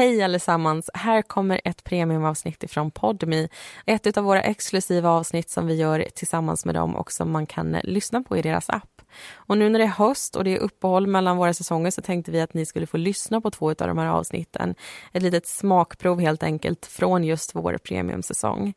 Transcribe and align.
Hej 0.00 0.22
allesammans! 0.22 0.90
Här 0.94 1.22
kommer 1.22 1.60
ett 1.64 1.84
premiumavsnitt 1.84 2.62
ifrån 2.62 2.90
Podmi. 2.90 3.48
Ett 3.86 4.16
av 4.16 4.24
våra 4.24 4.42
exklusiva 4.42 5.10
avsnitt 5.10 5.50
som 5.50 5.66
vi 5.66 5.74
gör 5.74 6.04
tillsammans 6.14 6.64
med 6.64 6.74
dem 6.74 6.96
och 6.96 7.12
som 7.12 7.30
man 7.30 7.46
kan 7.46 7.74
eh, 7.74 7.80
lyssna 7.84 8.22
på 8.22 8.36
i 8.36 8.42
deras 8.42 8.70
app. 8.70 9.02
Och 9.34 9.58
nu 9.58 9.68
när 9.68 9.78
det 9.78 9.84
är 9.84 9.88
höst 9.88 10.36
och 10.36 10.44
det 10.44 10.56
är 10.56 10.58
uppehåll 10.58 11.06
mellan 11.06 11.36
våra 11.36 11.54
säsonger 11.54 11.90
så 11.90 12.02
tänkte 12.02 12.32
vi 12.32 12.40
att 12.40 12.54
ni 12.54 12.66
skulle 12.66 12.86
få 12.86 12.96
lyssna 12.96 13.40
på 13.40 13.50
två 13.50 13.70
av 13.70 13.74
de 13.76 13.98
här 13.98 14.06
avsnitten. 14.06 14.74
Ett 15.12 15.22
litet 15.22 15.46
smakprov 15.46 16.20
helt 16.20 16.42
enkelt 16.42 16.86
från 16.86 17.24
just 17.24 17.54
vår 17.54 17.78
premiumsäsong. 17.78 18.74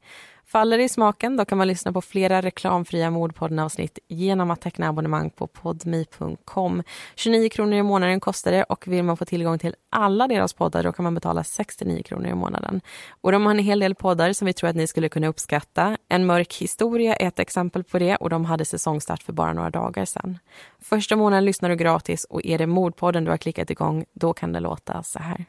Faller 0.54 0.78
det 0.78 0.84
i 0.84 0.90
smaken 0.90 1.38
då 1.38 1.46
kan 1.46 1.58
man 1.58 1.68
lyssna 1.68 1.94
på 1.94 2.02
flera 2.02 2.42
reklamfria 2.42 3.10
Mordpodden-avsnitt 3.10 4.00
genom 4.08 4.52
att 4.52 4.62
teckna 4.62 4.88
abonnemang 4.88 5.30
på 5.30 5.48
podmi.com. 5.48 6.84
29 7.16 7.50
kronor 7.50 7.74
i 7.74 7.84
månaden 7.84 8.20
kostar 8.20 8.52
det 8.52 8.64
och 8.64 8.88
vill 8.88 9.04
man 9.04 9.18
få 9.18 9.26
tillgång 9.26 9.60
till 9.60 9.76
alla 9.89 10.28
deras 10.28 10.54
poddar 10.54 10.84
då 10.84 10.92
kan 10.92 11.04
man 11.04 11.14
betala 11.14 11.44
69 11.44 12.04
kronor 12.04 12.28
i 12.28 12.34
månaden. 12.34 12.82
Och 13.21 13.32
de 13.32 13.46
har 13.46 13.52
en 13.52 13.60
hel 13.60 13.80
del 13.80 13.96
poddar 13.96 14.34
som 14.34 14.46
vi 14.46 14.54
tror 14.54 14.70
att 14.70 14.75
ni 14.75 14.88
skulle 14.88 15.10
kunna 15.10 15.28
uppskatta. 15.28 15.97
En 16.10 16.25
mörk 16.25 16.54
historia 16.54 17.16
är 17.16 17.28
ett 17.28 17.39
exempel 17.39 17.83
på 17.83 18.00
det 18.00 18.16
och 18.16 18.30
de 18.30 18.46
hade 18.46 18.66
säsongstart 18.66 19.24
för 19.24 19.33
bara 19.33 19.54
några 19.54 19.70
dagar 19.70 20.06
sedan. 20.06 20.39
Första 20.82 21.16
månaden 21.16 21.46
lyssnar 21.46 21.70
du 21.70 21.75
gratis 21.75 22.25
och 22.30 22.46
är 22.46 22.58
det 22.58 22.68
Mordpodden 22.68 23.24
du 23.24 23.32
har 23.32 23.38
klickat 23.38 23.70
igång 23.70 24.06
då 24.14 24.33
kan 24.33 24.54
det 24.54 24.60
låta 24.60 25.04
så 25.04 25.20
här. 25.20 25.46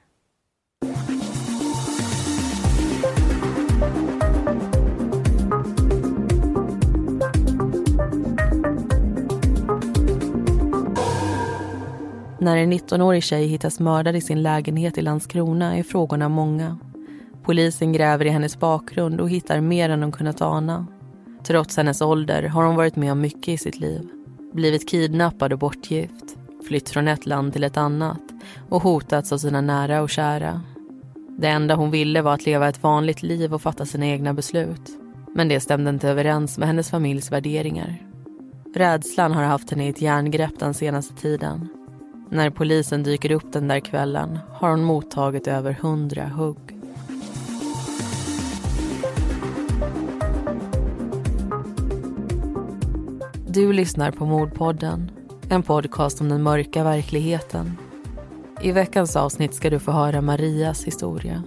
När 12.45 12.57
en 12.57 12.73
19-årig 12.73 13.23
tjej 13.23 13.47
hittas 13.47 13.81
mördad 13.81 14.17
i 14.17 14.21
sin 14.21 14.43
lägenhet 14.43 14.99
i 14.99 15.03
Landskrona 15.03 15.79
är 15.79 15.83
frågorna 15.83 16.29
många. 16.29 16.79
Polisen 17.43 17.93
gräver 17.93 18.25
i 18.25 18.29
hennes 18.29 18.59
bakgrund 18.59 19.21
och 19.21 19.31
hittar 19.31 19.61
mer 19.61 19.91
än 19.91 20.01
de 20.01 20.13
kunnat 20.13 20.43
ana. 20.43 20.87
Trots 21.45 21.77
hennes 21.77 22.01
ålder 22.01 22.43
har 22.43 22.65
hon 22.65 22.77
varit 22.77 22.97
med 22.97 23.13
om 23.13 23.21
mycket 23.21 23.49
i 23.49 23.59
sitt 23.59 23.79
liv. 23.79 24.09
Blivit 24.53 24.89
kidnappad 24.89 25.53
och 25.53 25.59
bortgift, 25.59 26.37
flytt 26.69 26.89
från 26.89 27.09
ett 27.09 27.27
land 27.27 27.53
till 27.53 27.65
ett 27.65 27.77
annat 27.77 28.23
och 28.69 28.83
hotats 28.83 29.33
av 29.33 29.39
sina 29.39 29.61
nära 29.61 30.03
och 30.03 30.11
kära. 30.11 30.61
Det 31.39 31.49
enda 31.49 31.75
hon 31.75 31.91
ville 31.91 32.23
var 32.23 32.35
att 32.35 32.47
leva 32.47 32.69
ett 32.69 32.83
vanligt 32.83 33.23
liv 33.23 33.55
och 33.55 33.63
fatta 33.63 33.87
sina 33.87 34.07
egna 34.07 34.35
beslut. 34.35 34.91
Men 35.35 35.49
det 35.49 35.61
stämde 35.61 35.91
inte 35.91 36.09
överens 36.09 36.59
med 36.59 36.69
hennes 36.69 36.91
familjs 36.91 37.33
värderingar. 37.33 38.03
Rädslan 38.75 39.33
har 39.33 39.43
haft 39.43 39.71
henne 39.71 39.87
i 39.87 39.89
ett 39.89 40.03
järngrepp 40.03 40.59
den 40.59 40.75
senaste 40.75 41.15
tiden 41.15 41.69
när 42.31 42.51
polisen 42.51 43.03
dyker 43.03 43.31
upp 43.31 43.53
den 43.53 43.69
där 43.69 43.81
kvällen 43.81 44.39
har 44.53 44.71
hon 44.71 44.85
mottagit 44.85 45.47
över 45.47 45.73
hundra 45.73 46.29
hugg. 46.29 46.75
Du 53.47 53.73
lyssnar 53.73 54.11
på 54.11 54.27
Mordpodden, 54.27 55.11
en 55.49 55.63
podcast 55.63 56.21
om 56.21 56.29
den 56.29 56.43
mörka 56.43 56.85
verkligheten. 56.85 57.77
I 58.61 58.73
veckans 58.73 59.17
avsnitt 59.17 59.55
ska 59.55 59.71
du 59.71 59.79
få 59.79 59.93
höra 59.93 60.21
Marias 60.21 60.85
historia. 60.85 61.43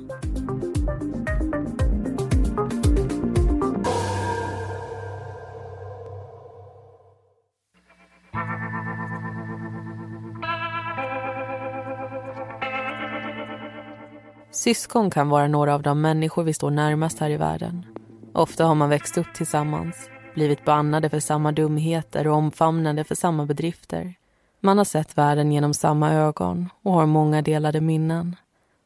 Syskon 14.68 15.10
kan 15.10 15.30
vara 15.30 15.48
några 15.48 15.74
av 15.74 15.82
de 15.82 16.02
människor 16.02 16.44
vi 16.44 16.54
står 16.54 16.72
närmast 16.72 17.20
här 17.20 17.30
i 17.30 17.38
världen. 17.38 17.86
Ofta 18.34 18.66
har 18.66 18.76
man 18.76 18.90
växt 18.90 19.18
upp 19.18 19.34
tillsammans, 19.36 20.10
blivit 20.34 20.66
bannade 20.66 21.10
för 21.10 21.20
samma 21.20 21.52
dumheter 21.52 22.28
och 22.28 22.36
omfamnade 22.36 23.04
för 23.04 23.16
samma 23.16 23.46
bedrifter. 23.46 24.14
Man 24.60 24.78
har 24.78 24.86
sett 24.86 25.18
världen 25.18 25.52
genom 25.52 25.74
samma 25.74 26.14
ögon 26.14 26.70
och 26.84 26.94
har 26.94 27.06
många 27.06 27.42
delade 27.42 27.82
minnen. 27.82 28.36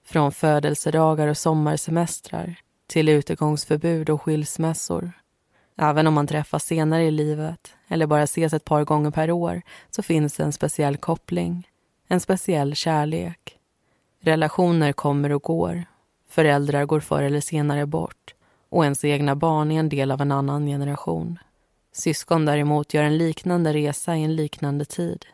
Från 0.05 0.31
födelsedagar 0.31 1.27
och 1.27 1.37
sommarsemestrar 1.37 2.55
till 2.87 3.09
utegångsförbud 3.09 4.09
och 4.09 4.21
skilsmässor. 4.21 5.11
Även 5.77 6.07
om 6.07 6.13
man 6.13 6.27
träffas 6.27 6.65
senare 6.65 7.03
i 7.03 7.11
livet 7.11 7.73
eller 7.87 8.07
bara 8.07 8.23
ses 8.23 8.53
ett 8.53 8.65
par 8.65 8.83
gånger 8.83 9.11
per 9.11 9.31
år 9.31 9.61
så 9.89 10.03
finns 10.03 10.33
det 10.33 10.43
en 10.43 10.53
speciell 10.53 10.97
koppling, 10.97 11.67
en 12.07 12.19
speciell 12.19 12.75
kärlek. 12.75 13.57
Relationer 14.23 14.93
kommer 14.93 15.31
och 15.31 15.43
går. 15.43 15.83
Föräldrar 16.29 16.85
går 16.85 16.99
förr 16.99 17.23
eller 17.23 17.41
senare 17.41 17.85
bort 17.85 18.33
och 18.69 18.83
ens 18.83 19.05
egna 19.05 19.35
barn 19.35 19.71
är 19.71 19.79
en 19.79 19.89
del 19.89 20.11
av 20.11 20.21
en 20.21 20.31
annan 20.31 20.65
generation. 20.65 21.39
Syskon 21.93 22.45
däremot 22.45 22.93
gör 22.93 23.03
en 23.03 23.17
liknande 23.17 23.73
resa 23.73 24.15
i 24.15 24.23
en 24.23 24.35
liknande 24.35 24.85
tid. 24.85 25.25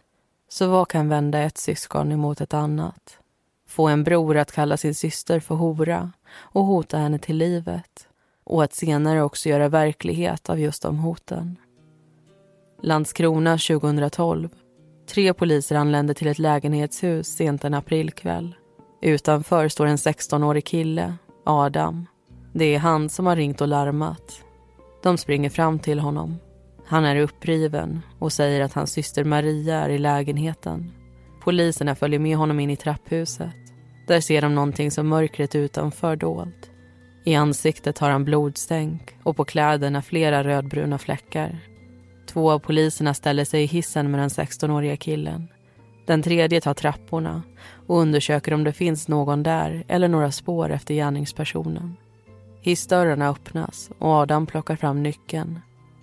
Så 0.50 0.68
vad 0.68 0.88
kan 0.88 1.10
vända 1.10 1.40
ett 1.40 1.58
syskon 1.58 2.12
emot 2.12 2.42
ett 2.42 2.54
annat? 2.54 3.20
Få 3.68 3.88
en 3.88 4.04
bror 4.04 4.38
att 4.38 4.52
kalla 4.52 4.78
sin 4.78 4.96
syster 4.96 5.40
för 5.40 5.56
hora 5.56 6.12
och 6.36 6.66
hota 6.66 6.98
henne 6.98 7.20
till 7.20 7.38
livet 7.38 8.08
och 8.44 8.64
att 8.64 8.74
senare 8.74 9.22
också 9.22 9.50
göra 9.50 9.70
verklighet 9.70 10.50
av 10.50 10.60
just 10.60 10.82
de 10.82 11.00
hoten. 11.00 11.58
Landskrona 12.82 13.58
2012. 13.58 14.50
Tre 15.08 15.34
poliser 15.34 15.76
anlände 15.76 16.14
till 16.14 16.28
ett 16.28 16.40
lägenhetshus 16.40 17.28
sent 17.28 17.64
en 17.64 17.74
aprilkväll. 17.74 18.56
Utanför 19.02 19.68
står 19.68 19.86
en 19.86 19.98
16-årig 19.98 20.66
kille, 20.66 21.14
Adam. 21.46 22.06
Det 22.54 22.76
är 22.76 22.80
han 22.80 23.10
som 23.10 23.26
har 23.26 23.36
ringt 23.36 23.62
och 23.62 23.68
larmat. 23.68 24.44
De 25.04 25.18
springer 25.18 25.50
fram 25.50 25.80
till 25.80 26.00
honom. 26.00 26.36
Han 26.86 27.06
är 27.06 27.20
uppriven 27.20 28.02
och 28.20 28.34
säger 28.34 28.62
att 28.62 28.74
hans 28.74 28.92
syster 28.92 29.24
Maria 29.24 29.76
är 29.76 29.90
i 29.90 29.98
lägenheten. 29.98 30.92
Poliserna 31.44 31.96
följer 31.96 32.20
med 32.20 32.38
honom 32.38 32.60
in 32.60 32.70
i 32.70 32.76
trapphuset. 32.76 33.56
Där 34.08 34.22
ser 34.22 34.42
de 34.42 34.56
någonting 34.56 34.92
som 34.92 35.08
mörkret 35.08 35.56
utanför 35.56 36.16
dolt. 36.16 36.72
I 37.26 37.36
ansiktet 37.36 38.00
har 38.00 38.10
han 38.10 38.26
blodstänk 38.26 39.16
och 39.24 39.38
på 39.38 39.46
kläderna 39.46 40.02
flera 40.02 40.44
rödbruna 40.44 40.98
fläckar. 40.98 41.60
Två 42.28 42.52
av 42.52 42.60
poliserna 42.60 43.14
ställer 43.14 43.46
sig 43.46 43.64
i 43.64 43.66
hissen 43.66 44.12
med 44.12 44.20
den 44.20 44.30
16-åriga 44.30 44.98
killen. 44.98 45.48
Den 46.08 46.22
tredje 46.22 46.62
tar 46.62 46.74
trapporna 46.74 47.42
och 47.88 48.00
undersöker 48.00 48.54
om 48.54 48.64
det 48.64 48.74
finns 48.74 49.08
någon 49.08 49.44
där 49.44 49.84
eller 49.88 50.08
några 50.08 50.32
spår 50.32 50.70
efter 50.72 50.94
gärningspersonen. 50.94 51.96
Hissdörrarna 52.62 53.30
öppnas 53.30 53.90
och 54.00 54.12
Adam 54.12 54.46
plockar 54.46 54.76
fram 54.76 55.04
nyckeln. 55.04 55.60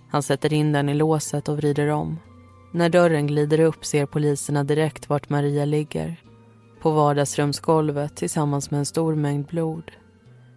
Han 0.09 0.23
sätter 0.23 0.53
in 0.53 0.71
den 0.71 0.89
i 0.89 0.93
låset 0.93 1.49
och 1.49 1.57
vrider 1.57 1.87
om. 1.87 2.19
När 2.71 2.89
dörren 2.89 3.27
glider 3.27 3.59
upp 3.59 3.85
ser 3.85 4.05
poliserna 4.05 4.63
direkt 4.63 5.09
vart 5.09 5.29
Maria 5.29 5.65
ligger. 5.65 6.15
På 6.81 6.91
vardagsrumsgolvet 6.91 8.15
tillsammans 8.15 8.71
med 8.71 8.77
en 8.77 8.85
stor 8.85 9.15
mängd 9.15 9.45
blod. 9.45 9.91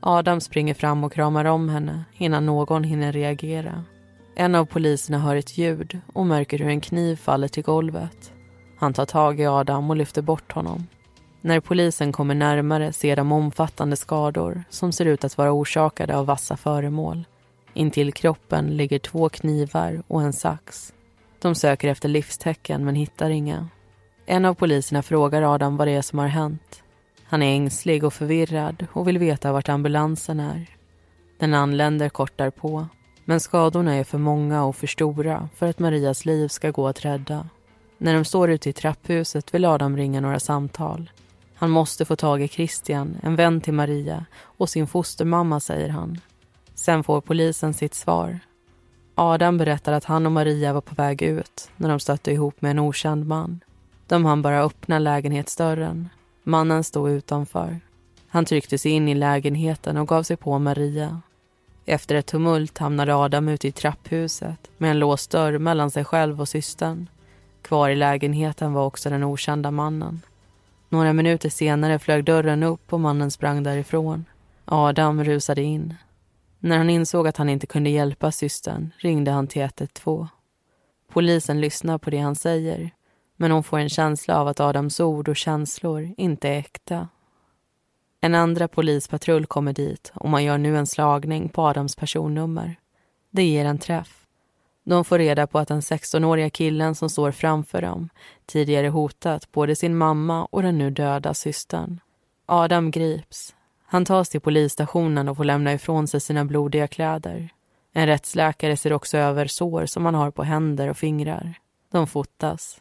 Adam 0.00 0.40
springer 0.40 0.74
fram 0.74 1.04
och 1.04 1.12
kramar 1.12 1.44
om 1.44 1.68
henne 1.68 2.04
innan 2.16 2.46
någon 2.46 2.84
hinner 2.84 3.12
reagera. 3.12 3.84
En 4.36 4.54
av 4.54 4.64
poliserna 4.64 5.18
hör 5.18 5.36
ett 5.36 5.58
ljud 5.58 6.00
och 6.12 6.26
märker 6.26 6.58
hur 6.58 6.68
en 6.68 6.80
kniv 6.80 7.16
faller 7.16 7.48
till 7.48 7.62
golvet. 7.62 8.32
Han 8.78 8.92
tar 8.92 9.06
tag 9.06 9.40
i 9.40 9.46
Adam 9.46 9.90
och 9.90 9.96
lyfter 9.96 10.22
bort 10.22 10.52
honom. 10.52 10.86
När 11.40 11.60
polisen 11.60 12.12
kommer 12.12 12.34
närmare 12.34 12.92
ser 12.92 13.16
de 13.16 13.32
omfattande 13.32 13.96
skador 13.96 14.64
som 14.70 14.92
ser 14.92 15.06
ut 15.06 15.24
att 15.24 15.38
vara 15.38 15.52
orsakade 15.52 16.16
av 16.16 16.26
vassa 16.26 16.56
föremål. 16.56 17.24
Intill 17.74 18.12
kroppen 18.12 18.76
ligger 18.76 18.98
två 18.98 19.28
knivar 19.28 20.02
och 20.06 20.22
en 20.22 20.32
sax. 20.32 20.92
De 21.40 21.54
söker 21.54 21.88
efter 21.88 22.08
livstecken 22.08 22.84
men 22.84 22.94
hittar 22.94 23.30
inga. 23.30 23.68
En 24.26 24.44
av 24.44 24.54
poliserna 24.54 25.02
frågar 25.02 25.54
Adam 25.54 25.76
vad 25.76 25.88
det 25.88 25.92
är 25.92 26.02
som 26.02 26.18
har 26.18 26.26
hänt. 26.26 26.82
Han 27.24 27.42
är 27.42 27.54
ängslig 27.54 28.04
och 28.04 28.14
förvirrad 28.14 28.86
och 28.92 29.08
vill 29.08 29.18
veta 29.18 29.52
vart 29.52 29.68
ambulansen 29.68 30.40
är. 30.40 30.66
Den 31.38 31.54
anländer 31.54 32.08
kort 32.08 32.38
därpå. 32.38 32.88
Men 33.24 33.40
skadorna 33.40 33.94
är 33.94 34.04
för 34.04 34.18
många 34.18 34.64
och 34.64 34.76
för 34.76 34.86
stora 34.86 35.48
för 35.56 35.66
att 35.66 35.78
Marias 35.78 36.24
liv 36.24 36.48
ska 36.48 36.70
gå 36.70 36.88
att 36.88 37.04
rädda. 37.04 37.48
När 37.98 38.14
de 38.14 38.24
står 38.24 38.50
ute 38.50 38.70
i 38.70 38.72
trapphuset 38.72 39.54
vill 39.54 39.64
Adam 39.64 39.96
ringa 39.96 40.20
några 40.20 40.40
samtal. 40.40 41.10
Han 41.54 41.70
måste 41.70 42.04
få 42.04 42.16
tag 42.16 42.42
i 42.42 42.48
Christian, 42.48 43.16
en 43.22 43.36
vän 43.36 43.60
till 43.60 43.72
Maria 43.72 44.24
och 44.42 44.68
sin 44.68 44.86
fostermamma, 44.86 45.60
säger 45.60 45.88
han. 45.88 46.20
Sen 46.74 47.04
får 47.04 47.20
polisen 47.20 47.74
sitt 47.74 47.94
svar. 47.94 48.40
Adam 49.14 49.58
berättar 49.58 49.92
att 49.92 50.04
han 50.04 50.26
och 50.26 50.32
Maria 50.32 50.72
var 50.72 50.80
på 50.80 50.94
väg 50.94 51.22
ut 51.22 51.70
när 51.76 51.88
de 51.88 52.00
stötte 52.00 52.32
ihop 52.32 52.62
med 52.62 52.70
en 52.70 52.78
okänd 52.78 53.26
man. 53.26 53.60
De 54.06 54.24
hann 54.24 54.42
bara 54.42 54.62
öppna 54.62 54.98
lägenhetsdörren. 54.98 56.08
Mannen 56.42 56.84
stod 56.84 57.10
utanför. 57.10 57.80
Han 58.28 58.44
tryckte 58.44 58.78
sig 58.78 58.92
in 58.92 59.08
i 59.08 59.14
lägenheten 59.14 59.96
och 59.96 60.08
gav 60.08 60.22
sig 60.22 60.36
på 60.36 60.58
Maria. 60.58 61.20
Efter 61.86 62.14
ett 62.14 62.26
tumult 62.26 62.78
hamnade 62.78 63.14
Adam 63.14 63.48
ute 63.48 63.68
i 63.68 63.72
trapphuset 63.72 64.70
med 64.76 64.90
en 64.90 64.98
låst 64.98 65.30
dörr 65.30 65.58
mellan 65.58 65.90
sig 65.90 66.04
själv 66.04 66.40
och 66.40 66.48
systern. 66.48 67.08
Kvar 67.68 67.90
i 67.90 67.96
lägenheten 67.96 68.72
var 68.72 68.86
också 68.86 69.10
den 69.10 69.24
okända 69.24 69.70
mannen. 69.70 70.22
Några 70.88 71.12
minuter 71.12 71.48
senare 71.48 71.98
flög 71.98 72.24
dörren 72.24 72.62
upp 72.62 72.92
och 72.92 73.00
mannen 73.00 73.30
sprang 73.30 73.62
därifrån. 73.62 74.24
Adam 74.64 75.24
rusade 75.24 75.62
in. 75.62 75.94
När 76.58 76.78
han 76.78 76.90
insåg 76.90 77.28
att 77.28 77.36
han 77.36 77.48
inte 77.48 77.66
kunde 77.66 77.90
hjälpa 77.90 78.32
systern 78.32 78.90
ringde 78.98 79.30
han 79.30 79.46
till 79.46 79.62
112. 79.62 80.26
Polisen 81.12 81.60
lyssnar 81.60 81.98
på 81.98 82.10
det 82.10 82.18
han 82.18 82.34
säger 82.34 82.90
men 83.36 83.50
hon 83.50 83.62
får 83.62 83.78
en 83.78 83.88
känsla 83.88 84.40
av 84.40 84.48
att 84.48 84.60
Adams 84.60 85.00
ord 85.00 85.28
och 85.28 85.36
känslor 85.36 86.14
inte 86.16 86.48
är 86.48 86.58
äkta. 86.58 87.08
En 88.20 88.34
andra 88.34 88.68
polispatrull 88.68 89.46
kommer 89.46 89.72
dit 89.72 90.12
och 90.14 90.28
man 90.28 90.44
gör 90.44 90.58
nu 90.58 90.76
en 90.76 90.86
slagning 90.86 91.48
på 91.48 91.62
Adams 91.62 91.96
personnummer. 91.96 92.76
Det 93.30 93.44
ger 93.44 93.64
en 93.64 93.78
träff. 93.78 94.27
De 94.88 95.04
får 95.04 95.18
reda 95.18 95.46
på 95.46 95.58
att 95.58 95.68
den 95.68 95.80
16-åriga 95.80 96.50
killen 96.50 96.94
som 96.94 97.10
står 97.10 97.30
framför 97.30 97.82
dem 97.82 98.08
tidigare 98.46 98.88
hotat 98.88 99.52
både 99.52 99.76
sin 99.76 99.96
mamma 99.96 100.44
och 100.44 100.62
den 100.62 100.78
nu 100.78 100.90
döda 100.90 101.34
systern. 101.34 102.00
Adam 102.46 102.90
grips. 102.90 103.54
Han 103.86 104.04
tas 104.04 104.28
till 104.28 104.40
polisstationen 104.40 105.28
och 105.28 105.36
får 105.36 105.44
lämna 105.44 105.72
ifrån 105.72 106.08
sig 106.08 106.20
sina 106.20 106.44
blodiga 106.44 106.86
kläder. 106.86 107.48
En 107.92 108.06
rättsläkare 108.06 108.76
ser 108.76 108.92
också 108.92 109.18
över 109.18 109.46
sår 109.46 109.86
som 109.86 110.04
han 110.04 110.14
har 110.14 110.30
på 110.30 110.42
händer 110.42 110.88
och 110.88 110.96
fingrar. 110.96 111.54
De 111.92 112.06
fotas. 112.06 112.80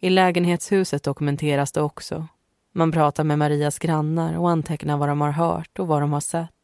I 0.00 0.10
lägenhetshuset 0.10 1.02
dokumenteras 1.02 1.72
det 1.72 1.82
också. 1.82 2.26
Man 2.72 2.92
pratar 2.92 3.24
med 3.24 3.38
Marias 3.38 3.78
grannar 3.78 4.38
och 4.38 4.50
antecknar 4.50 4.96
vad 4.96 5.08
de 5.08 5.20
har 5.20 5.30
hört 5.30 5.78
och 5.78 5.86
vad 5.86 6.02
de 6.02 6.12
har 6.12 6.20
sett. 6.20 6.57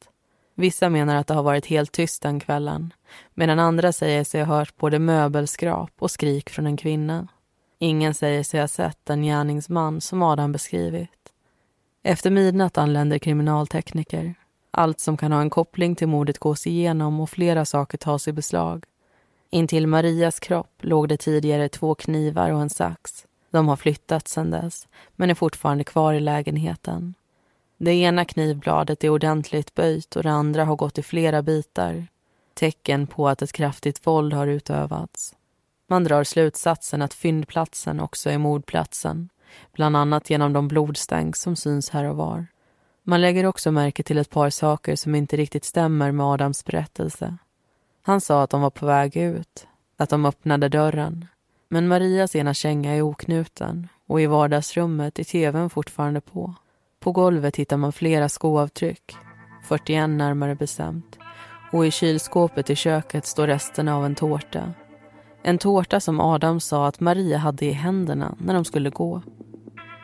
Vissa 0.55 0.91
menar 0.91 1.17
att 1.17 1.27
det 1.27 1.35
har 1.35 1.43
varit 1.43 1.67
helt 1.67 1.93
tyst 1.93 2.23
den 2.23 2.41
kvällen 2.41 2.93
medan 3.35 3.59
andra 3.59 3.93
säger 3.93 4.25
sig 4.25 4.43
ha 4.45 4.57
hört 4.57 4.77
både 4.77 4.99
möbelskrap 4.99 5.91
och 5.99 6.11
skrik 6.11 6.51
från 6.51 6.67
en 6.67 6.77
kvinna. 6.77 7.29
Ingen 7.79 8.15
säger 8.15 8.43
sig 8.43 8.61
ha 8.61 8.69
sett 8.69 8.99
den 9.05 9.23
gärningsman 9.23 10.01
som 10.01 10.23
Adam 10.23 10.53
beskrivit. 10.53 11.11
Efter 12.03 12.31
midnatt 12.31 12.79
anländer 12.79 13.19
kriminaltekniker. 13.19 14.35
Allt 14.71 15.01
som 15.01 15.17
kan 15.17 15.33
ha 15.33 15.41
en 15.41 15.51
koppling 15.51 15.95
till 15.95 16.09
mordet 16.09 16.39
gås 16.39 16.67
igenom 16.67 17.21
och 17.21 17.31
flera 17.31 17.65
saker 17.65 17.99
tas 17.99 18.29
i 18.29 18.33
beslag. 18.33 18.85
Intill 19.51 19.87
Marias 19.87 20.41
kropp 20.41 20.79
låg 20.81 21.09
det 21.09 21.17
tidigare 21.17 21.69
två 21.69 21.95
knivar 21.95 22.51
och 22.51 22.61
en 22.61 22.71
sax. 22.71 23.27
De 23.51 23.69
har 23.69 23.77
flyttats 23.77 24.33
sedan 24.33 24.51
dess, 24.51 24.89
men 25.17 25.31
är 25.31 25.35
fortfarande 25.35 25.85
kvar 25.85 26.13
i 26.15 26.21
lägenheten. 26.21 27.15
Det 27.85 27.93
ena 27.93 28.25
knivbladet 28.25 29.05
är 29.05 29.11
ordentligt 29.11 29.75
böjt 29.75 30.17
och 30.17 30.23
det 30.23 30.31
andra 30.31 30.65
har 30.65 30.77
gått 30.77 30.99
i 30.99 31.03
flera 31.03 31.43
bitar. 31.43 32.07
Tecken 32.55 33.07
på 33.07 33.29
att 33.29 33.43
ett 33.43 33.53
kraftigt 33.53 34.07
våld 34.07 34.33
har 34.33 34.47
utövats. 34.47 35.35
Man 35.87 36.05
drar 36.05 36.25
slutsatsen 36.25 37.03
att 37.03 37.15
fyndplatsen 37.15 38.01
också 38.01 38.31
är 38.31 38.39
mordplatsen. 38.39 39.29
Bland 39.73 39.97
annat 39.97 40.31
genom 40.31 40.53
de 40.53 40.69
blodstänk 40.69 41.37
som 41.37 41.57
syns 41.57 41.91
här 41.91 42.05
och 42.05 42.17
var. 42.17 42.47
Man 43.03 43.21
lägger 43.21 43.47
också 43.47 43.71
märke 43.71 44.03
till 44.03 44.19
ett 44.19 44.31
par 44.31 44.51
saker 44.51 44.97
som 44.97 45.15
inte 45.15 45.37
riktigt 45.37 45.65
stämmer 45.65 46.13
med 46.13 46.27
Adams 46.27 46.65
berättelse. 46.65 47.37
Han 48.03 48.21
sa 48.21 48.43
att 48.43 48.51
de 48.51 48.61
var 48.61 48.71
på 48.71 48.87
väg 48.87 49.17
ut, 49.17 49.67
att 49.97 50.11
de 50.11 50.27
öppnade 50.27 50.69
dörren. 50.69 51.27
Men 51.69 51.89
Marias 51.89 52.37
ena 52.37 52.55
känga 52.55 52.95
är 52.95 53.03
oknuten 53.03 53.89
och 54.07 54.21
i 54.21 54.27
vardagsrummet 54.27 55.19
är 55.19 55.25
tvn 55.25 55.71
fortfarande 55.71 56.21
på. 56.21 56.55
På 57.05 57.13
golvet 57.13 57.57
hittar 57.57 57.77
man 57.77 57.93
flera 57.93 58.29
skoavtryck, 58.29 59.17
41 59.63 60.11
närmare 60.11 60.55
bestämt. 60.55 61.19
Och 61.73 61.87
i 61.87 61.91
kylskåpet 61.91 62.71
i 62.71 62.77
köket 62.77 63.27
står 63.27 63.47
resterna 63.47 63.97
av 63.97 64.05
en 64.05 64.15
tårta. 64.15 64.73
En 65.43 65.59
tårta 65.59 66.01
som 66.01 66.21
Adam 66.21 66.61
sa 66.61 66.87
att 66.87 67.01
Maria 67.01 67.39
hade 67.39 67.67
i 67.67 67.71
händerna 67.71 68.37
när 68.39 68.55
de 68.55 68.65
skulle 68.65 68.91
gå. 68.91 69.23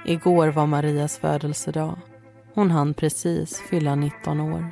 Igår 0.06 0.48
var 0.48 0.66
Marias 0.66 1.18
födelsedag. 1.18 1.98
Hon 2.54 2.70
hann 2.70 2.94
precis 2.94 3.60
fylla 3.60 3.94
19 3.94 4.40
år. 4.40 4.70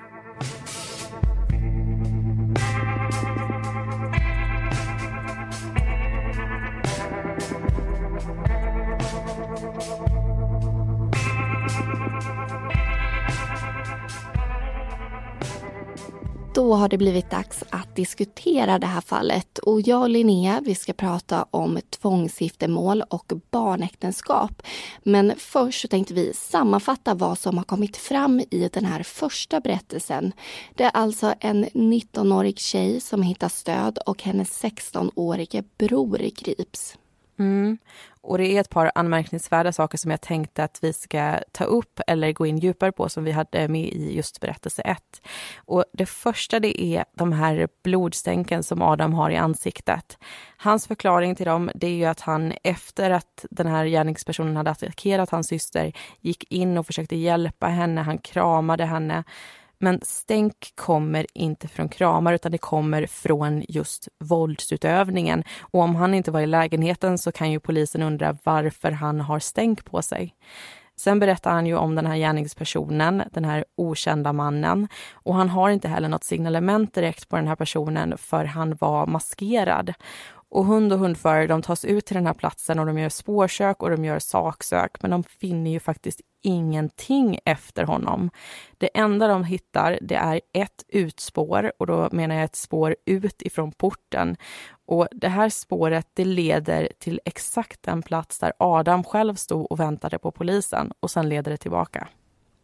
Då 16.58 16.74
har 16.74 16.88
det 16.88 16.98
blivit 16.98 17.30
dags 17.30 17.64
att 17.70 17.96
diskutera 17.96 18.78
det 18.78 18.86
här 18.86 19.00
fallet 19.00 19.58
och 19.58 19.80
jag 19.80 20.00
och 20.00 20.08
Linnea 20.08 20.60
vi 20.64 20.74
ska 20.74 20.92
prata 20.92 21.46
om 21.50 21.78
tvångsgiftermål 21.90 23.02
och 23.02 23.32
barnäktenskap. 23.50 24.62
Men 25.02 25.32
först 25.36 25.80
så 25.80 25.88
tänkte 25.88 26.14
vi 26.14 26.32
sammanfatta 26.34 27.14
vad 27.14 27.38
som 27.38 27.56
har 27.56 27.64
kommit 27.64 27.96
fram 27.96 28.40
i 28.50 28.68
den 28.72 28.84
här 28.84 29.02
första 29.02 29.60
berättelsen. 29.60 30.32
Det 30.74 30.84
är 30.84 30.90
alltså 30.94 31.34
en 31.40 31.64
19-årig 31.64 32.58
tjej 32.58 33.00
som 33.00 33.22
hittar 33.22 33.48
stöd 33.48 33.98
och 34.06 34.22
hennes 34.22 34.62
16-årige 34.62 35.64
bror 35.78 36.18
grips. 36.18 36.96
Mm. 37.38 37.78
Och 38.20 38.38
det 38.38 38.56
är 38.56 38.60
ett 38.60 38.70
par 38.70 38.92
anmärkningsvärda 38.94 39.72
saker 39.72 39.98
som 39.98 40.10
jag 40.10 40.20
tänkte 40.20 40.64
att 40.64 40.78
vi 40.82 40.92
ska 40.92 41.38
ta 41.52 41.64
upp 41.64 42.00
eller 42.06 42.32
gå 42.32 42.46
in 42.46 42.58
djupare 42.58 42.92
på 42.92 43.08
som 43.08 43.24
vi 43.24 43.32
hade 43.32 43.68
med 43.68 43.84
i 43.84 44.16
just 44.16 44.40
berättelse 44.40 44.82
1. 44.82 45.22
Och 45.56 45.84
det 45.92 46.06
första 46.06 46.60
det 46.60 46.82
är 46.82 47.04
de 47.14 47.32
här 47.32 47.68
blodstänken 47.82 48.62
som 48.62 48.82
Adam 48.82 49.14
har 49.14 49.30
i 49.30 49.36
ansiktet. 49.36 50.18
Hans 50.56 50.86
förklaring 50.86 51.34
till 51.34 51.46
dem 51.46 51.70
det 51.74 51.86
är 51.86 51.94
ju 51.94 52.04
att 52.04 52.20
han 52.20 52.52
efter 52.64 53.10
att 53.10 53.46
den 53.50 53.66
här 53.66 53.86
gärningspersonen 53.86 54.56
hade 54.56 54.70
attackerat 54.70 55.30
hans 55.30 55.46
syster 55.48 55.92
gick 56.20 56.52
in 56.52 56.78
och 56.78 56.86
försökte 56.86 57.16
hjälpa 57.16 57.66
henne, 57.66 58.00
han 58.00 58.18
kramade 58.18 58.84
henne 58.84 59.24
men 59.78 60.00
stänk 60.02 60.72
kommer 60.74 61.26
inte 61.34 61.68
från 61.68 61.88
kramar 61.88 62.32
utan 62.32 62.52
det 62.52 62.58
kommer 62.58 63.06
från 63.06 63.64
just 63.68 64.08
våldsutövningen. 64.24 65.44
Och 65.60 65.80
om 65.80 65.94
han 65.96 66.14
inte 66.14 66.30
var 66.30 66.40
i 66.40 66.46
lägenheten 66.46 67.18
så 67.18 67.32
kan 67.32 67.50
ju 67.50 67.60
polisen 67.60 68.02
undra 68.02 68.38
varför 68.44 68.90
han 68.90 69.20
har 69.20 69.38
stänk 69.38 69.84
på 69.84 70.02
sig. 70.02 70.34
Sen 70.96 71.18
berättar 71.18 71.50
han 71.50 71.66
ju 71.66 71.76
om 71.76 71.94
den 71.94 72.06
här 72.06 72.16
gärningspersonen, 72.16 73.22
den 73.32 73.44
här 73.44 73.64
okända 73.76 74.32
mannen. 74.32 74.88
Och 75.12 75.34
han 75.34 75.48
har 75.48 75.70
inte 75.70 75.88
heller 75.88 76.08
något 76.08 76.24
signalement 76.24 76.94
direkt 76.94 77.28
på 77.28 77.36
den 77.36 77.48
här 77.48 77.56
personen 77.56 78.18
för 78.18 78.44
han 78.44 78.76
var 78.80 79.06
maskerad. 79.06 79.94
Och 80.50 80.66
hund 80.66 80.92
och 80.92 80.98
hundförare 80.98 81.46
de 81.46 81.62
tas 81.62 81.84
ut 81.84 82.06
till 82.06 82.16
den 82.16 82.26
här 82.26 82.34
platsen 82.34 82.78
och 82.78 82.86
de 82.86 82.98
gör 82.98 83.08
spårsök 83.08 83.82
och 83.82 83.90
de 83.90 84.04
gör 84.04 84.18
saksök 84.18 85.02
men 85.02 85.10
de 85.10 85.22
finner 85.22 85.70
ju 85.70 85.80
faktiskt 85.80 86.20
ingenting 86.42 87.38
efter 87.44 87.84
honom. 87.84 88.30
Det 88.78 88.98
enda 88.98 89.28
de 89.28 89.44
hittar 89.44 89.98
det 90.02 90.14
är 90.14 90.40
ett 90.52 90.84
utspår 90.88 91.72
och 91.78 91.86
då 91.86 92.08
menar 92.12 92.34
jag 92.34 92.44
ett 92.44 92.56
spår 92.56 92.96
ut 93.04 93.42
ifrån 93.42 93.72
porten. 93.72 94.36
Och 94.86 95.08
det 95.12 95.28
här 95.28 95.48
spåret 95.48 96.06
det 96.14 96.24
leder 96.24 96.88
till 96.98 97.20
exakt 97.24 97.82
den 97.82 98.02
plats 98.02 98.38
där 98.38 98.52
Adam 98.58 99.04
själv 99.04 99.34
stod 99.34 99.72
och 99.72 99.80
väntade 99.80 100.18
på 100.18 100.30
polisen 100.30 100.92
och 101.00 101.10
sen 101.10 101.28
leder 101.28 101.50
det 101.50 101.56
tillbaka. 101.56 102.08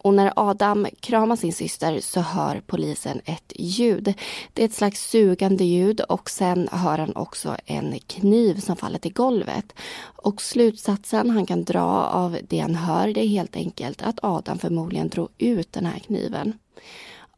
Och 0.05 0.13
när 0.13 0.33
Adam 0.35 0.87
kramar 0.99 1.35
sin 1.35 1.53
syster 1.53 1.99
så 1.99 2.21
hör 2.21 2.61
polisen 2.65 3.21
ett 3.25 3.53
ljud. 3.55 4.13
Det 4.53 4.61
är 4.61 4.65
ett 4.65 4.73
slags 4.73 5.09
sugande 5.09 5.63
ljud 5.63 6.01
och 6.01 6.29
sen 6.29 6.69
hör 6.71 6.97
han 6.97 7.15
också 7.15 7.57
en 7.65 7.99
kniv 8.07 8.59
som 8.59 8.75
faller 8.75 8.99
till 8.99 9.13
golvet. 9.13 9.73
Och 10.15 10.41
slutsatsen 10.41 11.29
han 11.29 11.45
kan 11.45 11.63
dra 11.63 12.03
av 12.03 12.37
det 12.47 12.59
han 12.59 12.75
hör 12.75 13.07
det 13.07 13.23
är 13.23 13.27
helt 13.27 13.55
enkelt 13.55 14.01
att 14.01 14.19
Adam 14.21 14.57
förmodligen 14.57 15.09
drog 15.09 15.29
ut 15.37 15.73
den 15.73 15.85
här 15.85 15.99
kniven. 15.99 16.53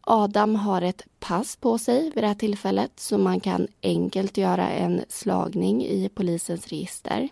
Adam 0.09 0.55
har 0.55 0.81
ett 0.81 1.05
pass 1.19 1.55
på 1.55 1.77
sig 1.77 2.11
vid 2.15 2.23
det 2.23 2.27
här 2.27 2.35
tillfället 2.35 2.91
så 2.95 3.17
man 3.17 3.39
kan 3.39 3.67
enkelt 3.83 4.37
göra 4.37 4.69
en 4.69 5.01
slagning 5.09 5.85
i 5.85 6.09
polisens 6.15 6.67
register. 6.67 7.29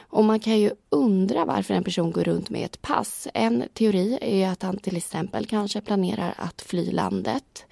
Och 0.00 0.24
man 0.24 0.40
kan 0.40 0.58
ju 0.58 0.70
undra 0.88 1.44
varför 1.44 1.74
en 1.74 1.84
person 1.84 2.10
går 2.10 2.24
runt 2.24 2.50
med 2.50 2.64
ett 2.64 2.82
pass. 2.82 3.28
En 3.34 3.64
teori 3.74 4.18
är 4.20 4.48
att 4.48 4.62
han 4.62 4.76
till 4.76 4.96
exempel 4.96 5.46
kanske 5.46 5.80
planerar 5.80 6.34
att 6.36 6.62
fly 6.62 6.92
landet. 6.92 7.66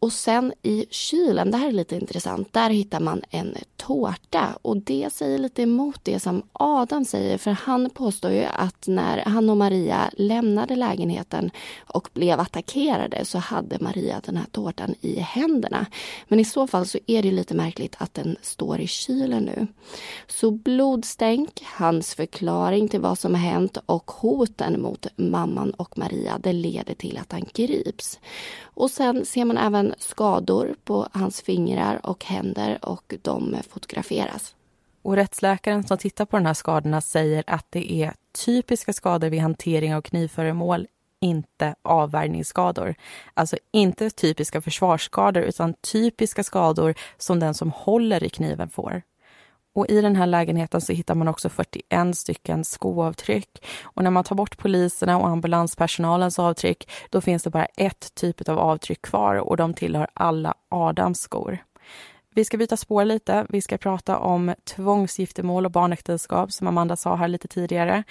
Och 0.00 0.12
sen 0.12 0.52
i 0.62 0.86
kylen, 0.90 1.50
det 1.50 1.56
här 1.56 1.68
är 1.68 1.72
lite 1.72 1.96
intressant, 1.96 2.52
där 2.52 2.70
hittar 2.70 3.00
man 3.00 3.22
en 3.30 3.54
tårta 3.76 4.58
och 4.62 4.76
det 4.76 5.12
säger 5.12 5.38
lite 5.38 5.62
emot 5.62 6.00
det 6.02 6.20
som 6.20 6.42
Adam 6.52 7.04
säger 7.04 7.38
för 7.38 7.50
han 7.50 7.90
påstår 7.90 8.30
ju 8.30 8.44
att 8.44 8.86
när 8.86 9.22
han 9.26 9.50
och 9.50 9.56
Maria 9.56 10.10
lämnade 10.12 10.76
lägenheten 10.76 11.50
och 11.86 12.08
blev 12.12 12.40
attackerade 12.40 13.24
så 13.24 13.38
hade 13.38 13.78
Maria 13.80 14.20
den 14.24 14.36
här 14.36 14.46
tårtan 14.52 14.94
i 15.00 15.20
händerna. 15.20 15.86
Men 16.28 16.40
i 16.40 16.44
så 16.44 16.66
fall 16.66 16.86
så 16.86 16.98
är 17.06 17.22
det 17.22 17.30
lite 17.30 17.54
märkligt 17.54 17.96
att 17.98 18.14
den 18.14 18.36
står 18.42 18.80
i 18.80 18.86
kylen 18.86 19.42
nu. 19.42 19.66
Så 20.26 20.50
blodstänk, 20.50 21.62
hans 21.64 22.14
förklaring 22.14 22.88
till 22.88 23.00
vad 23.00 23.18
som 23.18 23.34
har 23.34 23.42
hänt 23.42 23.78
och 23.86 24.10
hoten 24.10 24.82
mot 24.82 25.06
mamman 25.16 25.70
och 25.70 25.98
Maria 25.98 26.38
det 26.38 26.52
leder 26.52 26.94
till 26.94 27.18
att 27.18 27.32
han 27.32 27.44
grips. 27.54 28.20
Och 28.62 28.90
sen 28.90 29.26
ser 29.26 29.44
man 29.44 29.58
även 29.58 29.87
skador 29.98 30.74
på 30.84 31.08
hans 31.12 31.42
fingrar 31.42 32.00
och 32.06 32.24
händer 32.24 32.78
och 32.82 33.14
de 33.22 33.56
fotograferas. 33.68 34.54
Och 35.02 35.16
rättsläkaren 35.16 35.84
som 35.84 35.98
tittar 35.98 36.24
på 36.24 36.36
de 36.36 36.46
här 36.46 36.54
skadorna 36.54 37.00
säger 37.00 37.44
att 37.46 37.66
det 37.70 37.92
är 37.92 38.14
typiska 38.44 38.92
skador 38.92 39.28
vid 39.28 39.40
hantering 39.40 39.94
av 39.94 40.02
knivföremål, 40.02 40.86
inte 41.20 41.74
avvärjningsskador. 41.82 42.94
Alltså 43.34 43.56
inte 43.72 44.10
typiska 44.10 44.60
försvarsskador 44.60 45.42
utan 45.42 45.74
typiska 45.74 46.44
skador 46.44 46.94
som 47.18 47.40
den 47.40 47.54
som 47.54 47.70
håller 47.70 48.24
i 48.24 48.28
kniven 48.28 48.68
får. 48.68 49.02
Och 49.74 49.86
I 49.88 50.00
den 50.00 50.16
här 50.16 50.26
lägenheten 50.26 50.80
så 50.80 50.92
hittar 50.92 51.14
man 51.14 51.28
också 51.28 51.48
41 51.48 52.16
stycken 52.16 52.64
skoavtryck. 52.64 53.64
Och 53.82 54.04
när 54.04 54.10
man 54.10 54.24
tar 54.24 54.36
bort 54.36 54.58
poliserna 54.58 55.18
och 55.18 55.28
ambulanspersonalens 55.28 56.38
avtryck, 56.38 56.90
då 57.10 57.20
finns 57.20 57.42
det 57.42 57.50
bara 57.50 57.66
ett 57.66 58.14
typ 58.14 58.48
av 58.48 58.58
avtryck 58.58 59.02
kvar 59.02 59.34
och 59.34 59.56
de 59.56 59.74
tillhör 59.74 60.08
alla 60.14 60.54
Adams 60.68 61.20
skor. 61.20 61.58
Vi 62.38 62.44
ska 62.44 62.56
byta 62.56 62.76
spår 62.76 63.04
lite. 63.04 63.46
Vi 63.48 63.60
ska 63.60 63.78
prata 63.78 64.18
om 64.18 64.54
tvångsgiftermål 64.64 65.64
och 65.64 65.70
barnäktenskap 65.70 66.52
som 66.52 66.66
Amanda 66.66 66.96
sa 66.96 67.16
här 67.16 67.28
lite 67.28 67.48
tidigare. 67.48 68.04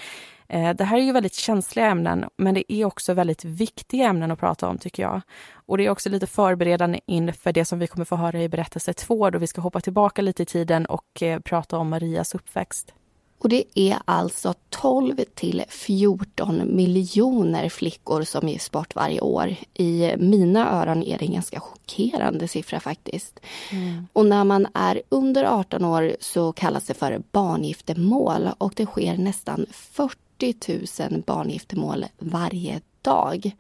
Eh, 0.47 0.73
det 0.75 0.83
här 0.83 0.97
är 0.97 1.01
ju 1.01 1.11
väldigt 1.11 1.35
känsliga 1.35 1.85
ämnen, 1.85 2.25
men 2.37 2.53
det 2.53 2.73
är 2.73 2.85
också 2.85 3.13
väldigt 3.13 3.45
viktiga 3.45 4.07
ämnen 4.07 4.31
att 4.31 4.39
prata 4.39 4.67
om 4.67 4.77
tycker 4.77 5.03
jag. 5.03 5.21
Och 5.53 5.77
det 5.77 5.85
är 5.85 5.89
också 5.89 6.09
lite 6.09 6.27
förberedande 6.27 6.99
inför 7.05 7.53
det 7.53 7.65
som 7.65 7.79
vi 7.79 7.87
kommer 7.87 8.05
få 8.05 8.15
höra 8.15 8.43
i 8.43 8.49
berättelse 8.49 8.93
två, 8.93 9.29
då 9.29 9.39
vi 9.39 9.47
ska 9.47 9.61
hoppa 9.61 9.81
tillbaka 9.81 10.21
lite 10.21 10.43
i 10.43 10.45
tiden 10.45 10.85
och 10.85 11.23
eh, 11.23 11.39
prata 11.39 11.77
om 11.77 11.89
Marias 11.89 12.35
uppväxt. 12.35 12.93
Och 13.39 13.49
det 13.49 13.63
är 13.75 13.97
alltså 14.05 14.53
12 14.69 15.15
till 15.35 15.63
14 15.69 16.75
miljoner 16.75 17.69
flickor 17.69 18.23
som 18.23 18.49
gifts 18.49 18.71
bort 18.71 18.95
varje 18.95 19.21
år. 19.21 19.55
I 19.73 20.11
mina 20.17 20.81
öron 20.81 21.03
är 21.03 21.17
det 21.17 21.25
en 21.25 21.33
ganska 21.33 21.59
chockerande 21.59 22.47
siffra 22.47 22.79
faktiskt. 22.79 23.39
Mm. 23.71 24.07
Och 24.13 24.25
när 24.25 24.43
man 24.43 24.67
är 24.73 25.01
under 25.09 25.43
18 25.43 25.85
år 25.85 26.15
så 26.19 26.53
kallas 26.53 26.85
det 26.85 26.93
för 26.93 27.21
barngiftermål 27.31 28.49
och 28.57 28.73
det 28.75 28.85
sker 28.85 29.17
nästan 29.17 29.65
40 29.71 31.09
000 31.09 31.23
barngiftermål 31.25 32.05
varje 32.17 32.81
dag. 33.01 33.51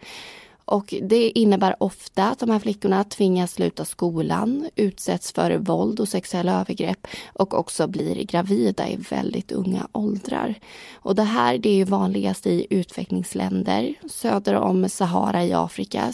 Och 0.67 0.93
det 1.01 1.39
innebär 1.39 1.75
ofta 1.79 2.29
att 2.29 2.39
de 2.39 2.49
här 2.49 2.59
flickorna 2.59 3.03
tvingas 3.03 3.51
sluta 3.51 3.85
skolan, 3.85 4.69
utsätts 4.75 5.31
för 5.31 5.57
våld 5.57 5.99
och 5.99 6.07
sexuella 6.07 6.61
övergrepp 6.61 7.07
och 7.33 7.53
också 7.53 7.87
blir 7.87 8.23
gravida 8.23 8.89
i 8.89 8.95
väldigt 8.95 9.51
unga 9.51 9.87
åldrar. 9.91 10.55
Och 10.95 11.15
det 11.15 11.23
här 11.23 11.57
det 11.57 11.69
är 11.69 11.75
ju 11.75 11.83
vanligast 11.83 12.47
i 12.47 12.67
utvecklingsländer 12.69 13.93
söder 14.09 14.55
om 14.55 14.89
Sahara 14.89 15.45
i 15.45 15.53
Afrika. 15.53 16.13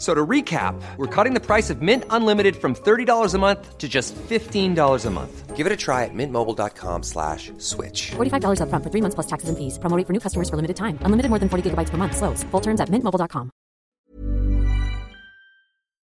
So 0.00 0.14
to 0.14 0.26
recap, 0.26 0.80
we're 0.96 1.14
cutting 1.14 1.34
the 1.34 1.44
price 1.44 1.68
of 1.68 1.82
Mint 1.82 2.04
Unlimited 2.08 2.56
from 2.56 2.74
$30 2.74 3.34
a 3.34 3.38
month 3.38 3.76
to 3.76 3.86
just 3.86 4.16
$15 4.16 5.06
a 5.06 5.10
month. 5.10 5.54
Give 5.54 5.66
it 5.66 5.72
a 5.72 5.76
try 5.76 6.04
at 6.06 6.14
mintmobile.com 6.14 7.02
slash 7.02 7.52
switch. 7.58 8.12
$45 8.12 8.62
up 8.62 8.70
front 8.70 8.82
for 8.82 8.88
three 8.90 9.02
months 9.02 9.14
plus 9.14 9.26
taxes 9.26 9.50
and 9.50 9.58
fees. 9.58 9.78
Promoting 9.78 10.06
for 10.06 10.14
new 10.14 10.20
customers 10.20 10.48
for 10.48 10.56
limited 10.56 10.78
time. 10.78 10.98
Unlimited 11.02 11.28
more 11.28 11.38
than 11.38 11.50
40 11.50 11.68
gigabytes 11.70 11.90
per 11.90 11.98
month. 11.98 12.16
Slows. 12.16 12.42
Full 12.44 12.62
terms 12.62 12.80
at 12.80 12.88
mintmobile.com. 12.88 13.50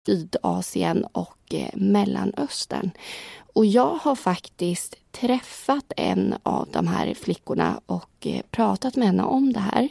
Sydasien 0.06 1.04
och 1.04 1.54
eh, 1.54 1.70
Mellanöstern. 1.74 2.90
Och 3.54 3.66
jag 3.66 3.94
har 3.94 4.14
faktiskt 4.14 4.96
träffat 5.12 5.92
en 5.96 6.34
av 6.42 6.68
de 6.72 6.86
här 6.86 7.14
flickorna 7.14 7.80
och 7.86 8.26
eh, 8.26 8.42
pratat 8.50 8.96
med 8.96 9.06
henne 9.06 9.22
om 9.22 9.52
det 9.52 9.60
här. 9.60 9.88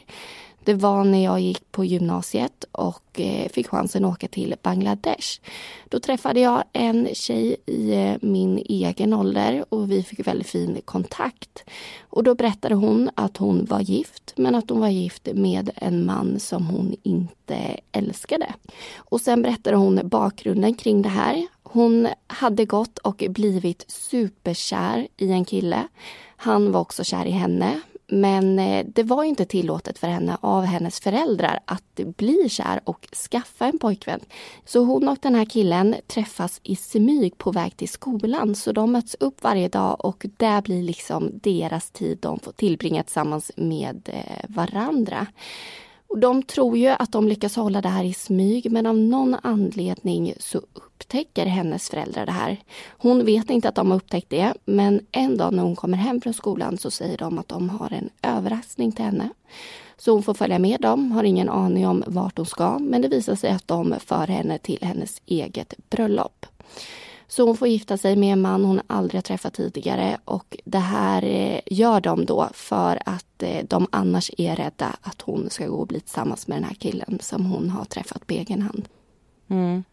Det 0.64 0.74
var 0.74 1.04
när 1.04 1.24
jag 1.24 1.40
gick 1.40 1.72
på 1.72 1.84
gymnasiet 1.84 2.64
och 2.72 3.20
eh, 3.20 3.48
fick 3.48 3.68
chansen 3.68 4.04
att 4.04 4.12
åka 4.12 4.28
till 4.28 4.54
Bangladesh. 4.62 5.40
Då 5.88 6.00
träffade 6.00 6.40
jag 6.40 6.64
en 6.72 7.08
tjej 7.12 7.56
i 7.66 7.92
eh, 7.92 8.16
min 8.22 8.58
egen 8.58 9.12
ålder 9.12 9.64
och 9.68 9.90
vi 9.90 10.02
fick 10.02 10.26
väldigt 10.26 10.46
fin 10.46 10.80
kontakt. 10.84 11.64
Och 12.00 12.24
då 12.24 12.34
berättade 12.34 12.74
hon 12.74 13.10
att 13.14 13.36
hon 13.36 13.64
var 13.64 13.80
gift, 13.80 14.32
men 14.36 14.54
att 14.54 14.70
hon 14.70 14.80
var 14.80 14.88
gift 14.88 15.28
med 15.34 15.70
en 15.76 16.06
man 16.06 16.40
som 16.40 16.66
hon 16.66 16.96
inte 17.02 17.80
älskade. 17.92 18.54
Och 18.96 19.20
sen 19.20 19.42
berättade 19.42 19.76
hon 19.76 20.00
bakgrunden 20.04 20.74
kring 20.74 21.02
det 21.02 21.08
här. 21.08 21.46
Hon 21.62 22.08
hade 22.26 22.64
gått 22.64 22.98
och 22.98 23.24
blivit 23.28 23.84
superkär 23.88 25.08
i 25.16 25.32
en 25.32 25.44
kille. 25.44 25.88
Han 26.36 26.72
var 26.72 26.80
också 26.80 27.04
kär 27.04 27.26
i 27.26 27.30
henne, 27.30 27.80
men 28.08 28.58
eh, 28.58 28.86
det 28.94 29.02
var 29.02 29.24
inte 29.24 29.44
tillåtet 29.44 29.98
för 29.98 30.06
henne 30.06 30.36
av 30.40 30.64
hennes 30.64 31.00
föräldrar 31.00 31.60
att 31.64 32.00
bli 32.16 32.48
kär 32.48 32.80
och 32.84 33.08
skaffa 33.30 33.66
en 33.66 33.78
pojkvän. 33.78 34.20
Så 34.64 34.84
hon 34.84 35.08
och 35.08 35.18
den 35.22 35.34
här 35.34 35.44
killen 35.44 35.94
träffas 36.06 36.60
i 36.62 36.76
smyg 36.76 37.38
på 37.38 37.52
väg 37.52 37.76
till 37.76 37.88
skolan. 37.88 38.54
Så 38.54 38.72
de 38.72 38.92
möts 38.92 39.16
upp 39.20 39.42
varje 39.42 39.68
dag 39.68 40.04
och 40.04 40.26
det 40.36 40.60
blir 40.64 40.82
liksom 40.82 41.30
deras 41.42 41.90
tid 41.90 42.18
de 42.20 42.38
får 42.38 42.52
tillbringa 42.52 43.02
tillsammans 43.02 43.50
med 43.56 44.08
eh, 44.12 44.44
varandra. 44.48 45.26
Och 46.08 46.18
de 46.18 46.42
tror 46.42 46.78
ju 46.78 46.88
att 46.88 47.12
de 47.12 47.28
lyckas 47.28 47.56
hålla 47.56 47.80
det 47.80 47.88
här 47.88 48.04
i 48.04 48.14
smyg 48.14 48.72
men 48.72 48.86
av 48.86 48.98
någon 48.98 49.36
anledning 49.42 50.34
så 50.38 50.62
upptäcker 50.98 51.46
hennes 51.46 51.90
föräldrar 51.90 52.26
det 52.26 52.32
här. 52.32 52.56
Hon 52.88 53.24
vet 53.24 53.50
inte 53.50 53.68
att 53.68 53.74
de 53.74 53.90
har 53.90 53.96
upptäckt 53.96 54.30
det 54.30 54.54
men 54.64 55.00
en 55.12 55.36
dag 55.36 55.52
när 55.52 55.62
hon 55.62 55.76
kommer 55.76 55.98
hem 55.98 56.20
från 56.20 56.34
skolan 56.34 56.78
så 56.78 56.90
säger 56.90 57.18
de 57.18 57.38
att 57.38 57.48
de 57.48 57.70
har 57.70 57.92
en 57.92 58.10
överraskning 58.22 58.92
till 58.92 59.04
henne. 59.04 59.28
Så 59.96 60.12
hon 60.12 60.22
får 60.22 60.34
följa 60.34 60.58
med 60.58 60.80
dem, 60.80 61.12
har 61.12 61.24
ingen 61.24 61.48
aning 61.48 61.86
om 61.86 62.04
vart 62.06 62.36
hon 62.36 62.46
ska 62.46 62.78
men 62.78 63.02
det 63.02 63.08
visar 63.08 63.34
sig 63.34 63.50
att 63.50 63.68
de 63.68 63.94
för 64.00 64.26
henne 64.26 64.58
till 64.58 64.78
hennes 64.82 65.22
eget 65.26 65.74
bröllop. 65.90 66.46
Så 67.28 67.46
hon 67.46 67.56
får 67.56 67.68
gifta 67.68 67.96
sig 67.96 68.16
med 68.16 68.32
en 68.32 68.40
man 68.40 68.64
hon 68.64 68.80
aldrig 68.86 69.18
har 69.18 69.22
träffat 69.22 69.54
tidigare 69.54 70.18
och 70.24 70.56
det 70.64 70.78
här 70.78 71.24
eh, 71.24 71.60
gör 71.66 72.00
de 72.00 72.24
då 72.24 72.48
för 72.54 73.02
att 73.06 73.42
eh, 73.42 73.64
de 73.68 73.86
annars 73.92 74.30
är 74.38 74.56
rädda 74.56 74.96
att 75.02 75.22
hon 75.22 75.50
ska 75.50 75.66
gå 75.66 75.76
och 75.76 75.86
bli 75.86 76.00
tillsammans 76.00 76.48
med 76.48 76.56
den 76.56 76.64
här 76.64 76.74
killen 76.74 77.18
som 77.20 77.46
hon 77.46 77.70
har 77.70 77.84
träffat 77.84 78.26
på 78.26 78.34
egen 78.34 78.62
hand. 78.62 78.88
Mm. 79.50 79.84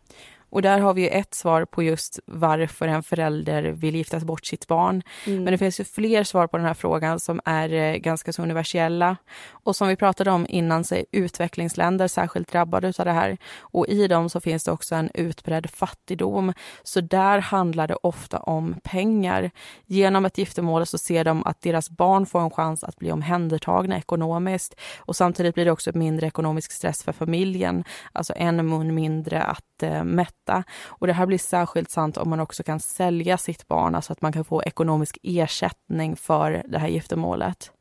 Och 0.50 0.62
där 0.62 0.80
har 0.80 0.94
vi 0.94 1.02
ju 1.02 1.08
ett 1.08 1.34
svar 1.34 1.66
på 1.66 1.84
just 1.84 2.20
varför 2.26 2.88
en 2.88 3.04
förälder 3.04 3.64
vill 3.64 3.96
gifta 3.96 4.20
bort 4.20 4.46
sitt 4.46 4.68
barn. 4.68 5.04
Mm. 5.26 5.44
Men 5.44 5.52
det 5.52 5.58
finns 5.58 5.80
ju 5.80 5.84
fler 5.84 6.24
svar 6.24 6.48
på 6.48 6.58
den 6.58 6.66
här 6.66 6.74
frågan 6.74 7.20
som 7.20 7.42
är 7.46 7.74
eh, 7.74 7.96
ganska 7.96 8.34
så 8.34 8.42
universella. 8.42 9.18
Och 9.52 9.76
som 9.76 9.88
vi 9.88 9.96
pratade 9.96 10.32
om 10.32 10.46
innan 10.50 10.84
så 10.84 10.96
är 10.96 11.06
utvecklingsländer 11.12 12.08
särskilt 12.08 12.52
drabbade 12.52 12.94
av 13.00 13.06
det 13.06 13.12
här. 13.12 13.38
Och 13.60 13.88
i 13.88 14.08
dem 14.08 14.30
så 14.30 14.40
finns 14.40 14.64
det 14.64 14.72
också 14.72 14.96
en 14.96 15.10
utbredd 15.14 15.70
fattigdom. 15.70 16.54
Så 16.84 17.02
där 17.02 17.40
handlar 17.40 17.88
det 17.88 17.98
ofta 18.04 18.40
om 18.40 18.76
pengar. 18.84 19.52
Genom 19.86 20.26
ett 20.26 20.38
giftermål 20.38 20.86
så 20.86 20.98
ser 20.98 21.24
de 21.24 21.44
att 21.46 21.62
deras 21.62 21.90
barn 21.90 22.26
får 22.26 22.42
en 22.42 22.52
chans 22.52 22.84
att 22.84 22.96
bli 22.96 23.12
omhändertagna 23.12 23.98
ekonomiskt. 23.98 24.76
Och 24.98 25.16
samtidigt 25.16 25.56
blir 25.56 25.66
det 25.66 25.72
också 25.72 25.92
mindre 25.94 26.28
ekonomisk 26.28 26.72
stress 26.72 27.04
för 27.04 27.12
familjen. 27.12 27.84
Alltså 28.12 28.34
en 28.36 28.70
mun 28.70 28.96
mindre 28.96 29.44
att 29.44 29.84
eh, 29.84 30.04
mätta 30.04 30.45
detta. 30.46 30.64
Och 30.86 31.08
det 31.08 31.14
här 31.14 31.26
blir 31.26 31.38
särskilt 31.38 31.92
sant 31.92 32.18
om 32.18 32.30
man 32.30 32.40
också 32.40 32.64
kan 32.64 32.80
sälja 32.80 33.38
sitt 33.38 33.68
barn, 33.68 33.96
alltså 33.96 34.14
att 34.14 34.22
man 34.22 34.34
kan 34.34 34.44
få 34.44 34.64
ekonomisk 34.64 35.18
ersättning 35.24 36.16
för 36.16 36.64
det 36.68 36.80
här 36.80 36.88
giftermålet. 36.88 37.72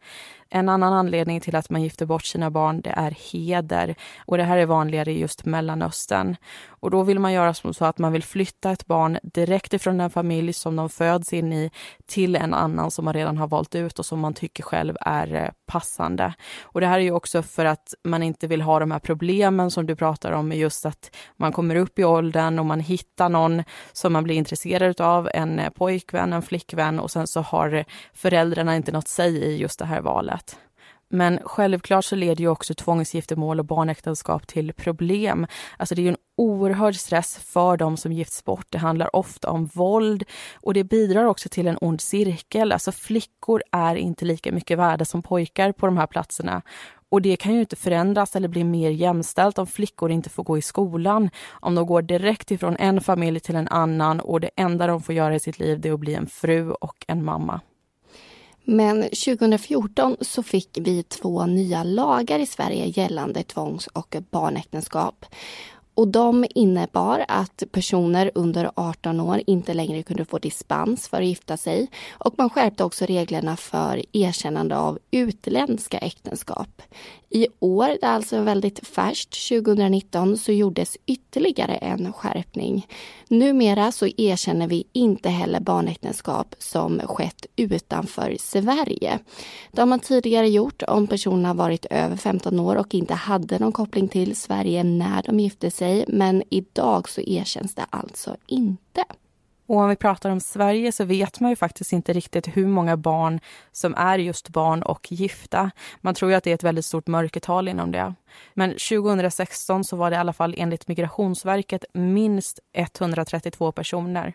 En 0.50 0.68
annan 0.68 0.92
anledning 0.92 1.40
till 1.40 1.56
att 1.56 1.71
man 1.71 1.83
gifter 1.83 2.06
bort 2.06 2.25
sina 2.25 2.50
barn 2.50 2.80
det 2.80 2.90
är 2.90 3.11
heder. 3.33 3.94
Och 4.26 4.37
det 4.37 4.44
här 4.44 4.56
är 4.56 4.66
vanligare 4.66 5.12
i 5.12 5.21
just 5.21 5.44
Mellanöstern. 5.44 6.37
Och 6.84 6.90
då 6.90 7.02
vill 7.02 7.18
man 7.18 7.32
göra 7.32 7.54
så 7.54 7.84
att 7.84 7.98
man 7.98 8.12
vill 8.12 8.22
flytta 8.22 8.70
ett 8.70 8.86
barn 8.86 9.18
direkt 9.22 9.74
ifrån 9.74 9.98
den 9.98 10.10
familj 10.10 10.52
som 10.52 10.76
de 10.76 10.88
föds 10.88 11.32
in 11.32 11.52
i 11.52 11.70
till 12.06 12.36
en 12.36 12.54
annan 12.54 12.90
som 12.90 13.04
man 13.04 13.14
redan 13.14 13.38
har 13.38 13.48
valt 13.48 13.74
ut 13.74 13.98
och 13.98 14.06
som 14.06 14.20
man 14.20 14.34
tycker 14.34 14.62
själv 14.62 14.96
är 15.00 15.34
eh, 15.34 15.48
passande. 15.66 16.34
Och 16.62 16.80
det 16.80 16.86
här 16.86 16.98
är 16.98 17.02
ju 17.02 17.10
också 17.10 17.42
för 17.42 17.64
att 17.64 17.94
man 18.04 18.22
inte 18.22 18.46
vill 18.46 18.62
ha 18.62 18.78
de 18.78 18.90
här 18.90 18.98
problemen 18.98 19.70
som 19.70 19.86
du 19.86 19.96
pratar 19.96 20.32
om 20.32 20.48
med 20.48 20.58
just 20.58 20.86
att 20.86 21.16
man 21.36 21.52
kommer 21.52 21.76
upp 21.76 21.98
i 21.98 22.04
åldern 22.04 22.58
och 22.58 22.66
man 22.66 22.80
hittar 22.80 23.28
någon 23.28 23.62
som 23.92 24.12
man 24.12 24.24
blir 24.24 24.36
intresserad 24.36 25.00
av, 25.00 25.30
en 25.34 25.58
eh, 25.58 25.70
pojkvän, 25.70 26.32
en 26.32 26.42
flickvän 26.42 27.00
och 27.00 27.10
sen 27.10 27.26
så 27.26 27.40
har 27.40 27.84
föräldrarna 28.14 28.76
inte 28.76 28.92
något 28.92 29.08
säg 29.08 29.36
i 29.36 29.56
just 29.56 29.78
det 29.78 29.86
här 29.86 30.00
valet. 30.00 30.58
Men 31.08 31.38
självklart 31.44 32.04
så 32.04 32.16
leder 32.16 32.40
ju 32.40 32.48
också 32.48 32.74
tvångsgiftermål 32.74 33.58
och 33.58 33.64
barnäktenskap 33.64 34.46
till 34.46 34.72
problem. 34.72 35.46
Alltså 35.76 35.94
det 35.94 36.00
är 36.00 36.04
ju 36.04 36.08
en 36.08 36.16
oerhörd 36.36 36.96
stress 36.96 37.36
för 37.36 37.76
de 37.76 37.96
som 37.96 38.12
gifts 38.12 38.44
bort. 38.44 38.66
Det 38.70 38.78
handlar 38.78 39.16
ofta 39.16 39.50
om 39.50 39.66
våld 39.66 40.24
och 40.54 40.74
det 40.74 40.84
bidrar 40.84 41.24
också 41.24 41.48
till 41.48 41.66
en 41.66 41.78
ond 41.80 42.00
cirkel. 42.00 42.72
Alltså 42.72 42.92
flickor 42.92 43.62
är 43.72 43.96
inte 43.96 44.24
lika 44.24 44.52
mycket 44.52 44.78
värda 44.78 45.04
som 45.04 45.22
pojkar 45.22 45.72
på 45.72 45.86
de 45.86 45.96
här 45.96 46.06
platserna. 46.06 46.62
Och 47.08 47.22
det 47.22 47.36
kan 47.36 47.54
ju 47.54 47.60
inte 47.60 47.76
förändras 47.76 48.36
eller 48.36 48.48
bli 48.48 48.64
mer 48.64 48.90
jämställt 48.90 49.58
om 49.58 49.66
flickor 49.66 50.10
inte 50.10 50.30
får 50.30 50.44
gå 50.44 50.58
i 50.58 50.62
skolan. 50.62 51.30
Om 51.50 51.74
de 51.74 51.86
går 51.86 52.02
direkt 52.02 52.50
ifrån 52.50 52.76
en 52.76 53.00
familj 53.00 53.40
till 53.40 53.56
en 53.56 53.68
annan 53.68 54.20
och 54.20 54.40
det 54.40 54.50
enda 54.56 54.86
de 54.86 55.02
får 55.02 55.14
göra 55.14 55.34
i 55.34 55.40
sitt 55.40 55.58
liv 55.58 55.86
är 55.86 55.92
att 55.92 56.00
bli 56.00 56.14
en 56.14 56.26
fru 56.26 56.70
och 56.70 57.04
en 57.08 57.24
mamma. 57.24 57.60
Men 58.64 59.02
2014 59.02 60.16
så 60.20 60.42
fick 60.42 60.78
vi 60.80 61.02
två 61.02 61.46
nya 61.46 61.84
lagar 61.84 62.38
i 62.38 62.46
Sverige 62.46 62.86
gällande 62.86 63.42
tvångs 63.42 63.86
och 63.86 64.16
barnäktenskap. 64.30 65.26
Och 65.94 66.08
de 66.08 66.46
innebar 66.54 67.24
att 67.28 67.62
personer 67.72 68.30
under 68.34 68.70
18 68.74 69.20
år 69.20 69.42
inte 69.46 69.74
längre 69.74 70.02
kunde 70.02 70.24
få 70.24 70.38
dispens 70.38 71.08
för 71.08 71.16
att 71.16 71.26
gifta 71.26 71.56
sig. 71.56 71.90
Och 72.12 72.34
man 72.38 72.50
skärpte 72.50 72.84
också 72.84 73.04
reglerna 73.04 73.56
för 73.56 74.02
erkännande 74.12 74.76
av 74.76 74.98
utländska 75.10 75.98
äktenskap. 75.98 76.82
I 77.30 77.46
år, 77.60 77.86
det 77.86 78.06
är 78.06 78.12
alltså 78.12 78.40
väldigt 78.40 78.86
färskt, 78.86 79.48
2019, 79.48 80.38
så 80.38 80.52
gjordes 80.52 80.96
ytterligare 81.06 81.74
en 81.74 82.12
skärpning. 82.12 82.86
Numera 83.28 83.92
så 83.92 84.06
erkänner 84.16 84.66
vi 84.66 84.84
inte 84.92 85.28
heller 85.28 85.60
barnäktenskap 85.60 86.54
som 86.58 87.00
skett 87.04 87.46
utanför 87.56 88.36
Sverige. 88.40 89.18
Det 89.72 89.80
har 89.80 89.86
man 89.86 90.00
tidigare 90.00 90.48
gjort 90.48 90.82
om 90.82 91.06
personerna 91.06 91.54
varit 91.54 91.86
över 91.90 92.16
15 92.16 92.60
år 92.60 92.76
och 92.76 92.94
inte 92.94 93.14
hade 93.14 93.58
någon 93.58 93.72
koppling 93.72 94.08
till 94.08 94.36
Sverige 94.36 94.84
när 94.84 95.22
de 95.22 95.40
gifte 95.40 95.70
sig. 95.70 95.83
Men 96.08 96.42
idag 96.50 97.08
så 97.08 97.20
erkänns 97.20 97.74
det 97.74 97.86
alltså 97.90 98.36
inte. 98.46 99.04
Och 99.66 99.76
om 99.76 99.88
vi 99.88 99.96
pratar 99.96 100.30
om 100.30 100.40
Sverige 100.40 100.92
så 100.92 101.04
vet 101.04 101.40
man 101.40 101.50
ju 101.50 101.56
faktiskt 101.56 101.92
inte 101.92 102.12
riktigt 102.12 102.56
hur 102.56 102.66
många 102.66 102.96
barn 102.96 103.40
som 103.72 103.94
är 103.94 104.18
just 104.18 104.48
barn 104.48 104.82
och 104.82 105.12
gifta. 105.12 105.70
Man 106.00 106.14
tror 106.14 106.30
ju 106.30 106.36
att 106.36 106.44
det 106.44 106.50
är 106.50 106.54
ett 106.54 106.62
väldigt 106.62 106.84
stort 106.84 107.06
mörkertal 107.06 107.68
inom 107.68 107.92
det. 107.92 108.14
Men 108.54 108.70
2016 108.70 109.84
så 109.84 109.96
var 109.96 110.10
det 110.10 110.16
i 110.16 110.18
alla 110.18 110.32
fall 110.32 110.54
enligt 110.58 110.88
Migrationsverket 110.88 111.84
minst 111.94 112.58
132 112.72 113.72
personer. 113.72 114.34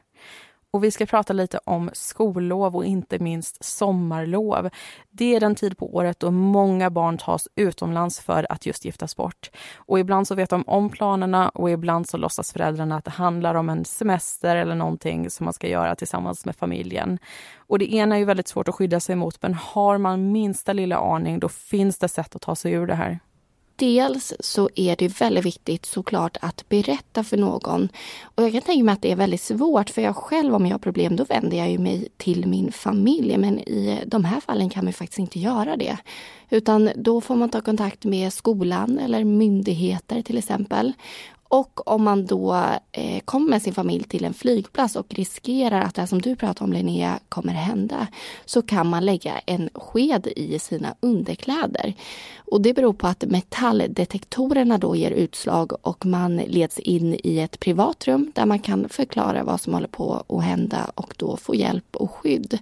Och 0.72 0.84
vi 0.84 0.92
ska 0.92 1.06
prata 1.06 1.34
lite 1.34 1.60
om 1.64 1.90
skollov 1.94 2.76
och 2.76 2.86
inte 2.86 3.20
minst 3.20 3.64
sommarlov. 3.64 4.70
Det 5.10 5.36
är 5.36 5.40
den 5.40 5.56
tid 5.56 5.78
på 5.78 5.96
året 5.96 6.20
då 6.20 6.32
många 6.32 6.90
barn 6.90 7.18
tas 7.18 7.48
utomlands 7.56 8.20
för 8.20 8.52
att 8.52 8.66
just 8.66 8.86
giftas 8.86 9.16
bort. 9.16 9.52
Och 9.76 10.00
ibland 10.00 10.28
så 10.28 10.36
vet 10.36 10.50
de 10.50 10.64
om 10.68 10.90
planerna 10.90 11.50
och 11.50 11.72
ibland 11.72 12.10
så 12.10 12.18
låtsas 12.18 12.54
föräldrarna 12.54 12.96
att 12.98 13.06
det 13.06 13.12
handlar 13.12 13.56
om 13.56 13.70
en 13.70 13.86
semester 13.86 14.56
eller 14.56 14.76
någonting 14.76 15.30
som 15.30 15.44
man 15.44 15.54
ska 15.54 15.68
göra 15.68 15.96
tillsammans 15.96 16.46
med 16.46 16.56
familjen. 16.56 17.20
Och 17.58 17.80
det 17.80 17.94
ena 17.94 18.16
är 18.16 18.20
ju 18.20 18.26
väldigt 18.26 18.48
svårt 18.48 18.68
att 18.68 18.76
skydda 18.76 19.00
sig 19.00 19.16
mot, 19.16 19.42
men 19.42 19.54
har 19.54 19.98
man 19.98 20.32
minsta 20.32 20.74
lilla 20.74 20.98
aning 20.98 21.40
då 21.40 21.50
finns 21.50 21.98
det 21.98 22.08
sätt 22.08 22.36
att 22.36 22.42
ta 22.42 22.56
sig 22.56 22.72
ur 22.72 22.88
det 22.88 22.96
här. 22.96 23.20
Dels 23.80 24.34
så 24.40 24.70
är 24.76 24.96
det 24.96 25.22
väldigt 25.22 25.46
viktigt 25.46 25.86
såklart 25.86 26.38
att 26.42 26.70
berätta 26.70 27.24
för 27.24 27.38
någon. 27.38 27.90
Och 28.22 28.44
jag 28.44 28.52
kan 28.52 28.62
tänka 28.62 28.84
mig 28.84 28.94
att 28.94 29.02
det 29.02 29.12
är 29.12 29.16
väldigt 29.16 29.42
svårt 29.42 29.90
för 29.90 30.02
jag 30.02 30.16
själv 30.16 30.56
om 30.56 30.66
jag 30.66 30.74
har 30.74 30.80
problem 30.80 31.16
då 31.16 31.24
vänder 31.24 31.58
jag 31.58 31.72
ju 31.72 31.78
mig 31.78 32.08
till 32.18 32.48
min 32.48 32.72
familj. 32.72 33.38
Men 33.38 33.60
i 33.60 34.04
de 34.06 34.26
här 34.26 34.40
fallen 34.42 34.70
kan 34.70 34.84
man 34.84 34.94
faktiskt 34.94 35.20
inte 35.20 35.40
göra 35.40 35.78
det. 35.78 35.98
Utan 36.50 36.90
då 36.96 37.22
får 37.22 37.36
man 37.36 37.50
ta 37.50 37.62
kontakt 37.62 38.06
med 38.06 38.34
skolan 38.34 39.00
eller 39.00 39.24
myndigheter 39.24 40.22
till 40.22 40.38
exempel. 40.38 40.94
Och 41.51 41.88
om 41.88 42.03
man 42.03 42.25
då 42.25 42.53
eh, 42.91 43.20
kommer 43.25 43.50
med 43.50 43.62
sin 43.62 43.74
familj 43.74 44.03
till 44.03 44.25
en 44.25 44.34
flygplats 44.34 44.96
och 44.96 45.13
riskerar 45.13 45.82
att 45.82 45.96
det 45.96 46.08
som 46.08 46.22
du 46.22 46.36
pratar 46.36 46.65
om 46.65 46.74
Linnea 46.74 47.20
kommer 47.29 47.53
hända 47.53 48.08
så 48.46 48.62
kan 48.62 48.88
man 48.88 49.06
lägga 49.06 49.39
en 49.46 49.70
sked 49.74 50.27
i 50.36 50.60
sina 50.60 50.96
underkläder. 51.00 51.94
Och 52.51 52.62
det 52.62 52.74
beror 52.74 52.94
på 52.94 53.08
att 53.08 53.24
metalldetektorerna 53.24 54.77
då 54.77 54.96
ger 54.96 55.12
utslag 55.12 55.72
och 55.82 56.06
man 56.06 56.38
leds 56.38 56.79
in 56.79 57.20
i 57.24 57.39
ett 57.39 57.60
privat 57.60 58.08
rum 58.08 58.32
där 58.36 58.46
man 58.46 58.60
kan 58.60 58.89
förklara 58.89 59.44
vad 59.44 59.62
som 59.62 59.74
håller 59.74 59.88
på 59.88 60.24
att 60.27 60.44
hända 60.44 60.91
och 60.96 61.13
då 61.18 61.38
få 61.38 61.56
hjälp 61.56 61.96
och 61.96 62.12
skydd. 62.12 62.60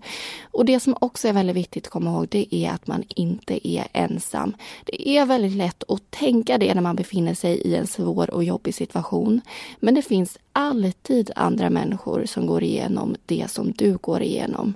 Och 0.52 0.66
det 0.66 0.80
som 0.80 0.96
också 1.02 1.28
är 1.28 1.34
väldigt 1.34 1.56
viktigt 1.56 1.86
att 1.86 1.92
komma 1.92 2.10
ihåg 2.12 2.28
det 2.30 2.56
är 2.56 2.72
att 2.72 2.88
man 2.88 3.04
inte 3.08 3.68
är 3.68 3.88
ensam. 3.94 4.54
Det 4.86 5.10
är 5.10 5.26
väldigt 5.26 5.56
lätt 5.56 5.84
att 5.88 6.12
tänka 6.12 6.58
det 6.58 6.74
när 6.74 6.82
man 6.82 6.96
befinner 6.96 7.34
sig 7.34 7.58
i 7.58 7.76
en 7.76 7.88
svår 7.88 8.34
och 8.34 8.44
jobbig 8.44 8.77
situation. 8.78 9.42
Men 9.80 9.96
det 9.96 10.02
finns 10.02 10.38
alltid 10.54 11.32
andra 11.36 11.70
människor 11.70 12.26
som 12.26 12.48
går 12.48 12.64
igenom 12.64 13.16
det 13.26 13.52
som 13.52 13.72
du 13.72 13.98
går 13.98 14.22
igenom. 14.22 14.74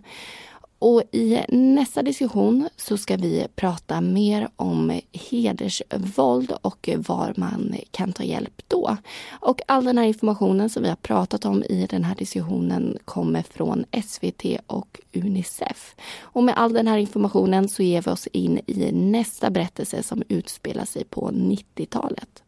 Och 0.82 1.04
i 1.12 1.40
nästa 1.50 2.02
diskussion 2.02 2.70
så 2.78 2.98
ska 2.98 3.18
vi 3.18 3.48
prata 3.56 4.02
mer 4.02 4.50
om 4.56 5.00
hedersvåld 5.12 6.52
och 6.62 6.90
var 6.98 7.34
man 7.38 7.76
kan 7.92 8.14
ta 8.14 8.24
hjälp 8.24 8.62
då. 8.68 8.98
Och 9.30 9.62
all 9.68 9.86
den 9.86 9.98
här 9.98 10.06
informationen 10.06 10.70
som 10.70 10.84
vi 10.84 10.90
har 10.90 10.96
pratat 10.96 11.46
om 11.46 11.64
i 11.64 11.88
den 11.90 12.04
här 12.04 12.16
diskussionen 12.16 12.98
kommer 13.06 13.42
från 13.42 13.86
SVT 14.04 14.46
och 14.68 15.00
Unicef. 15.14 15.96
Och 16.22 16.44
med 16.44 16.58
all 16.58 16.74
den 16.74 16.88
här 16.88 16.98
informationen 16.98 17.70
så 17.70 17.84
ger 17.84 18.02
vi 18.02 18.12
oss 18.12 18.28
in 18.28 18.60
i 18.68 18.92
nästa 18.92 19.50
berättelse 19.50 20.04
som 20.04 20.24
utspelar 20.28 20.86
sig 20.86 21.04
på 21.04 21.32
90-talet. 21.32 22.44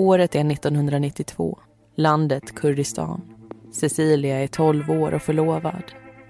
Året 0.00 0.34
är 0.34 0.50
1992. 0.50 1.58
Landet 1.94 2.54
Kurdistan. 2.54 3.20
Cecilia 3.72 4.38
är 4.38 4.46
12 4.46 4.90
år 4.90 5.14
och 5.14 5.22
förlovad. 5.22 5.82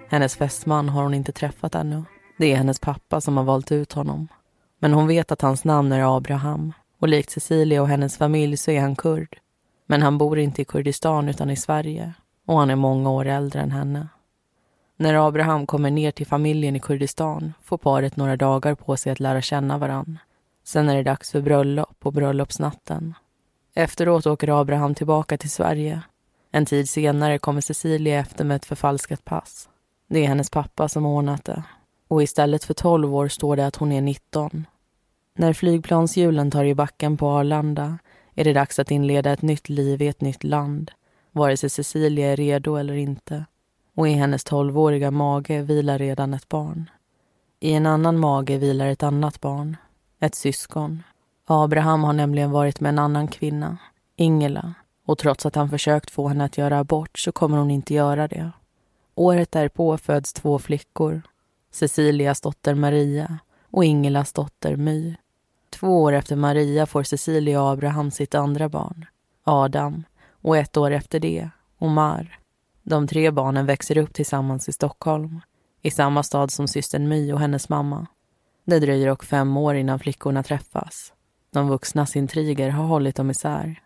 Hennes 0.08 0.36
fästman 0.36 0.88
har 0.88 1.02
hon 1.02 1.14
inte 1.14 1.32
träffat 1.32 1.74
ännu. 1.74 2.04
Det 2.38 2.52
är 2.52 2.56
hennes 2.56 2.80
pappa 2.80 3.20
som 3.20 3.36
har 3.36 3.44
valt 3.44 3.72
ut 3.72 3.92
honom. 3.92 4.28
Men 4.78 4.92
hon 4.92 5.06
vet 5.06 5.32
att 5.32 5.42
hans 5.42 5.64
namn 5.64 5.92
är 5.92 6.16
Abraham 6.16 6.72
och 6.98 7.08
likt 7.08 7.30
Cecilia 7.30 7.82
och 7.82 7.88
hennes 7.88 8.16
familj 8.16 8.56
så 8.56 8.70
är 8.70 8.80
han 8.80 8.96
kurd. 8.96 9.38
Men 9.86 10.02
han 10.02 10.18
bor 10.18 10.38
inte 10.38 10.62
i 10.62 10.64
Kurdistan 10.64 11.28
utan 11.28 11.50
i 11.50 11.56
Sverige 11.56 12.14
och 12.46 12.58
han 12.58 12.70
är 12.70 12.76
många 12.76 13.10
år 13.10 13.26
äldre 13.26 13.60
än 13.60 13.70
henne. 13.70 14.08
När 14.96 15.28
Abraham 15.28 15.66
kommer 15.66 15.90
ner 15.90 16.10
till 16.10 16.26
familjen 16.26 16.76
i 16.76 16.80
Kurdistan 16.80 17.52
får 17.62 17.78
paret 17.78 18.16
några 18.16 18.36
dagar 18.36 18.74
på 18.74 18.96
sig 18.96 19.12
att 19.12 19.20
lära 19.20 19.42
känna 19.42 19.78
varann. 19.78 20.18
Sen 20.64 20.88
är 20.88 20.96
det 20.96 21.02
dags 21.02 21.30
för 21.30 21.40
bröllop 21.40 22.00
på 22.00 22.10
bröllopsnatten. 22.10 23.14
Efteråt 23.74 24.26
åker 24.26 24.60
Abraham 24.60 24.94
tillbaka 24.94 25.38
till 25.38 25.50
Sverige. 25.50 26.02
En 26.50 26.66
tid 26.66 26.88
senare 26.88 27.38
kommer 27.38 27.60
Cecilia 27.60 28.18
efter 28.18 28.44
med 28.44 28.56
ett 28.56 28.64
förfalskat 28.64 29.24
pass. 29.24 29.68
Det 30.08 30.18
är 30.18 30.28
hennes 30.28 30.50
pappa 30.50 30.88
som 30.88 31.06
ordnat 31.06 31.44
det. 31.44 31.62
Och 32.08 32.22
istället 32.22 32.64
för 32.64 32.74
12 32.74 33.14
år 33.14 33.28
står 33.28 33.56
det 33.56 33.66
att 33.66 33.76
hon 33.76 33.92
är 33.92 34.00
19. 34.00 34.66
När 35.34 35.52
flygplanshjulen 35.52 36.50
tar 36.50 36.64
i 36.64 36.74
backen 36.74 37.16
på 37.16 37.28
Arlanda 37.28 37.98
är 38.34 38.44
det 38.44 38.52
dags 38.52 38.78
att 38.78 38.90
inleda 38.90 39.32
ett 39.32 39.42
nytt 39.42 39.68
liv 39.68 40.02
i 40.02 40.08
ett 40.08 40.20
nytt 40.20 40.44
land. 40.44 40.90
Vare 41.32 41.56
sig 41.56 41.70
Cecilia 41.70 42.32
är 42.32 42.36
redo 42.36 42.76
eller 42.76 42.94
inte. 42.94 43.44
Och 43.94 44.08
i 44.08 44.12
hennes 44.12 44.46
12-åriga 44.46 45.10
mage 45.10 45.62
vilar 45.62 45.98
redan 45.98 46.34
ett 46.34 46.48
barn. 46.48 46.90
I 47.60 47.72
en 47.72 47.86
annan 47.86 48.18
mage 48.18 48.58
vilar 48.58 48.86
ett 48.86 49.02
annat 49.02 49.40
barn. 49.40 49.76
Ett 50.20 50.34
syskon. 50.34 51.02
Abraham 51.52 52.04
har 52.04 52.12
nämligen 52.12 52.50
varit 52.50 52.80
med 52.80 52.88
en 52.88 52.98
annan 52.98 53.28
kvinna, 53.28 53.76
Ingela. 54.16 54.74
Och 55.06 55.18
trots 55.18 55.46
att 55.46 55.54
han 55.54 55.70
försökt 55.70 56.10
få 56.10 56.28
henne 56.28 56.44
att 56.44 56.58
göra 56.58 56.78
abort 56.78 57.18
så 57.18 57.32
kommer 57.32 57.58
hon 57.58 57.70
inte 57.70 57.94
göra 57.94 58.28
det. 58.28 58.50
Året 59.14 59.52
därpå 59.52 59.98
föds 59.98 60.32
två 60.32 60.58
flickor. 60.58 61.22
Cecilias 61.72 62.40
dotter 62.40 62.74
Maria 62.74 63.38
och 63.70 63.84
Ingelas 63.84 64.32
dotter 64.32 64.76
My. 64.76 65.16
Två 65.70 66.02
år 66.02 66.12
efter 66.12 66.36
Maria 66.36 66.86
får 66.86 67.02
Cecilia 67.02 67.62
och 67.62 67.68
Abraham 67.70 68.10
sitt 68.10 68.34
andra 68.34 68.68
barn, 68.68 69.06
Adam. 69.44 70.04
Och 70.42 70.56
ett 70.56 70.76
år 70.76 70.90
efter 70.90 71.20
det, 71.20 71.50
Omar. 71.78 72.38
De 72.82 73.06
tre 73.06 73.30
barnen 73.30 73.66
växer 73.66 73.98
upp 73.98 74.14
tillsammans 74.14 74.68
i 74.68 74.72
Stockholm. 74.72 75.40
I 75.82 75.90
samma 75.90 76.22
stad 76.22 76.50
som 76.50 76.68
systern 76.68 77.08
My 77.08 77.32
och 77.32 77.40
hennes 77.40 77.68
mamma. 77.68 78.06
Det 78.64 78.78
dröjer 78.78 79.08
dock 79.08 79.24
fem 79.24 79.56
år 79.56 79.74
innan 79.74 79.98
flickorna 79.98 80.42
träffas. 80.42 81.12
De 81.50 81.68
vuxnas 81.68 82.16
intriger 82.16 82.70
har 82.70 82.84
hållit 82.84 83.16
dem 83.16 83.30
isär. 83.30 83.82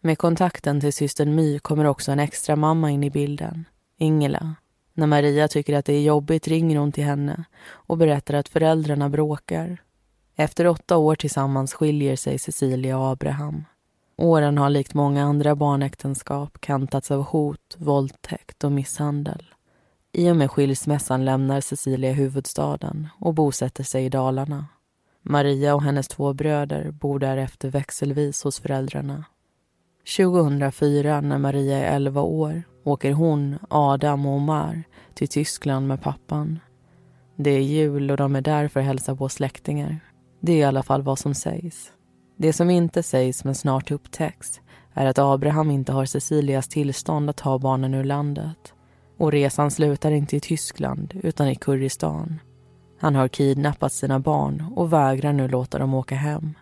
Med 0.00 0.18
kontakten 0.18 0.80
till 0.80 0.92
systern 0.92 1.34
My 1.34 1.58
kommer 1.58 1.84
också 1.84 2.12
en 2.12 2.18
extra 2.18 2.56
mamma 2.56 2.90
in 2.90 3.04
i 3.04 3.10
bilden, 3.10 3.64
Ingela. 3.98 4.54
När 4.94 5.06
Maria 5.06 5.48
tycker 5.48 5.76
att 5.76 5.84
det 5.84 5.92
är 5.92 6.02
jobbigt 6.02 6.48
ringer 6.48 6.78
hon 6.78 6.92
till 6.92 7.04
henne 7.04 7.44
och 7.68 7.98
berättar 7.98 8.34
att 8.34 8.48
föräldrarna 8.48 9.08
bråkar. 9.08 9.82
Efter 10.36 10.66
åtta 10.66 10.96
år 10.96 11.14
tillsammans 11.14 11.74
skiljer 11.74 12.16
sig 12.16 12.38
Cecilia 12.38 12.98
och 12.98 13.06
Abraham. 13.06 13.64
Åren 14.16 14.58
har 14.58 14.70
likt 14.70 14.94
många 14.94 15.24
andra 15.24 15.54
barnäktenskap 15.54 16.60
kantats 16.60 17.10
av 17.10 17.22
hot, 17.22 17.76
våldtäkt 17.78 18.64
och 18.64 18.72
misshandel. 18.72 19.44
I 20.12 20.30
och 20.30 20.36
med 20.36 20.50
skilsmässan 20.50 21.24
lämnar 21.24 21.60
Cecilia 21.60 22.12
huvudstaden 22.12 23.08
och 23.20 23.34
bosätter 23.34 23.84
sig 23.84 24.04
i 24.04 24.08
Dalarna. 24.08 24.66
Maria 25.28 25.74
och 25.74 25.82
hennes 25.82 26.08
två 26.08 26.32
bröder 26.32 26.90
bor 26.90 27.18
därefter 27.18 27.70
växelvis 27.70 28.42
hos 28.42 28.60
föräldrarna. 28.60 29.24
2004, 30.16 31.20
när 31.20 31.38
Maria 31.38 31.78
är 31.78 31.96
11 31.96 32.20
år, 32.20 32.62
åker 32.84 33.12
hon, 33.12 33.58
Adam 33.70 34.26
och 34.26 34.32
Omar 34.32 34.82
till 35.14 35.28
Tyskland 35.28 35.88
med 35.88 36.02
pappan. 36.02 36.58
Det 37.36 37.50
är 37.50 37.60
jul 37.60 38.10
och 38.10 38.16
de 38.16 38.36
är 38.36 38.40
där 38.40 38.68
för 38.68 38.80
att 38.80 38.86
hälsa 38.86 39.16
på 39.16 39.28
släktingar. 39.28 40.00
Det 40.40 40.52
är 40.52 40.56
i 40.56 40.64
alla 40.64 40.82
fall 40.82 41.02
vad 41.02 41.18
som 41.18 41.34
sägs. 41.34 41.92
Det 42.36 42.52
som 42.52 42.70
inte 42.70 43.02
sägs 43.02 43.44
men 43.44 43.54
snart 43.54 43.90
upptäcks 43.90 44.60
är 44.94 45.06
att 45.06 45.18
Abraham 45.18 45.70
inte 45.70 45.92
har 45.92 46.04
Cecilias 46.04 46.68
tillstånd 46.68 47.30
att 47.30 47.36
ta 47.36 47.58
barnen 47.58 47.94
ur 47.94 48.04
landet. 48.04 48.74
Och 49.18 49.32
resan 49.32 49.70
slutar 49.70 50.10
inte 50.10 50.36
i 50.36 50.40
Tyskland 50.40 51.20
utan 51.22 51.48
i 51.48 51.54
Kurdistan. 51.54 52.40
Han 52.98 53.14
har 53.14 53.28
kidnappat 53.28 53.92
sina 53.92 54.18
barn 54.18 54.72
och 54.76 54.92
vägrar 54.92 55.32
nu 55.32 55.48
låta 55.48 55.78
dem 55.78 55.94
åka 55.94 56.14
hem. 56.14 56.54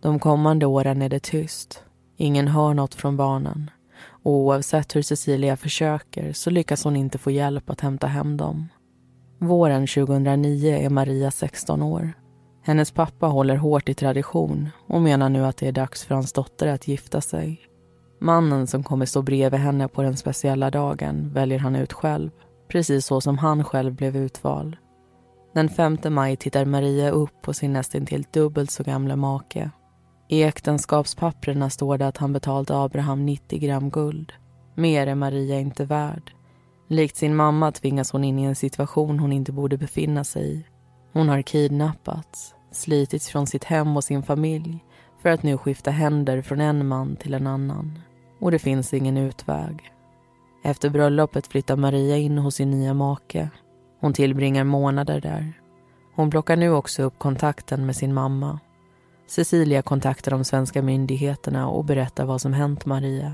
De 0.00 0.18
kommande 0.18 0.66
åren 0.66 1.02
är 1.02 1.08
det 1.08 1.22
tyst. 1.22 1.82
Ingen 2.16 2.48
hör 2.48 2.74
något 2.74 2.94
från 2.94 3.16
barnen. 3.16 3.70
Och 4.22 4.32
oavsett 4.32 4.96
hur 4.96 5.02
Cecilia 5.02 5.56
försöker 5.56 6.32
så 6.32 6.50
lyckas 6.50 6.84
hon 6.84 6.96
inte 6.96 7.18
få 7.18 7.30
hjälp 7.30 7.70
att 7.70 7.80
hämta 7.80 8.06
hem 8.06 8.36
dem. 8.36 8.68
Våren 9.38 9.86
2009 9.86 10.78
är 10.78 10.90
Maria 10.90 11.30
16 11.30 11.82
år. 11.82 12.12
Hennes 12.62 12.90
pappa 12.90 13.26
håller 13.26 13.56
hårt 13.56 13.88
i 13.88 13.94
tradition 13.94 14.68
och 14.86 15.02
menar 15.02 15.28
nu 15.28 15.44
att 15.46 15.56
det 15.56 15.68
är 15.68 15.72
dags 15.72 16.04
för 16.04 16.14
hans 16.14 16.32
dotter 16.32 16.66
att 16.66 16.88
gifta 16.88 17.20
sig. 17.20 17.60
Mannen 18.20 18.66
som 18.66 18.82
kommer 18.82 19.06
stå 19.06 19.22
bredvid 19.22 19.60
henne 19.60 19.88
på 19.88 20.02
den 20.02 20.16
speciella 20.16 20.70
dagen 20.70 21.30
väljer 21.32 21.58
han 21.58 21.76
ut 21.76 21.92
själv, 21.92 22.30
precis 22.68 23.06
så 23.06 23.20
som 23.20 23.38
han 23.38 23.64
själv 23.64 23.94
blev 23.94 24.16
utvald. 24.16 24.76
Den 25.54 25.68
5 25.68 25.98
maj 26.10 26.36
tittar 26.36 26.64
Maria 26.64 27.10
upp 27.10 27.42
på 27.42 27.52
sin 27.54 27.72
nästintill 27.72 28.26
dubbelt 28.30 28.70
så 28.70 28.82
gamla 28.82 29.16
make. 29.16 29.70
I 30.28 30.42
äktenskapspapperna 30.42 31.70
står 31.70 31.98
det 31.98 32.06
att 32.06 32.16
han 32.16 32.32
betalt 32.32 32.70
Abraham 32.70 33.26
90 33.26 33.58
gram 33.58 33.90
guld. 33.90 34.32
Mer 34.74 35.06
är 35.06 35.14
Maria 35.14 35.60
inte 35.60 35.84
värd. 35.84 36.32
Likt 36.88 37.16
sin 37.16 37.36
mamma 37.36 37.72
tvingas 37.72 38.12
hon 38.12 38.24
in 38.24 38.38
i 38.38 38.42
en 38.42 38.54
situation 38.54 39.18
hon 39.18 39.32
inte 39.32 39.52
borde 39.52 39.76
befinna 39.76 40.24
sig 40.24 40.52
i. 40.52 40.64
Hon 41.12 41.28
har 41.28 41.42
kidnappats, 41.42 42.54
slitits 42.72 43.28
från 43.28 43.46
sitt 43.46 43.64
hem 43.64 43.96
och 43.96 44.04
sin 44.04 44.22
familj 44.22 44.84
för 45.22 45.28
att 45.28 45.42
nu 45.42 45.58
skifta 45.58 45.90
händer 45.90 46.42
från 46.42 46.60
en 46.60 46.86
man 46.86 47.16
till 47.16 47.34
en 47.34 47.46
annan. 47.46 47.98
Och 48.40 48.50
det 48.50 48.58
finns 48.58 48.94
ingen 48.94 49.16
utväg. 49.16 49.92
Efter 50.64 50.90
bröllopet 50.90 51.46
flyttar 51.46 51.76
Maria 51.76 52.16
in 52.16 52.38
hos 52.38 52.54
sin 52.54 52.70
nya 52.70 52.94
make. 52.94 53.50
Hon 54.04 54.12
tillbringar 54.12 54.64
månader 54.64 55.20
där. 55.20 55.52
Hon 56.14 56.30
plockar 56.30 56.56
nu 56.56 56.70
också 56.70 57.02
upp 57.02 57.18
kontakten 57.18 57.86
med 57.86 57.96
sin 57.96 58.14
mamma. 58.14 58.60
Cecilia 59.26 59.82
kontaktar 59.82 60.30
de 60.30 60.44
svenska 60.44 60.82
myndigheterna 60.82 61.68
och 61.68 61.84
berättar 61.84 62.24
vad 62.24 62.40
som 62.40 62.52
hänt 62.52 62.86
Maria. 62.86 63.32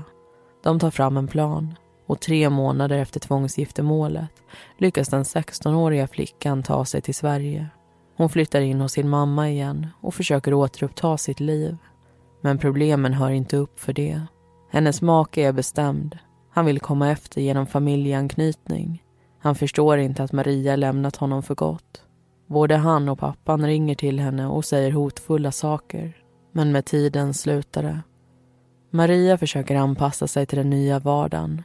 De 0.63 0.79
tar 0.79 0.91
fram 0.91 1.17
en 1.17 1.27
plan 1.27 1.75
och 2.05 2.19
tre 2.19 2.49
månader 2.49 2.97
efter 2.97 3.19
tvångsgiftermålet 3.19 4.31
lyckas 4.77 5.09
den 5.09 5.23
16-åriga 5.23 6.07
flickan 6.07 6.63
ta 6.63 6.85
sig 6.85 7.01
till 7.01 7.15
Sverige. 7.15 7.67
Hon 8.17 8.29
flyttar 8.29 8.61
in 8.61 8.81
hos 8.81 8.91
sin 8.91 9.09
mamma 9.09 9.49
igen 9.49 9.87
och 10.01 10.13
försöker 10.13 10.53
återuppta 10.53 11.17
sitt 11.17 11.39
liv. 11.39 11.77
Men 12.41 12.57
problemen 12.57 13.13
hör 13.13 13.29
inte 13.29 13.57
upp 13.57 13.79
för 13.79 13.93
det. 13.93 14.21
Hennes 14.69 15.01
make 15.01 15.41
är 15.41 15.51
bestämd. 15.51 16.17
Han 16.51 16.65
vill 16.65 16.79
komma 16.79 17.11
efter 17.11 17.41
genom 17.41 17.67
familjeanknytning. 17.67 19.03
Han 19.41 19.55
förstår 19.55 19.97
inte 19.97 20.23
att 20.23 20.31
Maria 20.31 20.75
lämnat 20.75 21.15
honom 21.15 21.43
för 21.43 21.55
gott. 21.55 22.03
Både 22.47 22.75
han 22.75 23.09
och 23.09 23.19
pappan 23.19 23.65
ringer 23.65 23.95
till 23.95 24.19
henne 24.19 24.47
och 24.47 24.65
säger 24.65 24.91
hotfulla 24.91 25.51
saker. 25.51 26.17
Men 26.51 26.71
med 26.71 26.85
tiden 26.85 27.33
slutar 27.33 27.83
det. 27.83 28.01
Maria 28.91 29.37
försöker 29.37 29.75
anpassa 29.75 30.27
sig 30.27 30.45
till 30.45 30.57
den 30.57 30.69
nya 30.69 30.99
vardagen. 30.99 31.63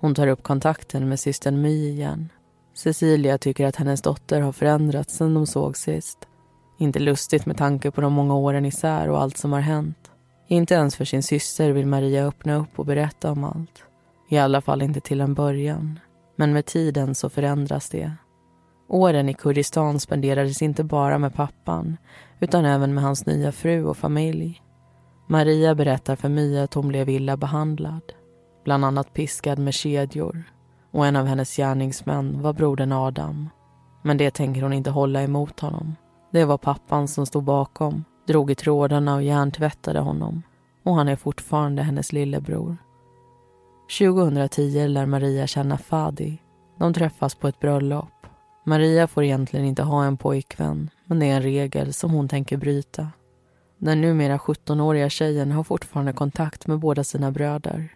Hon 0.00 0.14
tar 0.14 0.26
upp 0.26 0.42
kontakten 0.42 1.08
med 1.08 1.20
systern 1.20 1.60
My 1.60 1.88
igen. 1.88 2.28
Cecilia 2.74 3.38
tycker 3.38 3.66
att 3.66 3.76
hennes 3.76 4.02
dotter 4.02 4.40
har 4.40 4.52
förändrats 4.52 5.16
sedan 5.16 5.34
de 5.34 5.46
såg 5.46 5.76
sist. 5.76 6.18
Inte 6.78 6.98
lustigt 6.98 7.46
med 7.46 7.56
tanke 7.56 7.90
på 7.90 8.00
de 8.00 8.12
många 8.12 8.34
åren 8.34 8.64
isär 8.64 9.08
och 9.08 9.20
allt 9.22 9.36
som 9.36 9.52
har 9.52 9.60
hänt. 9.60 10.10
Inte 10.48 10.74
ens 10.74 10.96
för 10.96 11.04
sin 11.04 11.22
syster 11.22 11.70
vill 11.70 11.86
Maria 11.86 12.26
öppna 12.26 12.54
upp 12.54 12.78
och 12.78 12.86
berätta 12.86 13.32
om 13.32 13.44
allt. 13.44 13.84
I 14.28 14.38
alla 14.38 14.60
fall 14.60 14.82
inte 14.82 15.00
till 15.00 15.20
en 15.20 15.34
början. 15.34 15.98
Men 16.36 16.52
med 16.52 16.66
tiden 16.66 17.14
så 17.14 17.30
förändras 17.30 17.90
det. 17.90 18.12
Åren 18.88 19.28
i 19.28 19.34
Kurdistan 19.34 20.00
spenderades 20.00 20.62
inte 20.62 20.84
bara 20.84 21.18
med 21.18 21.34
pappan 21.34 21.96
utan 22.40 22.64
även 22.64 22.94
med 22.94 23.04
hans 23.04 23.26
nya 23.26 23.52
fru 23.52 23.84
och 23.84 23.96
familj. 23.96 24.62
Maria 25.26 25.74
berättar 25.74 26.16
för 26.16 26.28
Mia 26.28 26.62
att 26.62 26.74
hon 26.74 26.88
blev 26.88 27.08
illa 27.08 27.36
behandlad. 27.36 28.02
Bland 28.64 28.84
annat 28.84 29.14
piskad 29.14 29.58
med 29.58 29.74
kedjor. 29.74 30.42
Och 30.92 31.06
en 31.06 31.16
av 31.16 31.26
hennes 31.26 31.56
gärningsmän 31.56 32.42
var 32.42 32.52
brodern 32.52 32.92
Adam. 32.92 33.48
Men 34.02 34.16
det 34.16 34.30
tänker 34.30 34.62
hon 34.62 34.72
inte 34.72 34.90
hålla 34.90 35.22
emot 35.22 35.60
honom. 35.60 35.94
Det 36.32 36.44
var 36.44 36.58
pappan 36.58 37.08
som 37.08 37.26
stod 37.26 37.44
bakom, 37.44 38.04
drog 38.26 38.50
i 38.50 38.54
trådarna 38.54 39.14
och 39.14 39.22
hjärntvättade 39.22 40.00
honom. 40.00 40.42
Och 40.84 40.94
han 40.94 41.08
är 41.08 41.16
fortfarande 41.16 41.82
hennes 41.82 42.12
lillebror. 42.12 42.76
2010 43.88 44.88
lär 44.88 45.06
Maria 45.06 45.46
känna 45.46 45.78
Fadi. 45.78 46.38
De 46.78 46.94
träffas 46.94 47.34
på 47.34 47.48
ett 47.48 47.60
bröllop. 47.60 48.26
Maria 48.64 49.06
får 49.06 49.24
egentligen 49.24 49.66
inte 49.66 49.82
ha 49.82 50.04
en 50.04 50.16
pojkvän, 50.16 50.90
men 51.04 51.18
det 51.18 51.26
är 51.26 51.36
en 51.36 51.42
regel 51.42 51.92
som 51.92 52.10
hon 52.10 52.28
tänker 52.28 52.56
bryta. 52.56 53.08
Den 53.78 54.00
numera 54.00 54.38
17-åriga 54.38 55.08
tjejen 55.08 55.52
har 55.52 55.64
fortfarande 55.64 56.12
kontakt 56.12 56.66
med 56.66 56.78
båda 56.78 57.04
sina 57.04 57.30
bröder. 57.30 57.94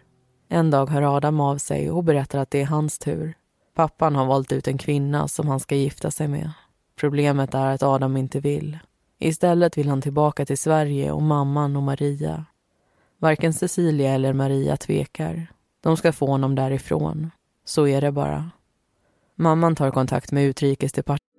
En 0.49 0.71
dag 0.71 0.89
hör 0.89 1.17
Adam 1.17 1.39
av 1.39 1.57
sig 1.57 1.91
och 1.91 2.03
berättar 2.03 2.39
att 2.39 2.51
det 2.51 2.61
är 2.61 2.65
hans 2.65 2.99
tur. 2.99 3.33
Pappan 3.75 4.15
har 4.15 4.25
valt 4.25 4.51
ut 4.51 4.67
en 4.67 4.77
kvinna 4.77 5.27
som 5.27 5.47
han 5.47 5.59
ska 5.59 5.75
gifta 5.75 6.11
sig 6.11 6.27
med. 6.27 6.51
Problemet 6.99 7.53
är 7.53 7.73
att 7.73 7.83
Adam 7.83 8.17
inte 8.17 8.39
vill. 8.39 8.79
Istället 9.19 9.77
vill 9.77 9.89
han 9.89 10.01
tillbaka 10.01 10.45
till 10.45 10.57
Sverige 10.57 11.11
och 11.11 11.21
mamman 11.21 11.75
och 11.75 11.83
Maria. 11.83 12.45
Varken 13.19 13.53
Cecilia 13.53 14.11
eller 14.11 14.33
Maria 14.33 14.77
tvekar. 14.77 15.47
De 15.81 15.97
ska 15.97 16.11
få 16.13 16.25
honom 16.25 16.55
därifrån. 16.55 17.31
Så 17.65 17.87
är 17.87 18.01
det 18.01 18.11
bara. 18.11 18.51
Mamman 19.35 19.75
tar 19.75 19.91
kontakt 19.91 20.31
med 20.31 20.45
utrikesdepartementet 20.45 21.31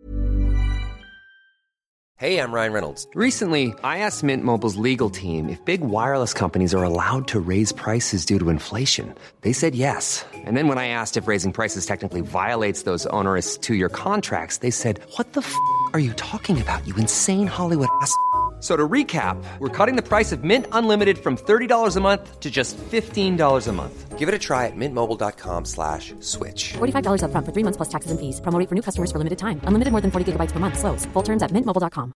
Hey, 2.22 2.38
I'm 2.38 2.52
Ryan 2.52 2.72
Reynolds. 2.72 3.08
Recently, 3.16 3.74
I 3.82 3.98
asked 3.98 4.22
Mint 4.22 4.44
Mobile's 4.44 4.76
legal 4.76 5.10
team 5.10 5.48
if 5.48 5.58
big 5.64 5.80
wireless 5.80 6.32
companies 6.32 6.72
are 6.72 6.84
allowed 6.84 7.26
to 7.28 7.40
raise 7.40 7.72
prices 7.72 8.24
due 8.24 8.38
to 8.38 8.48
inflation. 8.48 9.12
They 9.40 9.52
said 9.52 9.74
yes. 9.74 10.24
And 10.32 10.56
then 10.56 10.68
when 10.68 10.78
I 10.78 10.86
asked 10.86 11.16
if 11.16 11.26
raising 11.26 11.52
prices 11.52 11.84
technically 11.84 12.20
violates 12.20 12.84
those 12.84 13.06
onerous 13.06 13.58
two 13.58 13.74
year 13.74 13.88
contracts, 13.88 14.58
they 14.58 14.70
said, 14.70 15.00
What 15.16 15.32
the 15.32 15.40
f 15.40 15.52
are 15.94 15.98
you 15.98 16.12
talking 16.12 16.62
about, 16.62 16.86
you 16.86 16.94
insane 16.94 17.48
Hollywood 17.48 17.88
ass? 18.00 18.14
So 18.62 18.76
to 18.76 18.88
recap, 18.88 19.42
we're 19.58 19.76
cutting 19.76 19.96
the 19.96 20.08
price 20.08 20.30
of 20.30 20.44
Mint 20.44 20.66
Unlimited 20.70 21.18
from 21.18 21.36
$30 21.36 21.96
a 21.96 22.00
month 22.00 22.38
to 22.38 22.48
just 22.48 22.78
$15 22.78 23.68
a 23.68 23.72
month. 23.72 24.18
Give 24.18 24.28
it 24.28 24.34
a 24.36 24.38
try 24.38 24.66
at 24.68 24.76
mintmobile.com 24.76 25.64
slash 25.64 26.14
switch. 26.20 26.74
$45 26.78 27.22
upfront 27.24 27.44
for 27.44 27.52
three 27.52 27.64
months 27.64 27.76
plus 27.76 27.88
taxes 27.88 28.12
and 28.12 28.20
fees. 28.20 28.40
Promo 28.40 28.68
for 28.68 28.76
new 28.76 28.82
customers 28.82 29.10
for 29.10 29.18
limited 29.18 29.38
time. 29.38 29.60
Unlimited 29.66 29.90
more 29.90 30.00
than 30.00 30.10
40 30.12 30.32
gigabytes 30.32 30.52
per 30.52 30.60
month. 30.60 30.78
Slows. 30.78 31.06
Full 31.12 31.24
terms 31.24 31.42
at 31.42 31.50
mintmobile.com. 31.50 32.12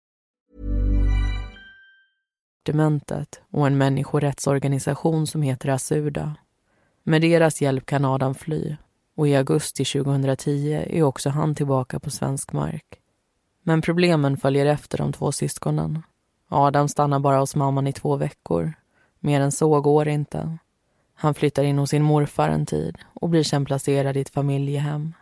och 3.52 3.66
en 3.66 3.78
människorättsorganisation 3.78 5.26
som 5.26 5.42
heter 5.42 5.68
Asuda. 5.68 6.36
Med 7.04 7.22
deras 7.22 7.62
hjälp 7.62 7.86
kan 7.86 8.04
Adam 8.04 8.34
fly 8.34 8.76
och 9.16 9.28
i 9.28 9.36
augusti 9.36 9.84
2010 9.84 10.84
är 10.90 11.02
också 11.02 11.30
han 11.30 11.54
tillbaka 11.54 12.00
på 12.00 12.10
svensk 12.10 12.52
mark. 12.52 12.84
Men 13.64 13.82
problemen 13.82 14.36
följer 14.36 14.66
efter 14.66 14.98
de 14.98 15.12
två 15.12 15.32
syskonen. 15.32 16.02
Adam 16.52 16.88
stannar 16.88 17.18
bara 17.18 17.38
hos 17.38 17.56
mamman 17.56 17.86
i 17.86 17.92
två 17.92 18.16
veckor. 18.16 18.72
Mer 19.20 19.40
än 19.40 19.52
så 19.52 19.80
går 19.80 20.08
inte. 20.08 20.58
Han 21.14 21.34
flyttar 21.34 21.64
in 21.64 21.78
hos 21.78 21.90
sin 21.90 22.02
morfar 22.02 22.48
en 22.48 22.66
tid 22.66 22.98
och 23.14 23.28
blir 23.28 23.42
sen 23.42 23.64
placerad 23.64 24.16
i 24.16 24.20
ett 24.20 24.30
familjehem. 24.30 25.14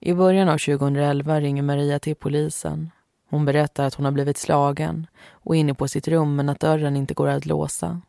I 0.00 0.14
början 0.14 0.48
av 0.48 0.58
2011 0.58 1.40
ringer 1.40 1.62
Maria 1.62 1.98
till 1.98 2.16
polisen. 2.16 2.90
Hon 3.30 3.44
berättar 3.44 3.84
att 3.84 3.94
hon 3.94 4.04
har 4.04 4.12
blivit 4.12 4.36
slagen 4.36 5.06
och 5.30 5.56
inne 5.56 5.74
på 5.74 5.88
sitt 5.88 6.08
rum 6.08 6.36
men 6.36 6.48
att 6.48 6.60
dörren 6.60 6.96
inte 6.96 7.14
går 7.14 7.28
att 7.28 7.46
låsa. 7.46 8.00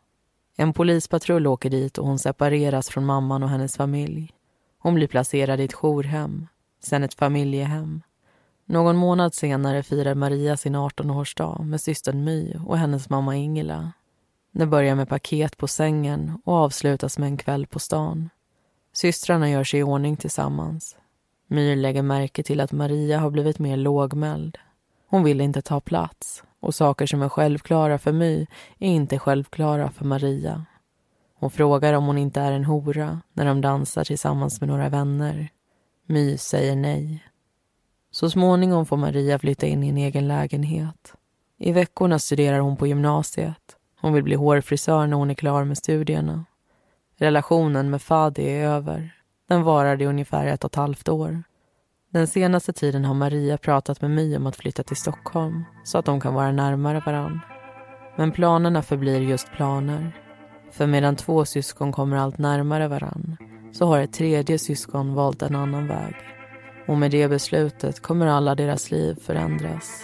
En 0.56 0.72
polispatrull 0.72 1.46
åker 1.46 1.70
dit 1.70 1.98
och 1.98 2.06
hon 2.06 2.18
separeras 2.18 2.88
från 2.88 3.04
mamman 3.04 3.42
och 3.42 3.48
hennes 3.48 3.76
familj. 3.76 4.30
Hon 4.78 4.94
blir 4.94 5.08
placerad 5.08 5.60
i 5.60 5.64
ett 5.64 5.72
jourhem, 5.72 6.46
sen 6.82 7.02
ett 7.02 7.14
familjehem 7.14 8.02
någon 8.66 8.96
månad 8.96 9.34
senare 9.34 9.82
firar 9.82 10.14
Maria 10.14 10.56
sin 10.56 10.76
18-årsdag 10.76 11.64
med 11.64 11.80
systern 11.80 12.24
My 12.24 12.56
och 12.66 12.78
hennes 12.78 13.10
mamma 13.10 13.36
Ingela. 13.36 13.92
Det 14.52 14.66
börjar 14.66 14.94
med 14.94 15.08
paket 15.08 15.56
på 15.56 15.68
sängen 15.68 16.40
och 16.44 16.54
avslutas 16.54 17.18
med 17.18 17.26
en 17.26 17.36
kväll 17.36 17.66
på 17.66 17.78
stan. 17.78 18.30
Systrarna 18.92 19.50
gör 19.50 19.64
sig 19.64 19.80
i 19.80 19.82
ordning 19.82 20.16
tillsammans. 20.16 20.96
My 21.46 21.76
lägger 21.76 22.02
märke 22.02 22.42
till 22.42 22.60
att 22.60 22.72
Maria 22.72 23.18
har 23.18 23.30
blivit 23.30 23.58
mer 23.58 23.76
lågmäld. 23.76 24.58
Hon 25.08 25.24
vill 25.24 25.40
inte 25.40 25.62
ta 25.62 25.80
plats 25.80 26.44
och 26.60 26.74
saker 26.74 27.06
som 27.06 27.22
är 27.22 27.28
självklara 27.28 27.98
för 27.98 28.12
My 28.12 28.46
är 28.78 28.88
inte 28.88 29.18
självklara 29.18 29.90
för 29.90 30.04
Maria. 30.04 30.64
Hon 31.34 31.50
frågar 31.50 31.92
om 31.92 32.06
hon 32.06 32.18
inte 32.18 32.40
är 32.40 32.52
en 32.52 32.64
hora 32.64 33.20
när 33.32 33.44
de 33.44 33.60
dansar 33.60 34.04
tillsammans 34.04 34.60
med 34.60 34.68
några 34.68 34.88
vänner. 34.88 35.48
My 36.06 36.38
säger 36.38 36.76
nej. 36.76 37.24
Så 38.12 38.30
småningom 38.30 38.86
får 38.86 38.96
Maria 38.96 39.38
flytta 39.38 39.66
in 39.66 39.82
i 39.82 39.88
en 39.88 39.96
egen 39.96 40.28
lägenhet. 40.28 41.14
I 41.58 41.72
veckorna 41.72 42.18
studerar 42.18 42.58
hon 42.58 42.76
på 42.76 42.86
gymnasiet. 42.86 43.76
Hon 44.00 44.12
vill 44.12 44.22
bli 44.24 44.34
hårfrisör 44.34 45.06
när 45.06 45.16
hon 45.16 45.30
är 45.30 45.34
klar 45.34 45.64
med 45.64 45.78
studierna. 45.78 46.44
Relationen 47.18 47.90
med 47.90 48.02
Fadi 48.02 48.42
är 48.42 48.68
över. 48.68 49.14
Den 49.48 49.62
varade 49.62 50.04
i 50.04 50.06
ungefär 50.06 50.46
ett 50.46 50.64
och 50.64 50.70
ett 50.70 50.76
halvt 50.76 51.08
år. 51.08 51.42
Den 52.10 52.26
senaste 52.26 52.72
tiden 52.72 53.04
har 53.04 53.14
Maria 53.14 53.58
pratat 53.58 54.00
med 54.00 54.10
mig 54.10 54.36
om 54.36 54.46
att 54.46 54.56
flytta 54.56 54.82
till 54.82 54.96
Stockholm 54.96 55.64
så 55.84 55.98
att 55.98 56.04
de 56.04 56.20
kan 56.20 56.34
vara 56.34 56.52
närmare 56.52 57.02
varann. 57.06 57.40
Men 58.16 58.32
planerna 58.32 58.82
förblir 58.82 59.20
just 59.20 59.52
planer. 59.52 60.12
För 60.72 60.86
medan 60.86 61.16
två 61.16 61.44
syskon 61.44 61.92
kommer 61.92 62.16
allt 62.16 62.38
närmare 62.38 62.88
varann 62.88 63.36
så 63.72 63.86
har 63.86 64.00
ett 64.00 64.12
tredje 64.12 64.58
syskon 64.58 65.14
valt 65.14 65.42
en 65.42 65.56
annan 65.56 65.88
väg. 65.88 66.14
Och 66.86 66.98
med 66.98 67.10
det 67.10 67.28
beslutet 67.28 68.00
kommer 68.00 68.26
alla 68.26 68.54
deras 68.54 68.90
liv 68.90 69.16
förändras. 69.22 70.02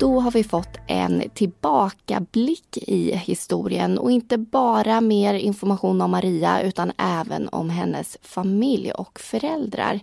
Då 0.00 0.20
har 0.20 0.30
vi 0.30 0.44
fått 0.44 0.78
en 0.86 1.22
tillbakablick 1.34 2.76
i 2.76 3.16
historien 3.16 3.98
och 3.98 4.10
inte 4.10 4.38
bara 4.38 5.00
mer 5.00 5.34
information 5.34 6.00
om 6.00 6.10
Maria 6.10 6.62
utan 6.62 6.92
även 6.96 7.48
om 7.48 7.70
hennes 7.70 8.18
familj 8.22 8.92
och 8.92 9.20
föräldrar. 9.20 10.00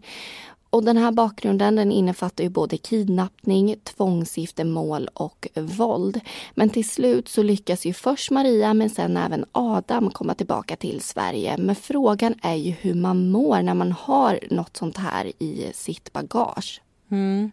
Och 0.70 0.84
den 0.84 0.98
här 0.98 1.12
bakgrunden 1.12 1.76
den 1.76 1.92
innefattar 1.92 2.44
ju 2.44 2.50
både 2.50 2.78
kidnappning, 2.78 3.76
tvångsgiftermål 3.84 5.10
och 5.14 5.48
våld. 5.56 6.20
Men 6.56 6.70
till 6.70 6.90
slut 6.90 7.28
så 7.28 7.44
lyckas 7.44 7.86
ju 7.86 7.94
först 7.94 8.32
Maria 8.32 8.74
men 8.74 8.90
sen 8.90 9.18
även 9.18 9.46
Adam 9.52 10.10
komma 10.10 10.34
tillbaka 10.34 10.76
till 10.76 11.02
Sverige. 11.02 11.58
Men 11.58 11.76
frågan 11.76 12.36
är 12.42 12.56
ju 12.56 12.72
hur 12.72 12.94
man 12.94 13.30
mår 13.30 13.62
när 13.62 13.74
man 13.74 13.92
har 13.92 14.40
något 14.50 14.78
sånt 14.78 14.98
här 14.98 15.32
i 15.40 15.72
sitt 15.74 16.14
bagage. 16.14 16.82
Mm. 17.12 17.52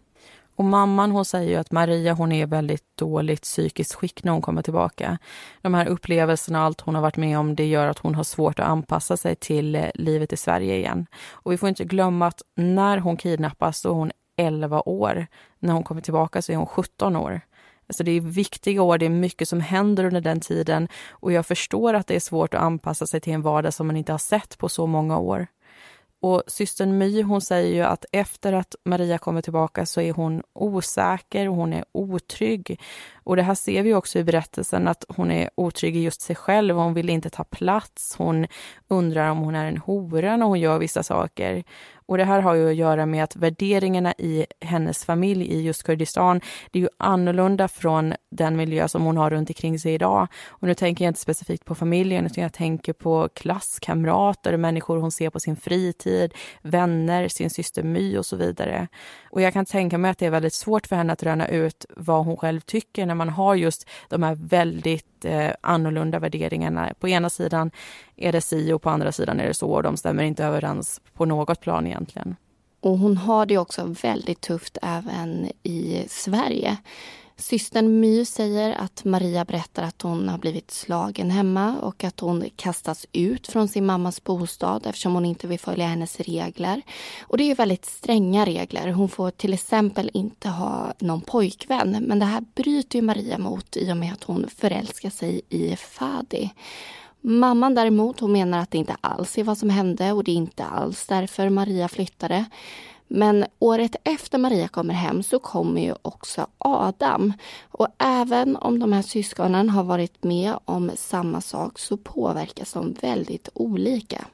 Och 0.55 0.65
mamman 0.65 1.11
hon 1.11 1.25
säger 1.25 1.49
ju 1.49 1.55
att 1.55 1.71
Maria 1.71 2.13
hon 2.13 2.31
är 2.31 2.45
väldigt 2.45 2.97
dåligt 2.97 3.41
psykiskt 3.41 3.93
skick 3.93 4.23
när 4.23 4.31
hon 4.31 4.41
kommer 4.41 4.61
tillbaka. 4.61 5.17
De 5.61 5.73
här 5.73 5.85
upplevelserna 5.85 6.59
och 6.59 6.65
allt 6.65 6.81
hon 6.81 6.95
har 6.95 7.01
varit 7.01 7.17
med 7.17 7.39
om 7.39 7.55
det 7.55 7.65
gör 7.65 7.87
att 7.87 7.99
hon 7.99 8.15
har 8.15 8.23
svårt 8.23 8.59
att 8.59 8.67
anpassa 8.67 9.17
sig 9.17 9.35
till 9.35 9.75
eh, 9.75 9.89
livet 9.95 10.33
i 10.33 10.37
Sverige 10.37 10.75
igen. 10.75 11.05
Och 11.31 11.51
vi 11.51 11.57
får 11.57 11.69
inte 11.69 11.83
glömma 11.83 12.27
att 12.27 12.41
när 12.55 12.97
hon 12.97 13.17
kidnappas 13.17 13.79
så 13.79 13.89
är 13.89 13.93
hon 13.93 14.11
11 14.37 14.81
år. 14.81 15.27
När 15.59 15.73
hon 15.73 15.83
kommer 15.83 16.01
tillbaka 16.01 16.41
så 16.41 16.51
är 16.51 16.55
hon 16.55 16.67
17 16.67 17.15
år. 17.15 17.41
Alltså 17.87 18.03
det 18.03 18.11
är 18.11 18.21
viktiga 18.21 18.81
år, 18.81 18.97
det 18.97 19.05
är 19.05 19.09
mycket 19.09 19.49
som 19.49 19.61
händer 19.61 20.03
under 20.03 20.21
den 20.21 20.39
tiden 20.39 20.87
och 21.09 21.31
jag 21.31 21.45
förstår 21.45 21.93
att 21.93 22.07
det 22.07 22.15
är 22.15 22.19
svårt 22.19 22.53
att 22.53 22.61
anpassa 22.61 23.07
sig 23.07 23.21
till 23.21 23.33
en 23.33 23.41
vardag 23.41 23.73
som 23.73 23.87
man 23.87 23.97
inte 23.97 24.11
har 24.11 24.19
sett 24.19 24.57
på 24.57 24.69
så 24.69 24.87
många 24.87 25.17
år. 25.17 25.47
Och 26.25 26.43
systern 26.47 26.97
My 26.97 27.21
hon 27.21 27.41
säger 27.41 27.75
ju 27.75 27.81
att 27.81 28.05
efter 28.11 28.53
att 28.53 28.75
Maria 28.83 29.17
kommer 29.17 29.41
tillbaka 29.41 29.85
så 29.85 30.01
är 30.01 30.13
hon 30.13 30.43
osäker 30.53 31.49
och 31.49 31.55
hon 31.55 31.73
är 31.73 31.85
otrygg. 31.91 32.81
Och 33.23 33.35
det 33.35 33.41
här 33.41 33.55
ser 33.55 33.83
vi 33.83 33.93
också 33.93 34.19
i 34.19 34.23
berättelsen 34.23 34.87
att 34.87 35.05
hon 35.07 35.31
är 35.31 35.49
otrygg 35.55 35.95
i 35.95 35.99
just 35.99 36.21
sig 36.21 36.35
själv. 36.35 36.75
Hon 36.75 36.93
vill 36.93 37.09
inte 37.09 37.29
ta 37.29 37.43
plats. 37.43 38.15
Hon 38.17 38.47
undrar 38.87 39.29
om 39.29 39.37
hon 39.37 39.55
är 39.55 39.65
en 39.65 39.77
hora 39.77 40.37
när 40.37 40.45
hon 40.45 40.59
gör 40.59 40.79
vissa 40.79 41.03
saker. 41.03 41.63
Och 42.07 42.17
det 42.17 42.23
här 42.23 42.41
har 42.41 42.55
ju 42.55 42.69
att 42.69 42.75
göra 42.75 43.05
med 43.05 43.23
att 43.23 43.35
värderingarna 43.35 44.13
i 44.17 44.45
hennes 44.61 45.05
familj 45.05 45.45
i 45.45 45.61
just 45.61 45.83
Kurdistan, 45.83 46.41
det 46.71 46.79
är 46.79 46.83
ju 46.83 46.89
annorlunda 46.97 47.67
från 47.67 48.13
den 48.31 48.55
miljö 48.55 48.87
som 48.87 49.03
hon 49.03 49.17
har 49.17 49.29
runt 49.29 49.49
omkring 49.49 49.79
sig 49.79 49.93
idag. 49.93 50.27
Och 50.47 50.67
nu 50.67 50.73
tänker 50.73 51.05
jag 51.05 51.09
inte 51.09 51.19
specifikt 51.19 51.65
på 51.65 51.75
familjen, 51.75 52.25
utan 52.25 52.43
jag 52.43 52.53
tänker 52.53 52.93
på 52.93 53.29
klasskamrater, 53.35 54.57
människor 54.57 54.97
hon 54.97 55.11
ser 55.11 55.29
på 55.29 55.39
sin 55.39 55.55
fritid, 55.55 56.33
vänner, 56.61 57.27
sin 57.27 57.49
syster 57.49 57.83
My 57.83 58.17
och 58.17 58.25
så 58.25 58.35
vidare. 58.35 58.87
Och 59.29 59.41
jag 59.41 59.53
kan 59.53 59.65
tänka 59.65 59.97
mig 59.97 60.11
att 60.11 60.17
det 60.17 60.25
är 60.25 60.29
väldigt 60.29 60.53
svårt 60.53 60.87
för 60.87 60.95
henne 60.95 61.13
att 61.13 61.23
röna 61.23 61.47
ut 61.47 61.85
vad 61.89 62.25
hon 62.25 62.37
själv 62.37 62.59
tycker 62.59 63.05
när 63.05 63.15
man 63.15 63.29
har 63.29 63.55
just 63.55 63.89
de 64.09 64.23
här 64.23 64.35
väldigt 64.35 65.14
eh, 65.25 65.51
annorlunda 65.61 66.19
värderingarna. 66.19 66.93
På 66.99 67.07
ena 67.07 67.29
sidan 67.29 67.71
är 68.15 68.31
det 68.31 68.41
si 68.41 68.73
och 68.73 68.81
på 68.81 68.89
andra 68.89 69.11
sidan 69.11 69.39
är 69.39 69.47
det 69.47 69.53
så 69.53 69.71
och 69.71 69.83
de 69.83 69.97
stämmer 69.97 70.23
inte 70.23 70.45
överens 70.45 71.01
på 71.13 71.25
något 71.25 71.61
plan 71.61 71.87
egentligen. 71.87 72.35
Och 72.79 72.97
hon 72.97 73.17
har 73.17 73.45
det 73.45 73.57
också 73.57 73.95
väldigt 74.01 74.41
tufft 74.41 74.77
även 74.81 75.51
i 75.63 76.05
Sverige. 76.09 76.77
Systern 77.37 77.99
My 77.99 78.25
säger 78.25 78.75
att 78.75 79.05
Maria 79.05 79.45
berättar 79.45 79.83
att 79.83 80.01
hon 80.01 80.29
har 80.29 80.37
blivit 80.37 80.71
slagen 80.71 81.31
hemma 81.31 81.79
och 81.81 82.03
att 82.03 82.19
hon 82.19 82.49
kastas 82.55 83.05
ut 83.11 83.47
från 83.47 83.67
sin 83.67 83.85
mammas 83.85 84.23
bostad 84.23 84.85
eftersom 84.85 85.13
hon 85.13 85.25
inte 85.25 85.47
vill 85.47 85.59
följa 85.59 85.87
hennes 85.87 86.19
regler. 86.19 86.81
Och 87.21 87.37
det 87.37 87.43
är 87.43 87.47
ju 87.47 87.53
väldigt 87.53 87.85
stränga 87.85 88.45
regler. 88.45 88.91
Hon 88.91 89.09
får 89.09 89.31
till 89.31 89.53
exempel 89.53 90.09
inte 90.13 90.49
ha 90.49 90.93
någon 90.99 91.21
pojkvän 91.21 92.05
men 92.07 92.19
det 92.19 92.25
här 92.25 92.43
bryter 92.55 92.99
ju 92.99 93.05
Maria 93.05 93.37
mot 93.37 93.77
i 93.77 93.91
och 93.91 93.97
med 93.97 94.13
att 94.13 94.23
hon 94.23 94.47
förälskar 94.55 95.09
sig 95.09 95.41
i 95.49 95.75
Fadi. 95.75 96.49
Mamman 97.21 97.75
däremot 97.75 98.19
hon 98.19 98.31
menar 98.31 98.59
att 98.59 98.71
det 98.71 98.77
inte 98.77 98.95
alls 99.01 99.37
är 99.37 99.43
vad 99.43 99.57
som 99.57 99.69
hände 99.69 100.11
och 100.11 100.23
det 100.23 100.31
är 100.31 100.35
inte 100.35 100.65
alls 100.65 101.07
därför 101.07 101.49
Maria 101.49 101.87
flyttade. 101.87 102.45
Men 103.07 103.45
året 103.59 103.95
efter 104.03 104.37
Maria 104.37 104.67
kommer 104.67 104.93
hem 104.93 105.23
så 105.23 105.39
kommer 105.39 105.81
ju 105.81 105.93
också 106.01 106.47
Adam. 106.57 107.33
Och 107.71 107.87
även 107.97 108.55
om 108.55 108.79
de 108.79 108.93
här 108.93 109.01
syskonen 109.01 109.69
har 109.69 109.83
varit 109.83 110.23
med 110.23 110.53
om 110.65 110.91
samma 110.95 111.41
sak 111.41 111.79
så 111.79 111.97
påverkas 111.97 112.73
de 112.73 112.93
väldigt 113.01 113.49
olika. 113.53 114.25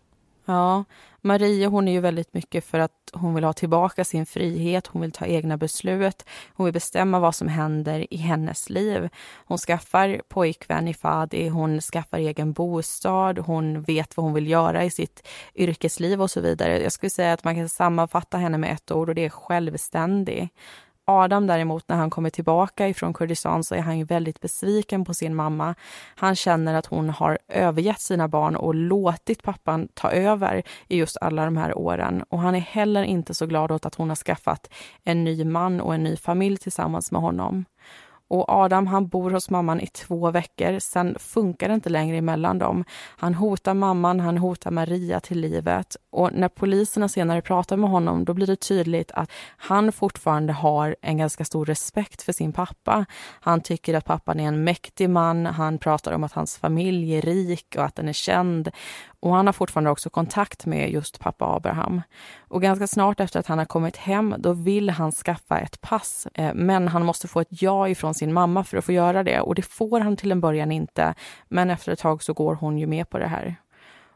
Ja, 0.45 0.83
Maria 1.21 1.67
hon 1.67 1.87
är 1.87 1.91
ju 1.91 1.99
väldigt 1.99 2.33
mycket 2.33 2.65
för 2.65 2.79
att 2.79 2.91
hon 3.13 3.35
vill 3.35 3.43
ha 3.43 3.53
tillbaka 3.53 4.03
sin 4.03 4.25
frihet, 4.25 4.87
hon 4.87 5.01
vill 5.01 5.11
ta 5.11 5.25
egna 5.25 5.57
beslut, 5.57 6.25
hon 6.53 6.65
vill 6.65 6.73
bestämma 6.73 7.19
vad 7.19 7.35
som 7.35 7.47
händer 7.47 8.13
i 8.13 8.17
hennes 8.17 8.69
liv. 8.69 9.09
Hon 9.45 9.57
skaffar 9.57 10.21
pojkvän 10.29 10.87
i 10.87 10.93
Fadi, 10.93 11.47
hon 11.47 11.81
skaffar 11.81 12.17
egen 12.17 12.53
bostad, 12.53 13.39
hon 13.39 13.81
vet 13.81 14.17
vad 14.17 14.23
hon 14.23 14.33
vill 14.33 14.49
göra 14.49 14.83
i 14.83 14.89
sitt 14.89 15.27
yrkesliv 15.55 16.21
och 16.21 16.31
så 16.31 16.41
vidare. 16.41 16.83
Jag 16.83 16.91
skulle 16.91 17.09
säga 17.09 17.33
att 17.33 17.43
man 17.43 17.55
kan 17.55 17.69
sammanfatta 17.69 18.37
henne 18.37 18.57
med 18.57 18.71
ett 18.71 18.91
ord 18.91 19.09
och 19.09 19.15
det 19.15 19.25
är 19.25 19.29
självständig. 19.29 20.49
Adam 21.05 21.47
däremot, 21.47 21.89
när 21.89 21.95
han 21.95 22.09
kommer 22.09 22.29
tillbaka 22.29 22.87
ifrån 22.87 23.13
Kurdistan 23.13 23.63
så 23.63 23.75
är 23.75 23.79
han 23.79 23.97
ju 23.97 24.03
väldigt 24.03 24.39
besviken 24.41 25.05
på 25.05 25.13
sin 25.13 25.35
mamma. 25.35 25.75
Han 26.15 26.35
känner 26.35 26.73
att 26.73 26.85
hon 26.85 27.09
har 27.09 27.37
övergett 27.47 27.99
sina 27.99 28.27
barn 28.27 28.55
och 28.55 28.75
låtit 28.75 29.43
pappan 29.43 29.87
ta 29.93 30.11
över 30.11 30.63
i 30.87 30.97
just 30.97 31.17
alla 31.21 31.45
de 31.45 31.57
här 31.57 31.77
åren. 31.77 32.23
Och 32.29 32.39
han 32.39 32.55
är 32.55 32.59
heller 32.59 33.03
inte 33.03 33.33
så 33.33 33.45
glad 33.45 33.71
åt 33.71 33.85
att 33.85 33.95
hon 33.95 34.09
har 34.09 34.15
skaffat 34.15 34.69
en 35.03 35.23
ny 35.23 35.43
man 35.45 35.81
och 35.81 35.95
en 35.95 36.03
ny 36.03 36.17
familj 36.17 36.57
tillsammans 36.57 37.11
med 37.11 37.21
honom. 37.21 37.65
Och 38.31 38.49
Adam 38.49 38.87
han 38.87 39.07
bor 39.07 39.31
hos 39.31 39.49
mamman 39.49 39.81
i 39.81 39.87
två 39.87 40.31
veckor, 40.31 40.79
sen 40.79 41.15
funkar 41.19 41.67
det 41.67 41.73
inte 41.73 41.89
längre 41.89 42.17
emellan 42.17 42.59
dem. 42.59 42.83
Han 43.17 43.33
hotar 43.33 43.73
mamman, 43.73 44.19
han 44.19 44.37
hotar 44.37 44.71
Maria 44.71 45.19
till 45.19 45.39
livet 45.39 45.97
och 46.09 46.29
när 46.33 46.49
poliserna 46.49 47.09
senare 47.09 47.41
pratar 47.41 47.77
med 47.77 47.89
honom 47.89 48.25
då 48.25 48.33
blir 48.33 48.47
det 48.47 48.55
tydligt 48.55 49.11
att 49.11 49.31
han 49.57 49.91
fortfarande 49.91 50.53
har 50.53 50.95
en 51.01 51.17
ganska 51.17 51.45
stor 51.45 51.65
respekt 51.65 52.21
för 52.21 52.33
sin 52.33 52.53
pappa. 52.53 53.05
Han 53.41 53.61
tycker 53.61 53.93
att 53.93 54.05
pappan 54.05 54.39
är 54.39 54.47
en 54.47 54.63
mäktig 54.63 55.09
man, 55.09 55.45
han 55.45 55.77
pratar 55.77 56.11
om 56.11 56.23
att 56.23 56.33
hans 56.33 56.57
familj 56.57 57.13
är 57.17 57.21
rik 57.21 57.75
och 57.77 57.83
att 57.83 57.95
den 57.95 58.09
är 58.09 58.13
känd 58.13 58.71
och 59.21 59.35
han 59.35 59.45
har 59.45 59.53
fortfarande 59.53 59.89
också 59.89 60.09
kontakt 60.09 60.65
med 60.65 60.91
just 60.91 61.19
pappa 61.19 61.45
Abraham. 61.45 62.01
Och 62.39 62.61
ganska 62.61 62.87
snart 62.87 63.19
efter 63.19 63.39
att 63.39 63.47
han 63.47 63.57
har 63.57 63.65
kommit 63.65 63.97
hem, 63.97 64.35
då 64.37 64.53
vill 64.53 64.89
han 64.89 65.11
skaffa 65.11 65.59
ett 65.59 65.81
pass. 65.81 66.27
Eh, 66.33 66.53
men 66.53 66.87
han 66.87 67.05
måste 67.05 67.27
få 67.27 67.39
ett 67.39 67.61
ja 67.61 67.89
ifrån 67.89 68.13
sin 68.13 68.33
mamma 68.33 68.63
för 68.63 68.77
att 68.77 68.85
få 68.85 68.91
göra 68.91 69.23
det. 69.23 69.41
Och 69.41 69.55
det 69.55 69.61
får 69.61 69.99
han 69.99 70.17
till 70.17 70.31
en 70.31 70.41
början 70.41 70.71
inte. 70.71 71.13
Men 71.49 71.69
efter 71.69 71.91
ett 71.91 71.99
tag 71.99 72.23
så 72.23 72.33
går 72.33 72.55
hon 72.55 72.77
ju 72.77 72.87
med 72.87 73.09
på 73.09 73.17
det 73.17 73.27
här. 73.27 73.55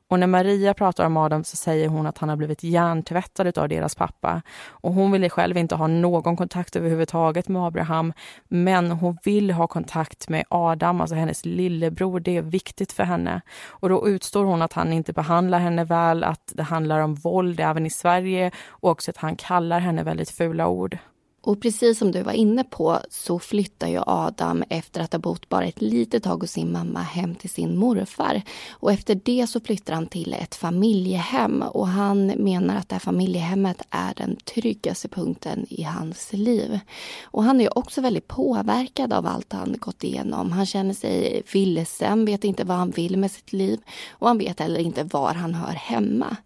Och 0.08 0.20
när 0.20 0.28
Maria 0.28 0.74
pratar 0.74 1.06
om 1.06 1.18
Adam 1.18 1.44
så 1.44 1.58
säger 1.58 1.88
hon 1.88 2.08
att 2.08 2.18
han 2.18 2.30
har 2.30 2.36
blivit 2.36 2.63
hjärntvättad 2.63 3.58
av 3.58 3.70
deras 3.70 3.96
pappa. 3.96 4.41
Och 4.68 4.94
hon 4.94 5.12
vill 5.12 5.30
själv 5.30 5.58
inte 5.58 5.76
ha 5.76 5.88
någon 5.88 6.38
kontakt 6.38 6.76
överhuvudtaget 6.76 7.48
med 7.48 7.62
Abraham. 7.62 8.13
Men 8.48 8.91
hon 8.91 9.18
vill 9.24 9.52
ha 9.52 9.68
kontakt 9.68 10.30
med 10.30 10.44
Adam, 10.50 11.02
alltså 11.02 11.15
hennes 11.15 11.46
lillebror. 11.46 12.20
Det 12.20 12.38
är 12.38 12.41
viktigt 12.41 12.91
för 12.91 13.04
henne. 13.04 13.41
Och 13.70 13.89
då 13.89 14.08
utstår 14.10 14.46
hon 14.46 14.62
att 14.62 14.74
han 14.74 14.94
inte 14.94 15.13
behandlar 15.13 15.60
henne 15.60 15.84
väl, 15.84 16.24
att 16.24 16.52
det 16.56 16.63
handlar 16.63 17.00
om 17.00 17.15
våld 17.15 17.60
även 17.60 17.86
i 17.86 17.89
Sverige 17.89 18.52
och 18.68 18.89
också 18.89 19.12
att 19.12 19.18
han 19.18 19.36
kallar 19.36 19.80
henne 19.80 20.04
väldigt 20.04 20.30
fula 20.30 20.68
ord. 20.68 20.98
Och 21.46 21.62
precis 21.62 22.00
som 22.00 22.12
du 22.12 22.22
var 22.22 22.32
inne 22.32 22.64
på 22.64 23.00
så 23.10 23.40
flyttar 23.40 23.88
ju 23.88 24.02
Adam 24.06 24.64
efter 24.70 25.02
att 25.02 25.14
ha 25.14 25.20
bott 25.20 25.50
bara 25.50 25.66
ett 25.66 25.82
litet 25.82 26.24
tag 26.24 26.42
hos 26.42 26.52
sin 26.52 26.72
mamma 26.72 27.02
hem 27.02 27.36
till 27.36 27.50
sin 27.50 27.78
morfar. 27.78 28.42
Och 28.72 28.92
efter 28.92 29.22
det 29.24 29.48
så 29.48 29.60
flyttar 29.60 29.94
han 29.94 30.08
till 30.08 30.34
ett 30.34 30.56
familjehem 30.56 31.62
och 31.62 31.88
han 31.88 32.28
menar 32.28 32.76
att 32.76 32.90
det 32.90 32.96
här 32.96 33.00
familjehemmet 33.00 33.82
är 33.90 34.14
den 34.14 34.36
tryggaste 34.36 35.08
punkten 35.08 35.66
i 35.70 35.84
hans 35.84 36.34
liv. 36.34 36.80
Och 37.24 37.44
han 37.44 37.62
är 37.62 37.78
också 37.78 38.02
väldigt 38.02 38.28
påverkad 38.28 39.14
av 39.14 39.26
allt 39.28 39.54
han 39.54 39.76
gått 39.80 40.04
igenom. 40.04 40.52
Han 40.52 40.66
känner 40.66 40.94
sig 40.94 41.44
vilsen, 41.54 42.26
vet 42.26 42.44
inte 42.44 42.64
vad 42.64 42.78
han 42.78 42.92
vill 42.92 43.18
med 43.18 43.32
sitt 43.32 43.54
liv 43.54 43.80
och 44.10 44.28
han 44.28 44.38
vet 44.38 44.60
heller 44.60 44.80
inte 44.80 45.04
var 45.04 45.34
han 45.34 45.54
hör 45.54 45.74
hemma. 45.74 46.38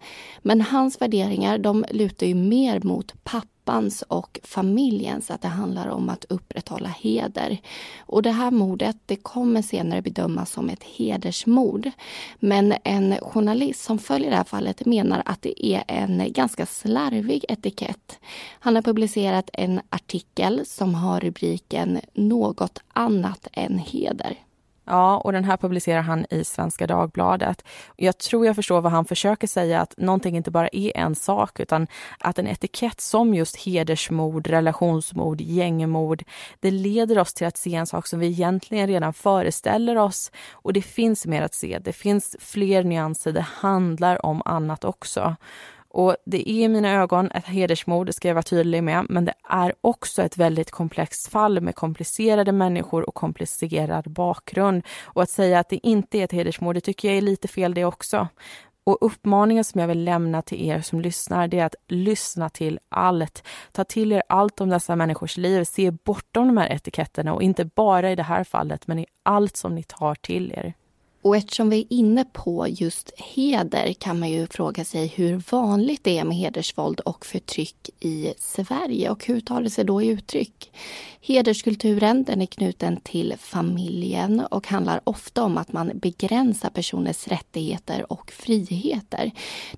Men 0.41 0.61
hans 0.61 1.01
värderingar 1.01 1.57
de 1.57 1.85
lutar 1.91 2.27
ju 2.27 2.35
mer 2.35 2.79
mot 2.83 3.23
pappa 3.23 3.58
pappans 3.69 4.01
och 4.01 4.39
familjens, 4.43 5.31
att 5.31 5.41
det 5.41 5.47
handlar 5.47 5.87
om 5.87 6.09
att 6.09 6.25
upprätthålla 6.29 6.89
heder. 6.89 7.57
Och 7.99 8.21
det 8.21 8.31
här 8.31 8.51
mordet 8.51 8.97
det 9.05 9.15
kommer 9.15 9.61
senare 9.61 10.01
bedömas 10.01 10.51
som 10.51 10.69
ett 10.69 10.83
hedersmord. 10.83 11.91
Men 12.39 12.73
en 12.83 13.15
journalist 13.21 13.83
som 13.83 13.99
följer 13.99 14.29
det 14.29 14.35
här 14.35 14.43
fallet 14.43 14.85
menar 14.85 15.21
att 15.25 15.41
det 15.41 15.65
är 15.65 15.83
en 15.87 16.33
ganska 16.33 16.65
slarvig 16.65 17.45
etikett. 17.49 18.19
Han 18.59 18.75
har 18.75 18.81
publicerat 18.81 19.49
en 19.53 19.81
artikel 19.89 20.61
som 20.65 20.95
har 20.95 21.19
rubriken 21.19 21.99
Något 22.13 22.79
annat 22.93 23.47
än 23.53 23.77
heder. 23.77 24.37
Ja, 24.91 25.17
och 25.17 25.31
den 25.31 25.43
här 25.43 25.57
publicerar 25.57 26.01
han 26.01 26.25
i 26.29 26.43
Svenska 26.43 26.87
Dagbladet. 26.87 27.63
Jag 27.95 28.17
tror 28.17 28.45
jag 28.45 28.55
förstår 28.55 28.81
vad 28.81 28.91
han 28.91 29.05
försöker 29.05 29.47
säga, 29.47 29.81
att 29.81 29.93
någonting 29.97 30.37
inte 30.37 30.51
bara 30.51 30.69
är 30.71 30.97
en 30.97 31.15
sak, 31.15 31.59
utan 31.59 31.87
att 32.19 32.39
en 32.39 32.47
etikett 32.47 33.01
som 33.01 33.33
just 33.33 33.55
hedersmord, 33.55 34.47
relationsmord, 34.47 35.41
gängmord, 35.41 36.23
det 36.59 36.71
leder 36.71 37.19
oss 37.19 37.33
till 37.33 37.47
att 37.47 37.57
se 37.57 37.75
en 37.75 37.87
sak 37.87 38.07
som 38.07 38.19
vi 38.19 38.27
egentligen 38.27 38.87
redan 38.87 39.13
föreställer 39.13 39.97
oss. 39.97 40.31
Och 40.51 40.73
det 40.73 40.81
finns 40.81 41.25
mer 41.25 41.41
att 41.41 41.53
se, 41.53 41.79
det 41.79 41.93
finns 41.93 42.35
fler 42.39 42.83
nyanser, 42.83 43.31
det 43.31 43.45
handlar 43.61 44.25
om 44.25 44.41
annat 44.45 44.83
också. 44.83 45.35
Och 45.91 46.15
det 46.25 46.49
är 46.49 46.63
i 46.63 46.67
mina 46.67 46.91
ögon 46.93 47.31
ett 47.31 47.45
hedersmord, 47.45 48.07
det 48.07 48.13
ska 48.13 48.27
jag 48.27 48.35
vara 48.35 48.43
tydlig 48.43 48.83
med, 48.83 49.05
men 49.09 49.25
det 49.25 49.33
är 49.49 49.73
också 49.81 50.21
ett 50.21 50.37
väldigt 50.37 50.71
komplext 50.71 51.27
fall 51.27 51.61
med 51.61 51.75
komplicerade 51.75 52.51
människor 52.51 53.09
och 53.09 53.15
komplicerad 53.15 54.11
bakgrund. 54.11 54.83
Och 55.03 55.23
att 55.23 55.29
säga 55.29 55.59
att 55.59 55.69
det 55.69 55.87
inte 55.87 56.17
är 56.17 56.23
ett 56.23 56.31
hedersmord, 56.31 56.75
det 56.75 56.81
tycker 56.81 57.07
jag 57.07 57.17
är 57.17 57.21
lite 57.21 57.47
fel 57.47 57.73
det 57.73 57.85
också. 57.85 58.27
Och 58.83 58.97
uppmaningen 59.01 59.63
som 59.63 59.81
jag 59.81 59.87
vill 59.87 60.03
lämna 60.03 60.41
till 60.41 60.69
er 60.69 60.81
som 60.81 61.01
lyssnar, 61.01 61.47
det 61.47 61.59
är 61.59 61.65
att 61.65 61.75
lyssna 61.87 62.49
till 62.49 62.79
allt. 62.89 63.43
Ta 63.71 63.83
till 63.83 64.11
er 64.11 64.23
allt 64.29 64.61
om 64.61 64.69
dessa 64.69 64.95
människors 64.95 65.37
liv, 65.37 65.63
se 65.63 65.91
bortom 65.91 66.47
de 66.47 66.57
här 66.57 66.69
etiketterna 66.69 67.33
och 67.33 67.43
inte 67.43 67.65
bara 67.65 68.11
i 68.11 68.15
det 68.15 68.23
här 68.23 68.43
fallet, 68.43 68.87
men 68.87 68.99
i 68.99 69.05
allt 69.23 69.57
som 69.57 69.75
ni 69.75 69.83
tar 69.83 70.15
till 70.15 70.51
er. 70.51 70.73
Och 71.21 71.37
eftersom 71.37 71.69
vi 71.69 71.79
är 71.79 71.85
inne 71.89 72.25
på 72.33 72.67
just 72.67 73.11
heder 73.17 73.93
kan 73.93 74.19
man 74.19 74.29
ju 74.29 74.47
fråga 74.47 74.85
sig 74.85 75.07
hur 75.07 75.43
vanligt 75.51 76.03
det 76.03 76.17
är 76.17 76.23
med 76.23 76.37
hedersvåld 76.37 76.99
och 76.99 77.25
förtryck 77.25 77.89
i 77.99 78.33
Sverige 78.37 79.09
och 79.09 79.25
hur 79.25 79.41
tar 79.41 79.61
det 79.61 79.69
sig 79.69 79.85
då 79.85 80.01
i 80.01 80.07
uttryck? 80.07 80.71
Hederskulturen 81.21 82.23
den 82.23 82.41
är 82.41 82.45
knuten 82.45 82.99
till 83.03 83.35
familjen 83.39 84.39
och 84.39 84.67
handlar 84.67 85.01
ofta 85.03 85.43
om 85.43 85.57
att 85.57 85.73
man 85.73 85.91
begränsar 85.95 86.69
personers 86.69 87.27
rättigheter 87.27 88.11
och 88.11 88.31
friheter. 88.31 89.31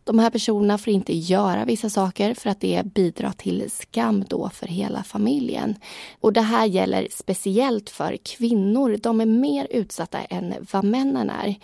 De 0.03 0.19
här 0.19 0.29
personerna 0.29 0.77
får 0.77 0.93
inte 0.93 1.13
göra 1.13 1.65
vissa 1.65 1.89
saker 1.89 2.33
för 2.33 2.49
att 2.49 2.61
det 2.61 2.85
bidrar 2.85 3.31
till 3.31 3.71
skam 3.71 4.25
då 4.27 4.49
för 4.49 4.67
hela 4.67 5.03
familjen. 5.03 5.75
Och 6.19 6.33
det 6.33 6.41
här 6.41 6.65
gäller 6.65 7.07
speciellt 7.11 7.89
för 7.89 8.17
kvinnor. 8.17 8.97
De 9.03 9.21
är 9.21 9.25
mer 9.25 9.67
utsatta 9.69 10.19
än 10.19 10.53
vad 10.71 10.83
männen 10.83 11.29
är. 11.31 11.55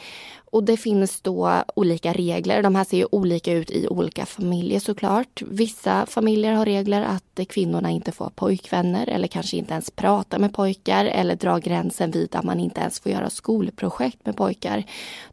Och 0.52 0.64
det 0.64 0.78
finns 0.78 1.22
då 1.22 1.64
olika 1.76 2.14
regler. 2.14 2.64
De 2.64 2.76
här 2.76 2.84
ser 2.84 2.98
ju 2.98 3.06
olika 3.12 3.54
ut 3.54 3.72
i 3.72 3.88
olika 3.88 4.26
familjer 4.26 4.80
såklart. 4.80 5.42
Vissa 5.48 6.06
familjer 6.06 6.54
har 6.54 6.66
regler 6.66 7.02
att 7.02 7.48
kvinnorna 7.48 7.90
inte 7.90 8.12
får 8.12 8.30
pojkvänner 8.30 9.10
eller 9.10 9.28
kanske 9.28 9.58
inte 9.58 9.74
ens 9.74 9.92
prata 9.92 10.40
med 10.40 10.54
pojkar 10.54 11.06
eller 11.06 11.36
dra 11.36 11.58
gränsen 11.58 12.12
vid 12.12 12.36
att 12.36 12.44
man 12.44 12.60
inte 12.60 12.82
ens 12.82 13.00
får 13.00 13.12
göra 13.12 13.30
skolprojekt 13.30 14.26
med 14.26 14.36
pojkar. 14.38 14.84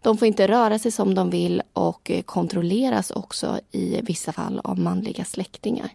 De 0.03 0.19
får 0.19 0.29
inte 0.29 0.49
röra 0.49 0.79
sig 0.79 0.91
som 0.91 1.15
de 1.15 1.31
vill 1.31 1.63
och 1.73 2.11
kontrolleras 2.25 3.11
också 3.11 3.61
i 3.73 4.01
vissa 4.03 4.33
fall 4.33 4.61
av 4.65 4.79
manliga 4.79 5.25
släktingar. 5.25 5.91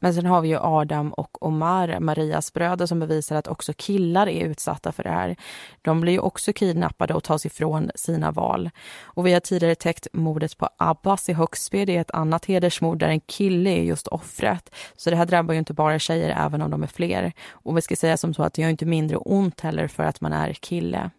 Men 0.00 0.14
sen 0.14 0.26
har 0.26 0.40
vi 0.40 0.48
ju 0.48 0.58
Adam 0.60 1.12
och 1.12 1.42
Omar, 1.46 2.00
Marias 2.00 2.52
bröder, 2.52 2.86
som 2.86 3.00
bevisar 3.00 3.36
att 3.36 3.48
också 3.48 3.72
killar 3.76 4.28
är 4.28 4.44
utsatta 4.44 4.92
för 4.92 5.02
det 5.02 5.10
här. 5.10 5.36
De 5.82 6.00
blir 6.00 6.12
ju 6.12 6.18
också 6.18 6.52
kidnappade 6.52 7.14
och 7.14 7.24
tas 7.24 7.46
ifrån 7.46 7.90
sina 7.94 8.30
val. 8.30 8.70
Och 9.02 9.26
vi 9.26 9.32
har 9.32 9.40
tidigare 9.40 9.74
täckt 9.74 10.06
mordet 10.12 10.58
på 10.58 10.68
Abbas 10.76 11.28
i 11.28 11.32
Högsby. 11.32 11.84
Det 11.84 11.96
är 11.96 12.00
ett 12.00 12.10
annat 12.10 12.44
hedersmord 12.44 12.98
där 12.98 13.08
en 13.08 13.20
kille 13.20 13.70
är 13.70 13.82
just 13.82 14.08
offret. 14.08 14.74
Så 14.96 15.10
det 15.10 15.16
här 15.16 15.26
drabbar 15.26 15.54
ju 15.54 15.58
inte 15.58 15.74
bara 15.74 15.98
tjejer, 15.98 16.44
även 16.46 16.62
om 16.62 16.70
de 16.70 16.82
är 16.82 16.86
fler. 16.86 17.32
Och 17.50 17.76
vi 17.76 17.82
ska 17.82 17.96
säga 17.96 18.16
som 18.16 18.34
så 18.34 18.42
att 18.42 18.54
det 18.54 18.62
gör 18.62 18.68
inte 18.68 18.86
mindre 18.86 19.16
ont 19.16 19.60
heller 19.60 19.88
för 19.88 20.02
att 20.02 20.20
man 20.20 20.32
är 20.32 20.52
kille. 20.52 21.10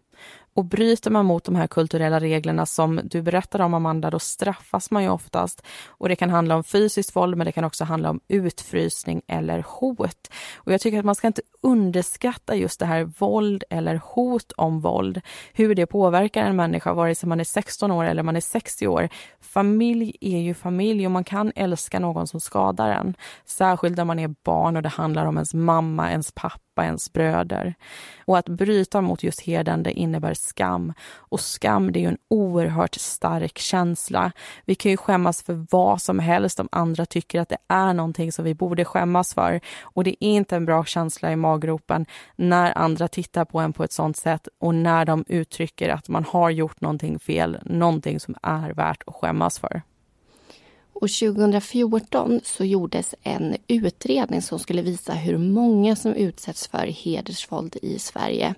Och 0.60 0.66
bryter 0.66 1.10
man 1.10 1.26
mot 1.26 1.44
de 1.44 1.56
här 1.56 1.66
kulturella 1.66 2.20
reglerna 2.20 2.66
som 2.66 3.00
du 3.04 3.22
berättade 3.22 3.64
om, 3.64 3.74
Amanda, 3.74 4.10
då 4.10 4.18
straffas 4.18 4.90
man 4.90 5.02
ju 5.02 5.08
oftast. 5.08 5.62
Och 5.88 6.08
det 6.08 6.16
kan 6.16 6.30
handla 6.30 6.56
om 6.56 6.64
fysiskt 6.64 7.16
våld, 7.16 7.36
men 7.36 7.44
det 7.44 7.52
kan 7.52 7.64
också 7.64 7.84
handla 7.84 8.10
om 8.10 8.20
utfrysning 8.28 9.22
eller 9.26 9.64
hot. 9.68 10.30
Och 10.56 10.72
jag 10.72 10.80
tycker 10.80 10.98
att 10.98 11.04
man 11.04 11.14
ska 11.14 11.26
inte 11.26 11.42
underskatta 11.62 12.54
just 12.54 12.80
det 12.80 12.86
här 12.86 13.04
våld 13.18 13.64
eller 13.70 14.00
hot 14.04 14.52
om 14.52 14.80
våld. 14.80 15.20
Hur 15.52 15.74
det 15.74 15.86
påverkar 15.86 16.44
en 16.44 16.56
människa, 16.56 16.94
vare 16.94 17.14
sig 17.14 17.28
man 17.28 17.40
är 17.40 17.44
16 17.44 17.90
år 17.90 18.04
eller 18.04 18.22
man 18.22 18.36
är 18.36 18.40
60 18.40 18.86
år. 18.86 19.08
Familj 19.40 20.16
är 20.20 20.38
ju 20.38 20.54
familj 20.54 21.06
och 21.06 21.12
man 21.12 21.24
kan 21.24 21.52
älska 21.56 21.98
någon 21.98 22.26
som 22.26 22.40
skadar 22.40 22.90
en. 22.90 23.14
Särskilt 23.44 23.96
när 23.96 24.04
man 24.04 24.18
är 24.18 24.34
barn 24.44 24.76
och 24.76 24.82
det 24.82 24.88
handlar 24.88 25.26
om 25.26 25.36
ens 25.36 25.54
mamma, 25.54 26.10
ens 26.10 26.32
pappa 26.32 26.69
hjälpa 26.80 26.84
ens 26.84 27.12
bröder. 27.12 27.74
Och 28.26 28.38
att 28.38 28.48
bryta 28.48 29.00
mot 29.00 29.22
just 29.22 29.40
hedern, 29.40 29.86
innebär 29.86 30.34
skam. 30.34 30.92
Och 31.30 31.40
skam, 31.40 31.92
det 31.92 31.98
är 31.98 32.00
ju 32.00 32.08
en 32.08 32.18
oerhört 32.30 32.94
stark 32.94 33.58
känsla. 33.58 34.32
Vi 34.66 34.74
kan 34.74 34.90
ju 34.90 34.96
skämmas 34.96 35.42
för 35.42 35.66
vad 35.70 36.00
som 36.00 36.18
helst 36.18 36.60
om 36.60 36.68
andra 36.72 37.06
tycker 37.06 37.40
att 37.40 37.48
det 37.48 37.58
är 37.68 37.94
någonting 37.94 38.32
som 38.32 38.44
vi 38.44 38.54
borde 38.54 38.84
skämmas 38.84 39.34
för. 39.34 39.60
Och 39.94 40.04
det 40.04 40.10
är 40.10 40.28
inte 40.28 40.56
en 40.56 40.66
bra 40.66 40.84
känsla 40.84 41.32
i 41.32 41.36
maggropen 41.36 42.06
när 42.36 42.78
andra 42.78 43.08
tittar 43.08 43.44
på 43.44 43.60
en 43.60 43.72
på 43.72 43.84
ett 43.84 43.92
sånt 43.92 44.16
sätt 44.16 44.48
och 44.60 44.74
när 44.74 45.04
de 45.04 45.24
uttrycker 45.28 45.88
att 45.88 46.08
man 46.08 46.24
har 46.24 46.50
gjort 46.50 46.80
någonting 46.80 47.18
fel, 47.18 47.58
någonting 47.64 48.20
som 48.20 48.34
är 48.42 48.74
värt 48.74 49.02
att 49.06 49.14
skämmas 49.14 49.58
för. 49.58 49.82
Och 51.00 51.10
2014 51.10 52.40
så 52.44 52.64
gjordes 52.64 53.14
en 53.22 53.56
utredning 53.68 54.42
som 54.42 54.58
skulle 54.58 54.82
visa 54.82 55.12
hur 55.12 55.38
många 55.38 55.96
som 55.96 56.14
utsätts 56.14 56.66
för 56.68 56.86
hedersvåld 56.86 57.76
i 57.82 57.98
Sverige. 57.98 58.54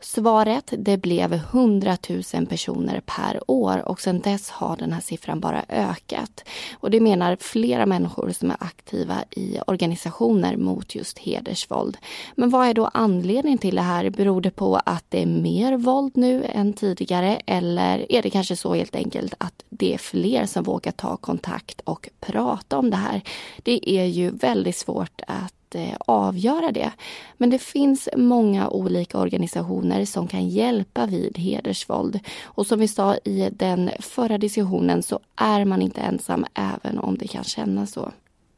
Svaret 0.00 0.74
det 0.78 0.96
blev 0.96 1.32
100 1.32 1.96
000 2.34 2.46
personer 2.46 3.00
per 3.06 3.50
år 3.50 3.88
och 3.88 4.00
sedan 4.00 4.20
dess 4.20 4.50
har 4.50 4.76
den 4.76 4.92
här 4.92 5.00
siffran 5.00 5.40
bara 5.40 5.64
ökat. 5.68 6.44
Och 6.72 6.90
det 6.90 7.00
menar 7.00 7.36
flera 7.40 7.86
människor 7.86 8.30
som 8.30 8.50
är 8.50 8.56
aktiva 8.60 9.24
i 9.30 9.58
organisationer 9.66 10.56
mot 10.56 10.94
just 10.94 11.18
hedersvåld. 11.18 11.96
Men 12.34 12.50
vad 12.50 12.68
är 12.68 12.74
då 12.74 12.90
anledningen 12.94 13.58
till 13.58 13.74
det 13.74 13.82
här? 13.82 14.10
Beror 14.10 14.40
det 14.40 14.50
på 14.50 14.80
att 14.86 15.04
det 15.08 15.22
är 15.22 15.26
mer 15.26 15.76
våld 15.76 16.12
nu 16.16 16.44
än 16.44 16.72
tidigare 16.72 17.40
eller 17.46 18.12
är 18.12 18.22
det 18.22 18.30
kanske 18.30 18.56
så 18.56 18.74
helt 18.74 18.96
enkelt 18.96 19.34
att 19.38 19.64
det 19.68 19.94
är 19.94 19.98
fler 19.98 20.46
som 20.46 20.64
vågar 20.64 20.92
ta 20.92 21.16
kontakt 21.16 21.80
och 21.80 22.08
prata 22.20 22.78
om 22.78 22.90
det 22.90 22.96
här? 22.96 23.22
Det 23.62 23.90
är 23.90 24.04
ju 24.04 24.30
väldigt 24.30 24.76
svårt 24.76 25.20
att 25.26 25.54
att 25.68 25.74
eh, 25.74 25.96
avgöra 25.98 26.72
det. 26.72 26.92
Men 27.36 27.50
det 27.50 27.58
finns 27.58 28.08
många 28.16 28.68
olika 28.68 29.18
organisationer 29.18 30.04
som 30.04 30.28
kan 30.28 30.48
hjälpa 30.48 31.06
vid 31.06 31.38
hedersvåld. 31.38 32.20
Och 32.44 32.66
som 32.66 32.80
vi 32.80 32.88
sa 32.88 33.14
i 33.14 33.48
den 33.52 33.90
förra 34.00 34.38
diskussionen 34.38 35.02
så 35.02 35.20
är 35.36 35.64
man 35.64 35.82
inte 35.82 36.00
ensam 36.00 36.46
även 36.54 36.98
om 36.98 37.18
det 37.18 37.28
kan 37.28 37.44
kännas 37.44 37.92
så. 37.92 38.12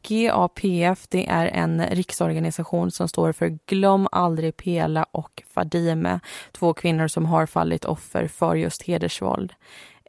GAPF 0.07 1.07
det 1.09 1.29
är 1.29 1.47
en 1.47 1.85
riksorganisation 1.85 2.91
som 2.91 3.07
står 3.07 3.31
för 3.31 3.57
Glöm 3.65 4.07
aldrig 4.11 4.57
Pela 4.57 5.03
och 5.03 5.43
Fadime, 5.53 6.19
två 6.51 6.73
kvinnor 6.73 7.07
som 7.07 7.25
har 7.25 7.45
fallit 7.45 7.85
offer 7.85 8.27
för 8.27 8.55
just 8.55 8.83
hedersvåld. 8.83 9.53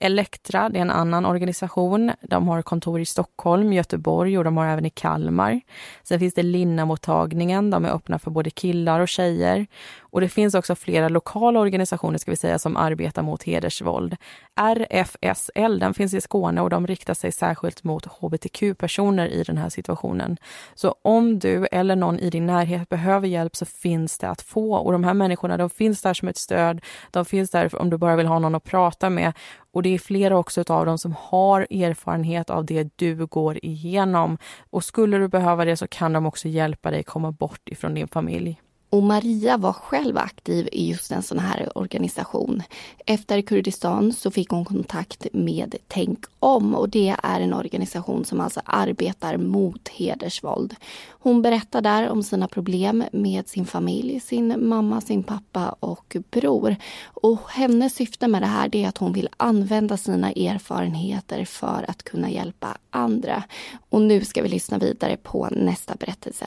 Elektra, 0.03 0.69
det 0.69 0.79
är 0.79 0.83
en 0.83 0.91
annan 0.91 1.27
organisation. 1.27 2.13
De 2.21 2.49
har 2.49 2.63
kontor 2.63 3.01
i 3.01 3.05
Stockholm, 3.05 3.73
Göteborg 3.73 4.39
och 4.39 4.45
de 4.45 4.57
har 4.57 4.67
även 4.67 4.87
i 4.87 4.91
Kalmar. 4.91 5.61
Sen 6.03 6.19
finns 6.19 6.35
det 6.35 6.43
Linnamottagningen, 6.43 7.71
de 7.71 7.85
är 7.85 7.91
öppna 7.91 8.19
för 8.19 8.31
både 8.31 8.51
killar 8.51 9.01
och 9.01 9.09
tjejer. 9.09 9.67
Och 10.13 10.21
det 10.21 10.29
finns 10.29 10.55
också 10.55 10.75
flera 10.75 11.09
lokala 11.09 11.61
organisationer 11.61 12.19
ska 12.19 12.31
vi 12.31 12.37
säga, 12.37 12.59
som 12.59 12.77
arbetar 12.77 13.23
mot 13.23 13.43
hedersvåld. 13.43 14.17
RFSL, 14.61 15.79
den 15.79 15.95
finns 15.95 16.15
i 16.15 16.21
Skåne 16.21 16.61
och 16.61 16.71
de 16.71 16.87
riktar 16.87 17.15
sig 17.15 17.33
särskilt 17.33 17.85
mot 17.85 18.07
hbtq-personer 18.07 19.29
i 19.29 19.43
den 19.43 19.59
här 19.59 19.69
situationen. 19.69 20.37
Så 20.75 20.95
om 21.03 21.39
du 21.39 21.67
eller 21.67 21.97
någon 21.97 22.19
i 22.19 22.31
din 22.31 22.47
närhet 22.47 22.89
behöver 22.89 23.29
hjälp 23.29 23.57
så 23.57 23.65
finns 23.65 24.19
det 24.19 24.29
att 24.29 24.43
få. 24.43 24.75
Och 24.75 24.93
de 24.93 25.05
här 25.05 25.15
människorna, 25.15 25.57
de 25.57 25.71
finns 25.71 26.03
där 26.03 26.15
som 26.15 26.29
ett 26.29 26.37
stöd. 26.37 26.81
De 27.11 27.25
finns 27.25 27.51
där 27.51 27.81
om 27.81 27.91
du 27.91 27.99
bara 27.99 28.17
vill 28.17 28.27
ha 28.27 28.39
någon 28.39 28.55
att 28.55 28.65
prata 28.65 29.11
med. 29.11 29.33
Och 29.73 29.83
det 29.83 29.95
är 29.95 29.99
flera 29.99 30.39
också 30.39 30.65
av 30.69 30.87
dem 30.87 30.99
som 30.99 31.15
har 31.19 31.61
erfarenhet 31.61 32.51
av 32.51 32.65
det 32.65 32.89
du 32.97 33.27
går 33.27 33.65
igenom. 33.65 34.39
Och 34.71 34.85
skulle 34.85 35.19
du 35.19 35.29
behöva 35.29 35.65
det 35.65 35.77
så 35.77 35.87
kan 35.87 36.13
de 36.13 36.27
också 36.27 36.49
hjälpa 36.49 36.91
dig 36.91 37.03
komma 37.03 37.33
bort 37.33 37.69
ifrån 37.69 37.95
din 37.95 38.09
familj. 38.09 38.61
Och 38.93 39.03
Maria 39.03 39.57
var 39.57 39.73
själv 39.73 40.19
aktiv 40.19 40.69
i 40.73 40.91
just 40.91 41.13
en 41.13 41.23
sån 41.23 41.39
här 41.39 41.79
organisation. 41.79 42.63
Efter 43.07 43.43
Kurdistan 43.43 44.13
så 44.13 44.31
fick 44.31 44.51
hon 44.51 44.65
kontakt 44.65 45.27
med 45.33 45.77
Tänk 45.89 46.25
om 46.39 46.75
och 46.75 46.89
det 46.89 47.17
är 47.23 47.41
en 47.41 47.55
organisation 47.55 48.25
som 48.25 48.41
alltså 48.41 48.61
arbetar 48.65 49.37
mot 49.37 49.89
hedersvåld. 49.89 50.75
Hon 51.11 51.43
berättar 51.43 51.81
där 51.81 52.09
om 52.09 52.23
sina 52.23 52.49
problem 52.49 53.05
med 53.13 53.49
sin 53.49 53.67
familj, 53.67 54.21
sin 54.21 54.69
mamma, 54.69 55.01
sin 55.01 55.23
pappa 55.23 55.77
och 55.81 56.17
bror. 56.31 56.77
Och 57.05 57.51
hennes 57.51 57.95
syfte 57.95 58.29
med 58.29 58.43
det 58.43 58.47
här 58.47 58.77
är 58.77 58.89
att 58.89 58.99
hon 58.99 59.13
vill 59.13 59.29
använda 59.37 59.97
sina 59.97 60.33
erfarenheter 60.33 61.45
för 61.45 61.85
att 61.89 62.03
kunna 62.03 62.31
hjälpa 62.31 62.77
andra. 62.91 63.43
Och 63.91 64.03
nu 64.03 64.25
ska 64.25 64.43
vi 64.43 64.49
lyssna 64.49 64.79
vidare 64.79 65.17
på 65.17 65.49
nästa 65.51 65.95
berättelse. 65.95 66.47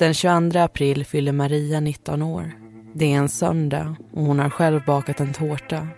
Den 0.00 0.14
22 0.14 0.58
april 0.58 1.04
fyller 1.04 1.32
Maria 1.32 1.80
19 1.80 2.22
år. 2.22 2.52
Det 2.94 3.12
är 3.12 3.16
en 3.16 3.28
söndag 3.28 3.96
och 4.12 4.24
hon 4.24 4.38
har 4.38 4.50
själv 4.50 4.84
bakat 4.84 5.20
en 5.20 5.32
tårta. 5.32 5.88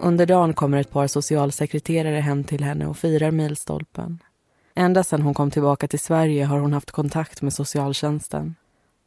Under 0.00 0.26
dagen 0.26 0.54
kommer 0.54 0.78
ett 0.78 0.90
par 0.90 1.06
socialsekreterare 1.06 2.20
hem 2.20 2.44
till 2.44 2.64
henne 2.64 2.86
och 2.86 2.96
firar 2.96 3.30
milstolpen. 3.30 4.18
Ända 4.74 5.04
sedan 5.04 5.22
hon 5.22 5.34
kom 5.34 5.50
tillbaka 5.50 5.88
till 5.88 5.98
Sverige 5.98 6.44
har 6.44 6.58
hon 6.58 6.72
haft 6.72 6.90
kontakt 6.90 7.42
med 7.42 7.52
socialtjänsten. 7.52 8.54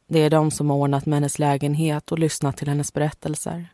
Det 0.08 0.18
är 0.18 0.30
de 0.30 0.50
som 0.50 0.70
har 0.70 0.76
ordnat 0.76 1.06
med 1.06 1.16
hennes 1.16 1.38
lägenhet 1.38 2.12
och 2.12 2.18
lyssnat 2.18 2.56
till 2.56 2.68
hennes 2.68 2.92
berättelser. 2.92 3.66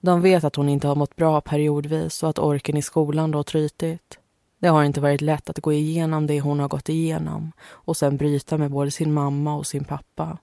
De 0.00 0.20
vet 0.22 0.44
att 0.44 0.56
hon 0.56 0.68
inte 0.68 0.88
har 0.88 0.94
mått 0.94 1.16
bra 1.16 1.40
periodvis 1.40 2.22
och 2.22 2.30
att 2.30 2.38
orken 2.38 2.76
i 2.76 2.82
skolan 2.82 3.30
då 3.30 3.42
trytit. 3.42 4.19
Det 4.60 4.68
har 4.68 4.84
inte 4.84 5.00
varit 5.00 5.20
lätt 5.20 5.50
att 5.50 5.60
gå 5.60 5.72
igenom 5.72 6.26
det 6.26 6.40
hon 6.40 6.60
har 6.60 6.68
gått 6.68 6.88
igenom 6.88 7.52
och 7.70 7.96
sen 7.96 8.16
bryta 8.16 8.58
med 8.58 8.70
både 8.70 8.90
sin 8.90 9.12
mamma 9.12 9.54
och 9.54 9.66
sin 9.66 9.84
pappa. 9.84 10.38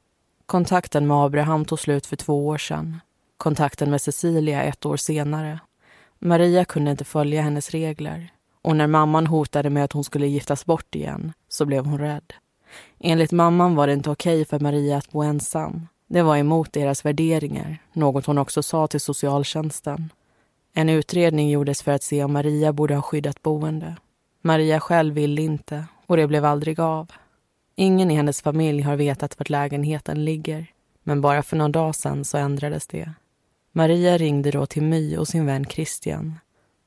Kontakten 0.45 1.07
med 1.07 1.18
Abraham 1.18 1.65
tog 1.65 1.80
slut 1.80 2.05
för 2.05 2.15
två 2.15 2.47
år 2.47 2.57
sedan. 2.57 2.99
Kontakten 3.38 3.91
med 3.91 4.01
Cecilia 4.01 4.63
ett 4.63 4.86
år 4.86 4.97
senare. 4.97 5.59
Maria 6.20 6.65
kunde 6.65 6.91
inte 6.91 7.05
följa 7.05 7.41
hennes 7.41 7.70
regler 7.70 8.32
och 8.61 8.76
när 8.76 8.88
mamman 8.88 9.28
hotade 9.28 9.70
med 9.70 9.84
att 9.84 9.93
hon 9.93 10.03
skulle 10.03 10.28
giftas 10.28 10.65
bort 10.65 10.95
igen 10.95 11.34
så 11.49 11.65
blev 11.65 11.86
hon 11.86 11.99
rädd. 11.99 12.34
Enligt 12.99 13.32
mamman 13.32 13.76
var 13.76 13.88
det 13.88 13.93
inte 13.93 14.09
okej 14.09 14.45
för 14.45 14.59
Maria 14.59 14.97
att 14.97 15.11
bo 15.11 15.22
ensam. 15.22 15.88
Det 16.07 16.22
var 16.22 16.38
emot 16.38 16.74
deras 16.74 17.05
värderingar, 17.05 17.78
något 17.93 18.26
hon 18.26 18.38
också 18.38 18.63
sa 18.63 18.88
till 18.88 19.01
socialtjänsten. 19.01 20.11
En 20.74 20.89
utredning 20.89 21.49
gjordes 21.49 21.82
för 21.82 21.91
att 21.91 22.03
se 22.03 22.24
om 22.24 22.34
Maria 22.34 22.74
borde 22.74 22.95
ha 22.95 23.01
skyddat 23.01 23.43
boende. 23.43 23.95
Maria 24.47 24.79
själv 24.79 25.13
ville 25.13 25.41
inte 25.41 25.85
och 26.05 26.17
det 26.17 26.27
blev 26.27 26.45
aldrig 26.45 26.79
av. 26.79 27.11
Ingen 27.75 28.11
i 28.11 28.15
hennes 28.15 28.41
familj 28.41 28.81
har 28.81 28.95
vetat 28.95 29.39
vart 29.39 29.49
lägenheten 29.49 30.25
ligger. 30.25 30.67
Men 31.03 31.21
bara 31.21 31.43
för 31.43 31.57
någon 31.57 31.71
dag 31.71 31.95
sedan 31.95 32.25
så 32.25 32.37
ändrades 32.37 32.87
det. 32.87 33.13
Maria 33.71 34.17
ringde 34.17 34.51
då 34.51 34.65
till 34.65 34.83
My 34.83 35.17
och 35.17 35.27
sin 35.27 35.45
vän 35.45 35.65
Christian. 35.65 36.39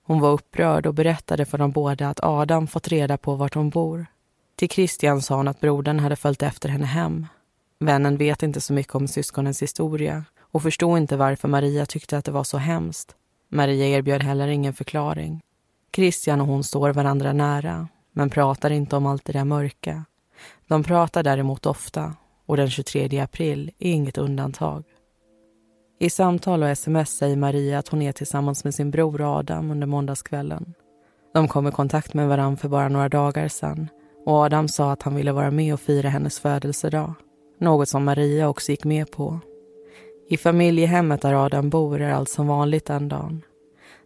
Hon 0.03 0.21
var 0.21 0.31
upprörd 0.31 0.87
och 0.87 0.95
berättade 0.95 1.45
för 1.45 1.59
dem 1.59 1.71
båda 1.71 2.09
att 2.09 2.23
Adam 2.23 2.67
fått 2.67 2.89
reda 2.89 3.17
på 3.17 3.35
vart 3.35 3.55
hon 3.55 3.71
bor. 3.71 4.07
Till 4.57 4.69
Christian 4.69 5.23
sa 5.23 5.37
hon 5.37 5.49
att 5.49 5.61
brodern 5.61 5.99
hade 5.99 6.17
följt 6.17 6.43
efter 6.43 6.69
henne 6.69 6.87
hem. 6.87 7.27
Vännen 7.79 8.17
vet 8.17 8.43
inte 8.43 8.61
så 8.61 8.73
mycket 8.73 8.95
om 8.95 9.09
syskonens 9.09 9.63
historia 9.63 10.25
och 10.41 10.63
förstod 10.63 10.99
inte 10.99 11.17
varför 11.17 11.49
Maria 11.49 11.87
tyckte 11.87 12.19
att 12.19 12.25
det 12.25 12.33
var 12.33 12.45
så 12.45 12.59
hemskt. 12.59 13.15
Maria 13.49 13.87
erbjöd 13.87 14.23
heller 14.23 14.49
ingen 14.49 14.75
förklaring. 14.75 15.41
Christian 15.95 16.41
och 16.41 16.47
hon 16.47 16.65
står 16.65 16.93
varandra 16.93 17.33
nära, 17.33 17.89
men 18.13 18.31
pratar 18.31 18.71
inte 18.71 18.97
om 18.97 19.07
allt 19.07 19.25
det 19.25 19.33
där 19.33 19.45
mörka. 19.45 20.05
De 20.69 20.85
pratar 20.85 21.23
däremot 21.23 21.67
ofta 21.67 22.15
och 22.47 22.57
den 22.57 22.71
23 22.71 23.19
april 23.19 23.71
är 23.79 23.93
inget 23.93 24.19
undantag. 24.19 24.85
I 26.01 26.11
samtal 26.11 26.63
och 26.63 26.69
sms 26.69 27.11
säger 27.11 27.37
Maria 27.37 27.79
att 27.79 27.89
hon 27.89 28.03
är 28.03 28.13
tillsammans 28.13 28.65
med 28.65 28.75
sin 28.75 28.91
bror 28.91 29.39
Adam 29.39 29.71
under 29.71 29.87
måndagskvällen. 29.87 30.75
De 31.35 31.49
kom 31.49 31.67
i 31.67 31.71
kontakt 31.71 32.15
med 32.15 32.29
varandra 32.29 32.57
för 32.57 32.69
bara 32.69 32.89
några 32.89 33.09
dagar 33.09 33.49
sedan 33.49 33.89
och 34.27 34.35
Adam 34.35 34.69
sa 34.69 34.93
att 34.93 35.03
han 35.03 35.15
ville 35.15 35.33
vara 35.33 35.51
med 35.51 35.75
och 35.75 35.81
fira 35.81 36.09
hennes 36.09 36.41
födelsedag. 36.41 37.15
Något 37.59 37.89
som 37.89 38.05
Maria 38.05 38.49
också 38.49 38.71
gick 38.71 38.85
med 38.85 39.11
på. 39.11 39.41
I 40.29 40.37
familjehemmet 40.37 41.23
där 41.23 41.45
Adam 41.45 41.71
bor 41.71 42.01
är 42.01 42.13
allt 42.13 42.31
som 42.31 42.47
vanligt 42.47 42.87
den 42.87 43.09
dagen. 43.09 43.43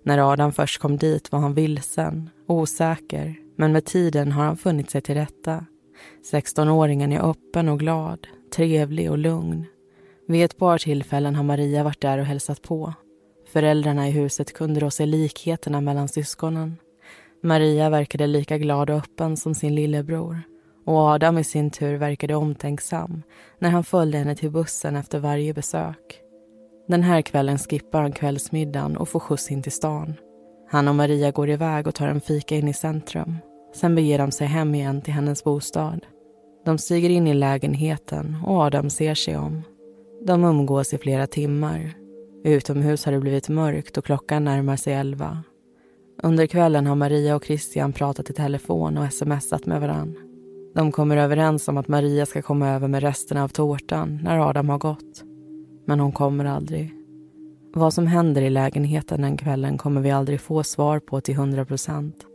När 0.07 0.33
Adam 0.33 0.53
först 0.53 0.81
kom 0.81 0.97
dit 0.97 1.33
var 1.33 1.39
han 1.39 1.55
vilsen, 1.55 2.31
osäker, 2.47 3.35
men 3.57 3.73
med 3.73 3.85
tiden 3.85 4.33
har 4.33 4.45
han 4.45 4.57
funnit 4.57 4.91
sig 4.91 5.01
till 5.01 5.15
rätta. 5.15 5.67
16-åringen 6.33 7.13
är 7.13 7.31
öppen 7.31 7.69
och 7.69 7.79
glad, 7.79 8.27
trevlig 8.57 9.11
och 9.11 9.19
lugn. 9.19 9.67
Vid 10.29 10.45
ett 10.45 10.59
par 10.59 10.79
tillfällen 10.79 11.35
har 11.35 11.45
Maria 11.45 11.85
varit 11.85 12.01
där 12.01 12.19
och 12.19 12.25
hälsat 12.25 12.63
på. 12.63 12.95
Föräldrarna 13.53 14.09
i 14.09 14.11
huset 14.11 14.53
kunde 14.53 14.81
då 14.81 14.91
se 14.91 15.07
likheterna 15.07 15.81
mellan 15.81 16.09
syskonen. 16.09 16.77
Maria 17.43 17.91
verkade 17.91 18.27
lika 18.27 18.59
glad 18.59 18.91
och 18.91 18.97
öppen 18.97 19.37
som 19.37 19.55
sin 19.55 19.75
lillebror. 19.75 20.43
Och 20.87 20.99
Adam 20.99 21.39
i 21.39 21.45
sin 21.45 21.71
tur 21.71 21.97
verkade 21.97 22.35
omtänksam 22.35 23.23
när 23.59 23.71
han 23.71 23.85
följde 23.85 24.19
henne 24.19 24.37
till 24.37 24.51
bussen 24.51 24.97
efter 24.97 25.19
varje 25.19 25.55
besök. 25.55 26.24
Den 26.89 27.03
här 27.03 27.23
kvällen 27.23 27.59
skippar 27.59 28.03
han 28.03 28.13
kvällsmiddagen 28.13 28.97
och 28.97 29.09
får 29.09 29.21
skjuts 29.21 29.51
in 29.51 29.63
till 29.63 29.73
stan. 29.73 30.15
Han 30.71 30.89
och 30.89 30.95
Maria 30.95 31.31
går 31.31 31.51
iväg 31.51 31.87
och 31.87 31.95
tar 31.95 32.09
en 32.09 32.21
fika 32.21 32.57
in 32.57 32.69
i 32.69 32.75
centrum. 32.75 33.37
Sen 33.75 33.95
beger 33.95 34.19
de 34.19 34.31
sig 34.31 34.47
hem 34.47 34.75
igen 34.75 35.03
till 35.03 35.15
hennes 35.15 35.45
bostad. 35.45 36.07
De 36.65 36.79
stiger 36.79 37.11
in 37.11 37.27
i 37.27 37.35
lägenheten 37.35 38.37
och 38.47 38.57
Adam 38.61 38.91
ser 38.91 39.15
sig 39.15 39.37
om. 39.37 39.63
De 40.27 40.45
umgås 40.45 40.95
i 40.95 40.99
flera 40.99 41.27
timmar. 41.27 41.95
Utomhus 42.45 43.05
har 43.05 43.13
det 43.13 43.21
blivit 43.21 43.49
mörkt 43.49 43.99
och 43.99 44.05
klockan 44.05 44.45
närmar 44.45 44.77
sig 44.77 44.95
elva. 44.95 45.39
Under 46.23 46.47
kvällen 46.47 46.87
har 46.87 46.95
Maria 46.95 47.37
och 47.37 47.45
Christian 47.45 47.93
pratat 47.93 48.31
i 48.31 48.33
telefon 48.33 48.99
och 48.99 49.13
smsat 49.13 49.67
med 49.67 49.81
varann. 49.81 50.17
De 50.75 50.93
kommer 50.93 51.17
överens 51.17 51.69
om 51.69 51.77
att 51.77 51.89
Maria 51.89 52.27
ska 52.27 52.43
komma 52.43 52.69
över 52.69 52.89
med 52.89 53.03
resterna 53.03 53.45
av 53.45 53.49
tårtan 53.49 54.21
när 54.23 54.49
Adam 54.49 54.69
har 54.69 54.79
gått. 54.79 55.34
Men 55.85 56.01
hon 56.01 56.13
kommer 56.13 56.45
aldrig. 56.45 56.95
Vad 57.75 57.95
som 57.95 58.07
händer 58.07 58.43
i 58.43 58.51
lägenheten 58.51 59.23
den 59.23 59.37
kvällen 59.37 59.79
kommer 59.79 60.01
vi 60.01 60.11
aldrig 60.11 60.41
få 60.41 60.63
svar 60.63 61.01
på 61.01 61.21
till 61.21 61.35
100 61.35 61.65
procent. 61.65 62.27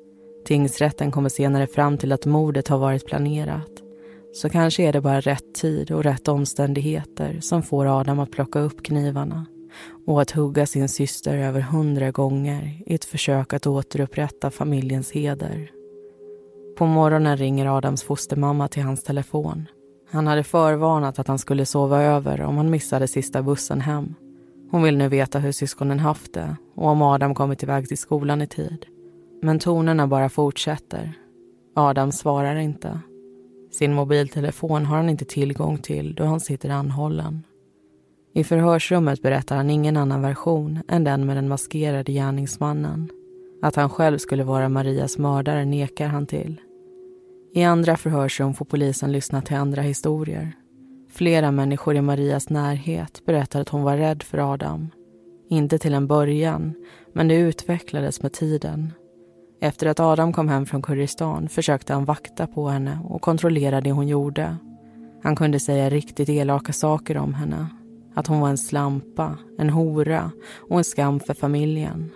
Tingsrätten 0.46 1.12
kommer 1.12 1.30
senare 1.30 1.68
fram 1.68 1.98
till 1.98 2.12
att 2.12 2.26
mordet 2.26 2.68
har 2.68 2.78
varit 2.78 3.06
planerat. 3.06 3.72
Så 4.34 4.50
kanske 4.50 4.84
är 4.84 4.94
det 4.94 5.02
bara 5.02 5.22
rätt 5.22 5.54
tid 5.54 5.92
och 5.92 6.04
rätt 6.04 6.28
omständigheter 6.28 7.40
som 7.42 7.64
får 7.64 8.00
Adam 8.00 8.20
att 8.20 8.32
plocka 8.32 8.60
upp 8.60 8.84
knivarna 8.84 9.46
och 10.06 10.22
att 10.22 10.32
hugga 10.32 10.66
sin 10.66 10.90
syster 10.90 11.38
över 11.38 11.62
hundra 11.62 12.12
gånger 12.12 12.82
i 12.86 12.96
ett 12.96 13.06
försök 13.06 13.54
att 13.54 13.68
återupprätta 13.68 14.52
familjens 14.52 15.12
heder. 15.12 15.72
På 16.78 16.86
morgonen 16.86 17.38
ringer 17.38 17.78
Adams 17.78 18.04
fostermamma 18.04 18.68
till 18.68 18.84
hans 18.84 19.04
telefon. 19.04 19.66
Han 20.12 20.28
hade 20.28 20.44
förvarnat 20.44 21.20
att 21.20 21.28
han 21.28 21.40
skulle 21.40 21.66
sova 21.66 22.04
över 22.04 22.42
om 22.42 22.58
han 22.58 22.70
missade 22.70 23.08
sista 23.08 23.44
bussen 23.44 23.82
hem. 23.82 24.16
Hon 24.72 24.84
vill 24.84 24.98
nu 24.98 25.08
veta 25.08 25.40
hur 25.40 25.52
syskonen 25.52 26.00
haft 26.00 26.34
det 26.34 26.56
och 26.76 26.88
om 26.88 27.02
Adam 27.02 27.36
kommit 27.36 27.64
iväg 27.64 27.88
till 27.88 27.98
skolan 27.98 28.42
i 28.42 28.48
tid. 28.48 28.86
Men 29.42 29.60
tonerna 29.60 30.08
bara 30.08 30.30
fortsätter. 30.30 31.14
Adam 31.76 32.12
svarar 32.12 32.56
inte. 32.56 33.00
Sin 33.72 33.94
mobiltelefon 33.94 34.86
har 34.86 34.98
han 34.98 35.10
inte 35.10 35.26
tillgång 35.26 35.78
till 35.78 36.16
då 36.16 36.24
han 36.24 36.40
sitter 36.40 36.70
anhållen. 36.70 37.44
I 38.34 38.44
förhörsrummet 38.44 39.22
berättar 39.22 39.56
han 39.56 39.70
ingen 39.70 39.98
annan 39.98 40.22
version 40.22 40.80
än 40.88 41.04
den 41.04 41.26
med 41.26 41.38
den 41.38 41.48
maskerade 41.48 42.12
gärningsmannen. 42.12 43.10
Att 43.62 43.76
han 43.76 43.90
själv 43.90 44.18
skulle 44.18 44.44
vara 44.44 44.70
Marias 44.70 45.18
mördare 45.18 45.66
nekar 45.66 46.08
han 46.08 46.26
till. 46.26 46.62
I 47.54 47.64
andra 47.64 47.98
förhörsrum 47.98 48.54
får 48.54 48.66
polisen 48.66 49.12
lyssna 49.12 49.42
till 49.42 49.56
andra 49.56 49.82
historier. 49.82 50.52
Flera 51.12 51.52
människor 51.52 51.96
i 51.96 52.02
Marias 52.02 52.50
närhet 52.50 53.26
berättar 53.26 53.62
att 53.62 53.70
hon 53.70 53.84
var 53.84 53.98
rädd 53.98 54.24
för 54.24 54.54
Adam. 54.54 54.90
Inte 55.50 55.78
till 55.78 55.94
en 55.94 56.08
början, 56.08 56.74
men 57.14 57.28
det 57.28 57.36
utvecklades 57.36 58.22
med 58.22 58.34
tiden. 58.34 58.94
Efter 59.62 59.88
att 59.88 60.00
Adam 60.00 60.34
kom 60.34 60.50
hem 60.50 60.66
från 60.66 60.82
Kurdistan 60.82 61.50
försökte 61.50 61.94
han 61.94 62.06
vakta 62.06 62.48
på 62.48 62.68
henne 62.68 63.00
och 63.04 63.22
kontrollera 63.22 63.82
det 63.82 63.92
hon 63.92 64.08
gjorde. 64.08 64.58
Han 65.24 65.36
kunde 65.36 65.60
säga 65.60 65.90
riktigt 65.90 66.30
elaka 66.30 66.74
saker 66.74 67.18
om 67.18 67.34
henne. 67.34 67.68
Att 68.16 68.28
hon 68.28 68.40
var 68.40 68.50
en 68.50 68.58
slampa, 68.58 69.38
en 69.58 69.70
hora 69.70 70.32
och 70.70 70.78
en 70.78 70.84
skam 70.84 71.20
för 71.20 71.34
familjen. 71.34 72.12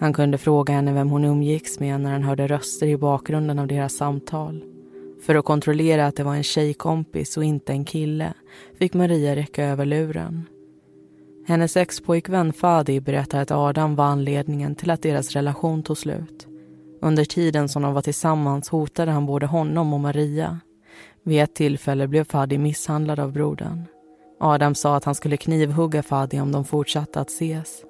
Han 0.00 0.12
kunde 0.12 0.38
fråga 0.38 0.74
henne 0.74 0.92
vem 0.92 1.10
hon 1.10 1.24
umgicks 1.24 1.80
med 1.80 2.00
när 2.00 2.12
han 2.12 2.22
hörde 2.22 2.46
röster 2.46 2.86
i 2.86 2.96
bakgrunden 2.96 3.58
av 3.58 3.66
deras 3.66 3.96
samtal. 3.96 4.64
För 5.26 5.34
att 5.34 5.44
kontrollera 5.44 6.06
att 6.06 6.16
det 6.16 6.24
var 6.24 6.34
en 6.34 6.42
tjejkompis 6.42 7.36
och 7.36 7.44
inte 7.44 7.72
en 7.72 7.84
kille 7.84 8.34
fick 8.78 8.94
Maria 8.94 9.36
räcka 9.36 9.64
över 9.64 9.84
luren. 9.84 10.48
Hennes 11.46 11.76
expojkvän 11.76 12.52
Fadi 12.52 13.00
berättar 13.00 13.42
att 13.42 13.50
Adam 13.50 13.96
var 13.96 14.04
anledningen 14.04 14.74
till 14.74 14.90
att 14.90 15.02
deras 15.02 15.32
relation 15.32 15.82
tog 15.82 15.98
slut. 15.98 16.46
Under 17.00 17.24
tiden 17.24 17.68
som 17.68 17.82
de 17.82 17.94
var 17.94 18.02
tillsammans 18.02 18.68
hotade 18.68 19.10
han 19.10 19.26
både 19.26 19.46
honom 19.46 19.92
och 19.92 20.00
Maria. 20.00 20.60
Vid 21.22 21.42
ett 21.42 21.54
tillfälle 21.54 22.08
blev 22.08 22.24
Fadi 22.24 22.58
misshandlad 22.58 23.20
av 23.20 23.32
brodern. 23.32 23.84
Adam 24.40 24.74
sa 24.74 24.96
att 24.96 25.04
han 25.04 25.14
skulle 25.14 25.36
knivhugga 25.36 26.02
Fadi 26.02 26.40
om 26.40 26.52
de 26.52 26.64
fortsatte 26.64 27.20
att 27.20 27.30
ses. 27.30 27.84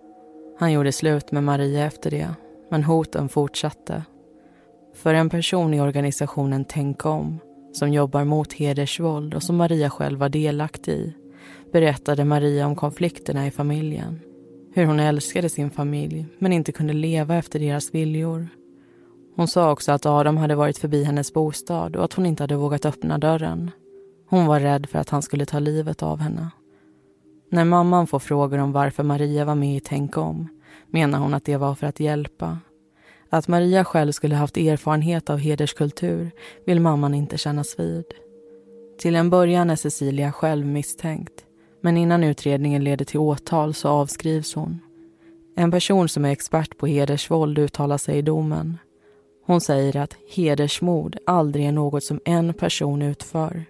Han 0.58 0.72
gjorde 0.72 0.92
slut 0.92 1.32
med 1.32 1.44
Maria 1.44 1.84
efter 1.84 2.10
det, 2.10 2.34
men 2.70 2.84
hoten 2.84 3.28
fortsatte. 3.28 4.04
För 4.94 5.14
en 5.14 5.30
person 5.30 5.74
i 5.74 5.80
organisationen 5.80 6.64
Tänk 6.68 7.06
om, 7.06 7.38
som 7.72 7.92
jobbar 7.92 8.24
mot 8.24 8.52
hedersvåld 8.52 9.34
och 9.34 9.42
som 9.42 9.56
Maria 9.56 9.90
själv 9.90 10.18
var 10.18 10.28
delaktig 10.28 10.92
i, 10.92 11.14
berättade 11.72 12.24
Maria 12.24 12.66
om 12.66 12.76
konflikterna 12.76 13.46
i 13.46 13.50
familjen. 13.50 14.20
Hur 14.74 14.86
hon 14.86 15.00
älskade 15.00 15.48
sin 15.48 15.70
familj, 15.70 16.26
men 16.38 16.52
inte 16.52 16.72
kunde 16.72 16.92
leva 16.92 17.36
efter 17.36 17.58
deras 17.58 17.94
viljor. 17.94 18.48
Hon 19.36 19.48
sa 19.48 19.72
också 19.72 19.92
att 19.92 20.06
Adam 20.06 20.36
hade 20.36 20.54
varit 20.54 20.78
förbi 20.78 21.04
hennes 21.04 21.32
bostad 21.32 21.96
och 21.96 22.04
att 22.04 22.12
hon 22.12 22.26
inte 22.26 22.42
hade 22.42 22.56
vågat 22.56 22.86
öppna 22.86 23.18
dörren. 23.18 23.70
Hon 24.28 24.46
var 24.46 24.60
rädd 24.60 24.86
för 24.86 24.98
att 24.98 25.10
han 25.10 25.22
skulle 25.22 25.46
ta 25.46 25.58
livet 25.58 26.02
av 26.02 26.18
henne. 26.18 26.50
När 27.54 27.64
mamman 27.64 28.06
får 28.06 28.18
frågor 28.18 28.58
om 28.58 28.72
varför 28.72 29.02
Maria 29.02 29.44
var 29.44 29.54
med 29.54 29.76
i 29.76 29.80
Tänk 29.80 30.16
om 30.16 30.48
menar 30.86 31.18
hon 31.18 31.34
att 31.34 31.44
det 31.44 31.56
var 31.56 31.74
för 31.74 31.86
att 31.86 32.00
hjälpa. 32.00 32.58
Att 33.30 33.48
Maria 33.48 33.84
själv 33.84 34.12
skulle 34.12 34.34
haft 34.34 34.56
erfarenhet 34.56 35.30
av 35.30 35.38
hederskultur 35.38 36.30
vill 36.66 36.80
mamman 36.80 37.14
inte 37.14 37.38
kännas 37.38 37.78
vid. 37.78 38.04
Till 38.98 39.16
en 39.16 39.30
början 39.30 39.70
är 39.70 39.76
Cecilia 39.76 40.32
själv 40.32 40.66
misstänkt 40.66 41.44
men 41.82 41.96
innan 41.96 42.24
utredningen 42.24 42.84
leder 42.84 43.04
till 43.04 43.20
åtal 43.20 43.74
så 43.74 43.88
avskrivs 43.88 44.54
hon. 44.54 44.80
En 45.56 45.70
person 45.70 46.08
som 46.08 46.24
är 46.24 46.30
expert 46.30 46.78
på 46.78 46.86
hedersvåld 46.86 47.58
uttalar 47.58 47.98
sig 47.98 48.18
i 48.18 48.22
domen. 48.22 48.78
Hon 49.46 49.60
säger 49.60 49.96
att 49.96 50.16
hedersmord 50.34 51.16
aldrig 51.26 51.66
är 51.66 51.72
något 51.72 52.04
som 52.04 52.20
en 52.24 52.54
person 52.54 53.02
utför. 53.02 53.64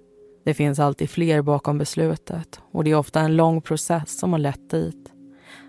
Det 0.45 0.55
finns 0.55 0.79
alltid 0.79 1.11
fler 1.11 1.43
bakom 1.43 1.79
beslutet 1.79 2.61
och 2.73 2.85
det 2.85 2.91
är 2.91 2.95
ofta 2.95 3.21
en 3.21 3.37
lång 3.37 3.61
process 3.61 4.19
som 4.19 4.33
har 4.33 4.39
lett 4.39 4.71
dit. 4.71 5.13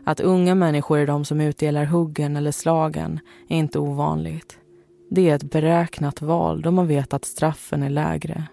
Att 0.03 0.19
unga 0.19 0.55
människor 0.55 0.99
är 0.99 1.07
de 1.07 1.25
som 1.25 1.41
utdelar 1.41 1.85
huggen 1.85 2.35
eller 2.35 2.51
slagen 2.51 3.19
är 3.47 3.57
inte 3.57 3.79
ovanligt. 3.79 4.57
Det 5.09 5.29
är 5.29 5.35
ett 5.35 5.43
beräknat 5.43 6.21
val 6.21 6.61
då 6.61 6.71
man 6.71 6.87
vet 6.87 7.13
att 7.13 7.25
straffen 7.25 7.83
är 7.83 7.89
lägre. 7.89 8.47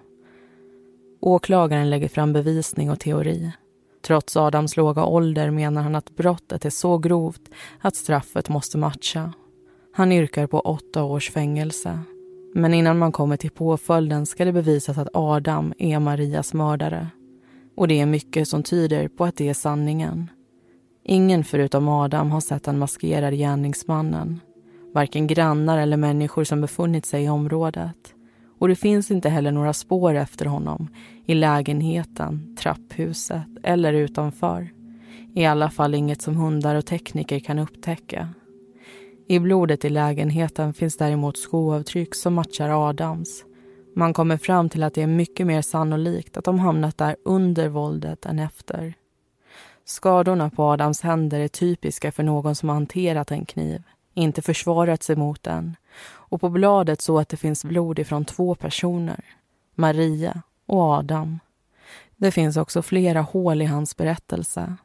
Åklagaren 1.21 1.91
lägger 1.91 2.09
fram 2.09 2.33
bevisning 2.33 2.91
och 2.91 3.01
teori. 3.01 3.53
Trots 4.03 4.37
Adams 4.37 4.77
låga 4.77 5.05
ålder 5.05 5.51
menar 5.51 5.83
han 5.83 5.95
att 5.95 6.17
brottet 6.17 6.65
är 6.65 6.71
så 6.71 6.99
grovt 6.99 7.43
att 7.81 7.97
straffet 7.97 8.49
måste 8.49 8.79
matcha. 8.79 9.33
Han 9.93 10.13
yrkar 10.13 10.47
på 10.47 10.61
åtta 10.61 11.03
års 11.03 11.31
fängelse. 11.31 11.99
Men 12.55 12.75
innan 12.75 12.99
man 12.99 13.13
kommer 13.13 13.37
till 13.37 13.51
påföljden 13.51 14.27
ska 14.27 14.45
det 14.45 14.53
bevisas 14.53 14.99
att 14.99 15.09
Adam 15.15 15.75
är 15.79 15.99
Marias 15.99 16.55
mördare. 16.55 17.09
Och 17.77 17.89
det 17.89 18.01
är 18.01 18.07
mycket 18.07 18.49
som 18.49 18.63
tyder 18.63 19.09
på 19.09 19.25
att 19.25 19.37
det 19.37 19.49
är 19.49 19.55
sanningen. 19.55 20.31
Ingen 21.05 21.45
förutom 21.45 21.89
Adam 21.89 22.31
har 22.31 22.41
sett 22.41 22.65
den 22.65 22.79
maskerade 22.79 23.37
gärningsmannen. 23.37 24.41
Varken 24.95 25.27
grannar 25.27 25.79
eller 25.79 25.97
människor 25.97 26.45
som 26.45 26.61
befunnit 26.61 27.07
sig 27.07 27.25
i 27.25 27.29
området. 27.29 28.15
Och 28.59 28.69
det 28.69 28.77
finns 28.77 29.11
inte 29.11 29.29
heller 29.29 29.53
några 29.53 29.73
spår 29.73 30.15
efter 30.15 30.47
honom 30.47 30.89
i 31.27 31.35
lägenheten, 31.35 32.57
trapphuset 32.57 33.43
eller 33.63 33.93
utanför. 33.93 34.69
I 35.35 35.45
alla 35.45 35.71
fall 35.71 35.95
inget 35.95 36.23
som 36.23 36.37
hundar 36.37 36.75
och 36.75 36.87
tekniker 36.87 37.39
kan 37.39 37.59
upptäcka. 37.59 38.29
I 39.27 39.39
blodet 39.39 39.85
i 39.85 39.89
lägenheten 39.89 40.75
finns 40.75 40.97
däremot 40.97 41.39
skoavtryck 41.39 42.15
som 42.15 42.35
matchar 42.35 42.89
Adams. 42.89 43.45
Man 43.95 44.13
kommer 44.15 44.37
fram 44.37 44.69
till 44.69 44.83
att 44.83 44.95
det 44.95 45.03
är 45.03 45.07
mycket 45.07 45.47
mer 45.47 45.63
sannolikt 45.63 46.37
att 46.37 46.45
de 46.45 46.59
hamnat 46.59 46.99
där 46.99 47.17
under 47.25 47.69
våldet 47.69 48.27
än 48.27 48.39
efter. 48.39 48.95
Skadorna 49.85 50.51
på 50.51 50.63
Adams 50.63 51.01
händer 51.01 51.41
är 51.41 51.49
typiska 51.49 52.13
för 52.13 52.23
någon 52.23 52.55
som 52.55 52.69
hanterat 52.69 53.31
en 53.31 53.45
kniv, 53.45 53.83
inte 54.15 54.43
försvarat 54.43 55.03
sig 55.03 55.17
mot 55.17 55.43
den. 55.43 55.77
Och 56.05 56.41
på 56.41 56.49
bladet 56.49 57.01
så 57.01 57.19
att 57.19 57.29
det 57.29 57.37
finns 57.37 57.65
blod 57.65 57.99
ifrån 57.99 58.25
två 58.25 58.55
personer, 58.55 59.25
Maria 59.75 60.43
och 60.67 60.81
Adam. 60.81 61.39
Det 62.17 62.31
finns 62.31 62.57
också 62.57 62.83
flera 62.83 63.21
hål 63.21 63.63
i 63.63 63.65
hans 63.65 63.97
berättelse. 63.97 64.77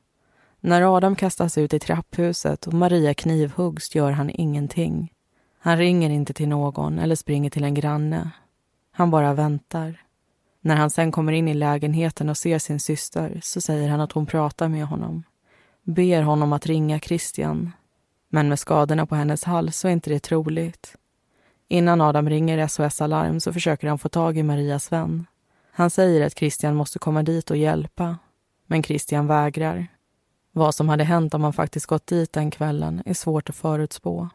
När 0.68 0.96
Adam 0.98 1.16
kastas 1.16 1.58
ut 1.58 1.74
i 1.74 1.80
trapphuset 1.80 2.68
och 2.68 2.74
Maria 2.74 3.14
knivhuggs 3.14 3.96
gör 3.96 4.12
han 4.12 4.30
ingenting. 4.30 5.14
Han 5.60 5.78
ringer 5.78 6.10
inte 6.10 6.34
till 6.34 6.48
någon 6.48 7.00
eller 7.00 7.16
springer 7.16 7.50
till 7.50 7.64
en 7.64 7.74
granne. 7.74 8.32
Han 8.92 9.12
bara 9.12 9.34
väntar. 9.34 10.02
När 10.62 10.76
han 10.76 10.90
sen 10.90 11.12
kommer 11.12 11.32
in 11.32 11.48
i 11.48 11.54
lägenheten 11.54 12.30
och 12.30 12.38
ser 12.38 12.60
sin 12.60 12.80
syster 12.80 13.40
så 13.44 13.62
säger 13.62 13.90
han 13.90 14.02
att 14.02 14.12
hon 14.12 14.26
pratar 14.26 14.68
med 14.68 14.86
honom. 14.86 15.24
Ber 15.84 16.22
honom 16.22 16.54
att 16.54 16.66
ringa 16.66 17.00
Christian. 17.00 17.72
Men 18.30 18.50
med 18.50 18.60
skadorna 18.60 19.06
på 19.06 19.16
hennes 19.16 19.44
hals 19.44 19.78
så 19.78 19.88
är 19.88 19.92
inte 19.92 20.10
det 20.10 20.20
troligt. 20.20 20.96
Innan 21.68 22.02
Adam 22.02 22.30
ringer 22.30 22.68
SOS 22.68 23.02
Alarm 23.02 23.40
så 23.40 23.54
försöker 23.54 23.88
han 23.88 24.00
få 24.00 24.10
tag 24.10 24.38
i 24.38 24.44
Marias 24.44 24.92
vän. 24.92 25.26
Han 25.72 25.90
säger 25.90 26.26
att 26.26 26.38
Christian 26.38 26.76
måste 26.76 27.00
komma 27.00 27.24
dit 27.24 27.52
och 27.52 27.58
hjälpa. 27.58 28.18
Men 28.66 28.84
Christian 28.84 29.28
vägrar. 29.28 29.88
Vad 30.58 30.76
som 30.76 30.90
hade 30.90 31.04
hänt 31.04 31.34
om 31.34 31.44
han 31.44 31.54
faktiskt 31.54 31.86
gått 31.86 32.08
dit 32.08 32.34
den 32.34 32.52
kvällen 32.52 33.04
är 33.06 33.14
svårt 33.14 33.50
att 33.50 33.56
förutspå. 33.56 34.30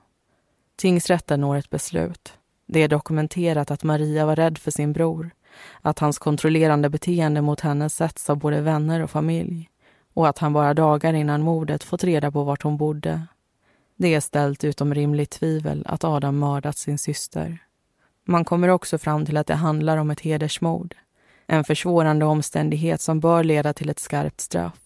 Tingsrätten 0.76 1.40
når 1.40 1.56
ett 1.56 1.70
beslut. 1.70 2.32
Det 2.66 2.82
är 2.82 2.88
dokumenterat 2.88 3.70
att 3.70 3.82
Maria 3.82 4.26
var 4.26 4.36
rädd 4.36 4.58
för 4.58 4.70
sin 4.70 4.92
bror, 4.92 5.30
att 5.80 5.98
hans 5.98 6.18
kontrollerande 6.18 6.90
beteende 6.90 7.40
mot 7.40 7.60
henne 7.60 7.90
setts 7.90 8.30
av 8.30 8.36
både 8.38 8.60
vänner 8.60 9.02
och 9.02 9.10
familj 9.10 9.70
och 10.14 10.28
att 10.28 10.38
han 10.38 10.52
bara 10.52 10.74
dagar 10.74 11.12
innan 11.12 11.42
mordet 11.42 11.84
fått 11.84 12.04
reda 12.04 12.30
på 12.30 12.44
vart 12.44 12.62
hon 12.62 12.76
bodde. 12.76 13.22
Det 13.96 14.14
är 14.14 14.20
ställt 14.20 14.64
utom 14.64 14.94
rimligt 14.94 15.30
tvivel 15.30 15.86
att 15.86 16.04
Adam 16.04 16.38
mördat 16.38 16.78
sin 16.78 16.98
syster. 16.98 17.58
Man 18.24 18.44
kommer 18.44 18.68
också 18.68 18.98
fram 18.98 19.26
till 19.26 19.36
att 19.36 19.46
det 19.46 19.54
handlar 19.54 19.96
om 19.96 20.10
ett 20.10 20.20
hedersmord. 20.20 20.94
En 21.46 21.64
försvårande 21.64 22.24
omständighet 22.24 23.00
som 23.00 23.20
bör 23.20 23.44
leda 23.44 23.72
till 23.72 23.90
ett 23.90 24.00
skarpt 24.00 24.40
straff. 24.40 24.81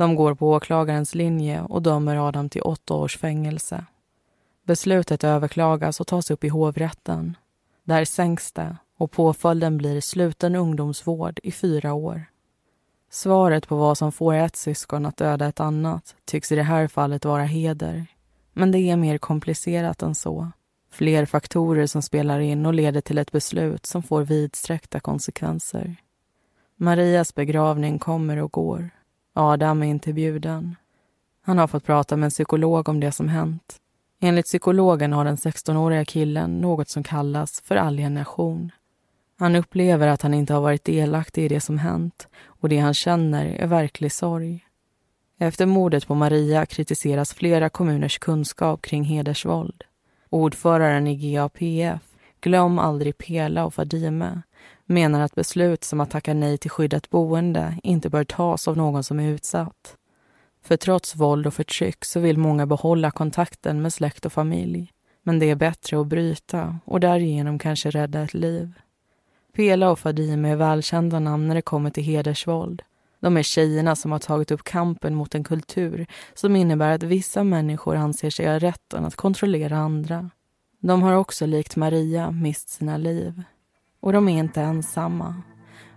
De 0.00 0.14
går 0.14 0.34
på 0.34 0.50
åklagarens 0.50 1.14
linje 1.14 1.62
och 1.62 1.82
dömer 1.82 2.28
Adam 2.28 2.48
till 2.48 2.62
åtta 2.62 2.94
års 2.94 3.16
fängelse. 3.16 3.84
Beslutet 4.66 5.24
överklagas 5.24 6.00
och 6.00 6.06
tas 6.06 6.30
upp 6.30 6.44
i 6.44 6.48
hovrätten. 6.48 7.36
Där 7.84 8.04
sänks 8.04 8.52
det 8.52 8.76
och 8.98 9.10
påföljden 9.10 9.78
blir 9.78 10.00
sluten 10.00 10.56
ungdomsvård 10.56 11.40
i 11.42 11.52
fyra 11.52 11.92
år. 11.92 12.24
Svaret 13.10 13.68
på 13.68 13.76
vad 13.76 13.98
som 13.98 14.12
får 14.12 14.34
ett 14.34 14.56
syskon 14.56 15.06
att 15.06 15.16
döda 15.16 15.46
ett 15.46 15.60
annat 15.60 16.16
tycks 16.24 16.52
i 16.52 16.56
det 16.56 16.62
här 16.62 16.88
fallet 16.88 17.24
vara 17.24 17.44
heder. 17.44 18.06
Men 18.52 18.72
det 18.72 18.78
är 18.78 18.96
mer 18.96 19.18
komplicerat 19.18 20.02
än 20.02 20.14
så. 20.14 20.52
Fler 20.90 21.26
faktorer 21.26 21.86
som 21.86 22.02
spelar 22.02 22.40
in 22.40 22.66
och 22.66 22.74
leder 22.74 23.00
till 23.00 23.18
ett 23.18 23.32
beslut 23.32 23.86
som 23.86 24.02
får 24.02 24.22
vidsträckta 24.22 25.00
konsekvenser. 25.00 25.96
Marias 26.76 27.34
begravning 27.34 27.98
kommer 27.98 28.36
och 28.36 28.52
går. 28.52 28.90
Adam 29.32 29.82
är 29.82 29.86
inte 29.86 30.12
bjuden. 30.12 30.76
Han 31.42 31.58
har 31.58 31.66
fått 31.66 31.84
prata 31.84 32.16
med 32.16 32.24
en 32.24 32.30
psykolog 32.30 32.88
om 32.88 33.00
det 33.00 33.12
som 33.12 33.28
hänt. 33.28 33.76
Enligt 34.20 34.46
psykologen 34.46 35.12
har 35.12 35.24
den 35.24 35.36
16-åriga 35.36 36.04
killen 36.04 36.58
något 36.58 36.88
som 36.88 37.02
kallas 37.02 37.60
för 37.64 37.76
alienation. 37.76 38.72
Han 39.38 39.56
upplever 39.56 40.08
att 40.08 40.22
han 40.22 40.34
inte 40.34 40.54
har 40.54 40.60
varit 40.60 40.84
delaktig 40.84 41.44
i 41.44 41.48
det 41.48 41.60
som 41.60 41.78
hänt 41.78 42.28
och 42.46 42.68
det 42.68 42.78
han 42.78 42.94
känner 42.94 43.46
är 43.46 43.66
verklig 43.66 44.12
sorg. 44.12 44.64
Efter 45.38 45.66
mordet 45.66 46.06
på 46.06 46.14
Maria 46.14 46.66
kritiseras 46.66 47.34
flera 47.34 47.68
kommuners 47.68 48.18
kunskap 48.18 48.82
kring 48.82 49.04
hedersvåld. 49.04 49.84
Ordföranden 50.30 51.06
i 51.06 51.34
GAPF, 51.34 52.02
Glöm 52.40 52.78
aldrig 52.78 53.18
Pela 53.18 53.64
och 53.64 53.74
Fadime, 53.74 54.42
menar 54.90 55.20
att 55.20 55.34
beslut 55.34 55.84
som 55.84 56.00
att 56.00 56.10
tacka 56.10 56.34
nej 56.34 56.58
till 56.58 56.70
skyddat 56.70 57.10
boende 57.10 57.78
inte 57.82 58.10
bör 58.10 58.24
tas 58.24 58.68
av 58.68 58.76
någon 58.76 59.04
som 59.04 59.20
är 59.20 59.28
utsatt. 59.28 59.96
För 60.62 60.76
trots 60.76 61.16
våld 61.16 61.46
och 61.46 61.54
förtryck 61.54 62.04
så 62.04 62.20
vill 62.20 62.38
många 62.38 62.66
behålla 62.66 63.10
kontakten 63.10 63.82
med 63.82 63.92
släkt 63.92 64.26
och 64.26 64.32
familj. 64.32 64.92
Men 65.22 65.38
det 65.38 65.50
är 65.50 65.54
bättre 65.54 66.00
att 66.00 66.06
bryta 66.06 66.78
och 66.84 67.00
därigenom 67.00 67.58
kanske 67.58 67.90
rädda 67.90 68.22
ett 68.22 68.34
liv. 68.34 68.72
Pela 69.52 69.90
och 69.90 69.98
Fadime 69.98 70.48
är 70.48 70.56
välkända 70.56 71.18
namn 71.18 71.48
när 71.48 71.54
det 71.54 71.62
kommer 71.62 71.90
till 71.90 72.04
hedersvåld. 72.04 72.82
De 73.20 73.36
är 73.36 73.42
tjejerna 73.42 73.96
som 73.96 74.12
har 74.12 74.18
tagit 74.18 74.50
upp 74.50 74.64
kampen 74.64 75.14
mot 75.14 75.34
en 75.34 75.44
kultur 75.44 76.06
som 76.34 76.56
innebär 76.56 76.90
att 76.90 77.02
vissa 77.02 77.44
människor 77.44 77.96
anser 77.96 78.30
sig 78.30 78.46
ha 78.46 78.58
rätten 78.58 79.04
att 79.04 79.16
kontrollera 79.16 79.76
andra. 79.76 80.30
De 80.80 81.02
har 81.02 81.14
också 81.14 81.46
likt 81.46 81.76
Maria 81.76 82.30
mist 82.30 82.68
sina 82.68 82.96
liv. 82.96 83.42
Och 84.00 84.12
de 84.12 84.28
är 84.28 84.38
inte 84.38 84.60
ensamma. 84.60 85.42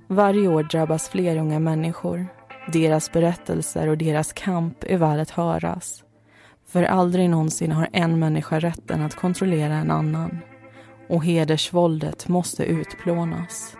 Varje 0.08 0.47
år 0.47 0.64
drabbas 0.64 1.10
fler 1.10 1.38
unga 1.38 1.60
människor. 1.60 2.28
Deras 2.74 3.12
berättelser 3.12 3.88
och 3.88 3.97
deras 3.97 4.34
kamp 4.34 4.84
är 4.84 4.97
värd 4.97 5.20
att 5.20 5.30
höras. 5.30 6.04
För 6.68 6.84
aldrig 6.84 7.30
någonsin 7.30 7.72
har 7.72 7.89
en 7.93 8.20
människa 8.20 8.60
rätten 8.60 9.01
att 9.01 9.16
kontrollera 9.16 9.74
en 9.74 9.91
annan. 9.91 10.39
Och 11.10 11.26
hedersvåldet 11.26 12.28
måste 12.28 12.64
utplånas. 12.64 13.78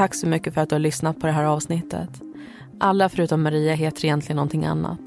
Tack 0.00 0.14
så 0.14 0.26
mycket 0.26 0.54
för 0.54 0.60
att 0.60 0.68
du 0.68 0.74
har 0.74 0.80
lyssnat 0.80 1.20
på 1.20 1.26
det 1.26 1.32
här 1.32 1.44
avsnittet. 1.44 2.08
Alla 2.78 3.08
förutom 3.08 3.42
Maria 3.42 3.74
heter 3.74 4.04
egentligen 4.04 4.36
någonting 4.36 4.64
annat. 4.64 5.00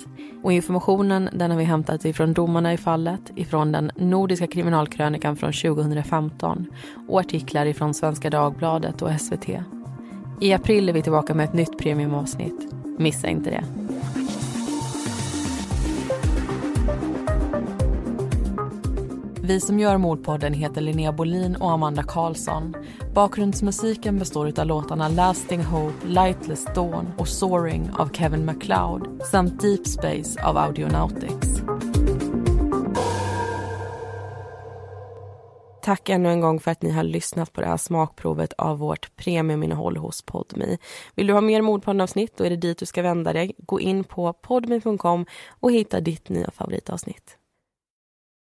Och 0.44 0.54
informationen 0.54 1.30
den 1.34 1.52
har 1.52 1.58
vi 1.58 1.64
hämtat 1.64 2.06
ifrån 2.06 2.34
domarna 2.34 2.74
i 2.74 2.78
fallet, 2.78 3.22
ifrån 3.36 3.72
den 3.72 3.92
nordiska 3.96 4.48
kriminalkrönikan 4.48 5.36
från 5.36 5.54
2015 5.54 6.66
och 7.08 7.20
artiklar 7.20 7.66
ifrån 7.66 7.94
Svenska 7.94 8.30
Dagbladet 8.30 9.02
och 9.02 9.22
SVT. 9.22 9.50
I 10.42 10.54
april 10.54 10.90
är 10.90 10.94
vi 10.94 11.02
tillbaka 11.02 11.34
med 11.34 11.44
ett 11.44 11.54
nytt 11.54 11.78
premiumavsnitt. 11.78 12.74
Missa 12.98 13.28
inte 13.28 13.50
det. 13.50 13.64
Vi 19.46 19.60
som 19.60 19.80
gör 19.80 19.98
Mordpodden 19.98 20.54
heter 20.54 20.82
Linnea 20.82 21.12
Bolin 21.12 21.56
och 21.56 21.72
Amanda 21.72 22.04
Karlsson. 22.04 22.74
Bakgrundsmusiken 23.14 24.20
består 24.20 24.60
av 24.60 24.66
låtarna 24.66 25.08
Lasting 25.08 25.64
Hope, 25.64 26.08
Lightless 26.08 26.66
Dawn 26.76 27.14
och 27.18 27.28
Soaring 27.28 27.92
av 27.98 28.10
Kevin 28.14 28.46
MacLeod 28.46 29.22
samt 29.32 29.62
Deep 29.62 29.88
Space 29.88 30.44
av 30.44 30.58
Audionautics. 30.58 31.62
Tack 35.82 36.10
ännu 36.10 36.30
en 36.30 36.42
gång 36.42 36.60
för 36.60 36.72
att 36.72 36.82
ni 36.82 36.92
har 36.92 37.04
lyssnat 37.04 37.54
på 37.54 37.62
det 37.62 37.68
här 37.68 37.78
smakprovet 37.78 38.54
av 38.54 38.78
vårt 38.78 39.16
premiuminnehåll 39.16 39.98
hos 39.98 40.22
Podmi. 40.22 40.78
Vill 41.16 41.28
du 41.28 41.34
ha 41.34 41.42
mer 41.42 41.62
Mordpodden-avsnitt 41.62 42.38
då 42.38 42.44
är 42.44 42.50
det 42.50 42.56
dit 42.56 42.78
du 42.78 42.86
ska 42.86 43.02
vända 43.02 43.34
dig. 43.34 43.56
Gå 43.58 43.80
in 43.80 44.04
på 44.04 44.34
podmi.com 44.34 45.26
och 45.60 45.72
hitta 45.72 46.02
ditt 46.02 46.30
nya 46.30 46.52
favoritavsnitt. 46.52 47.38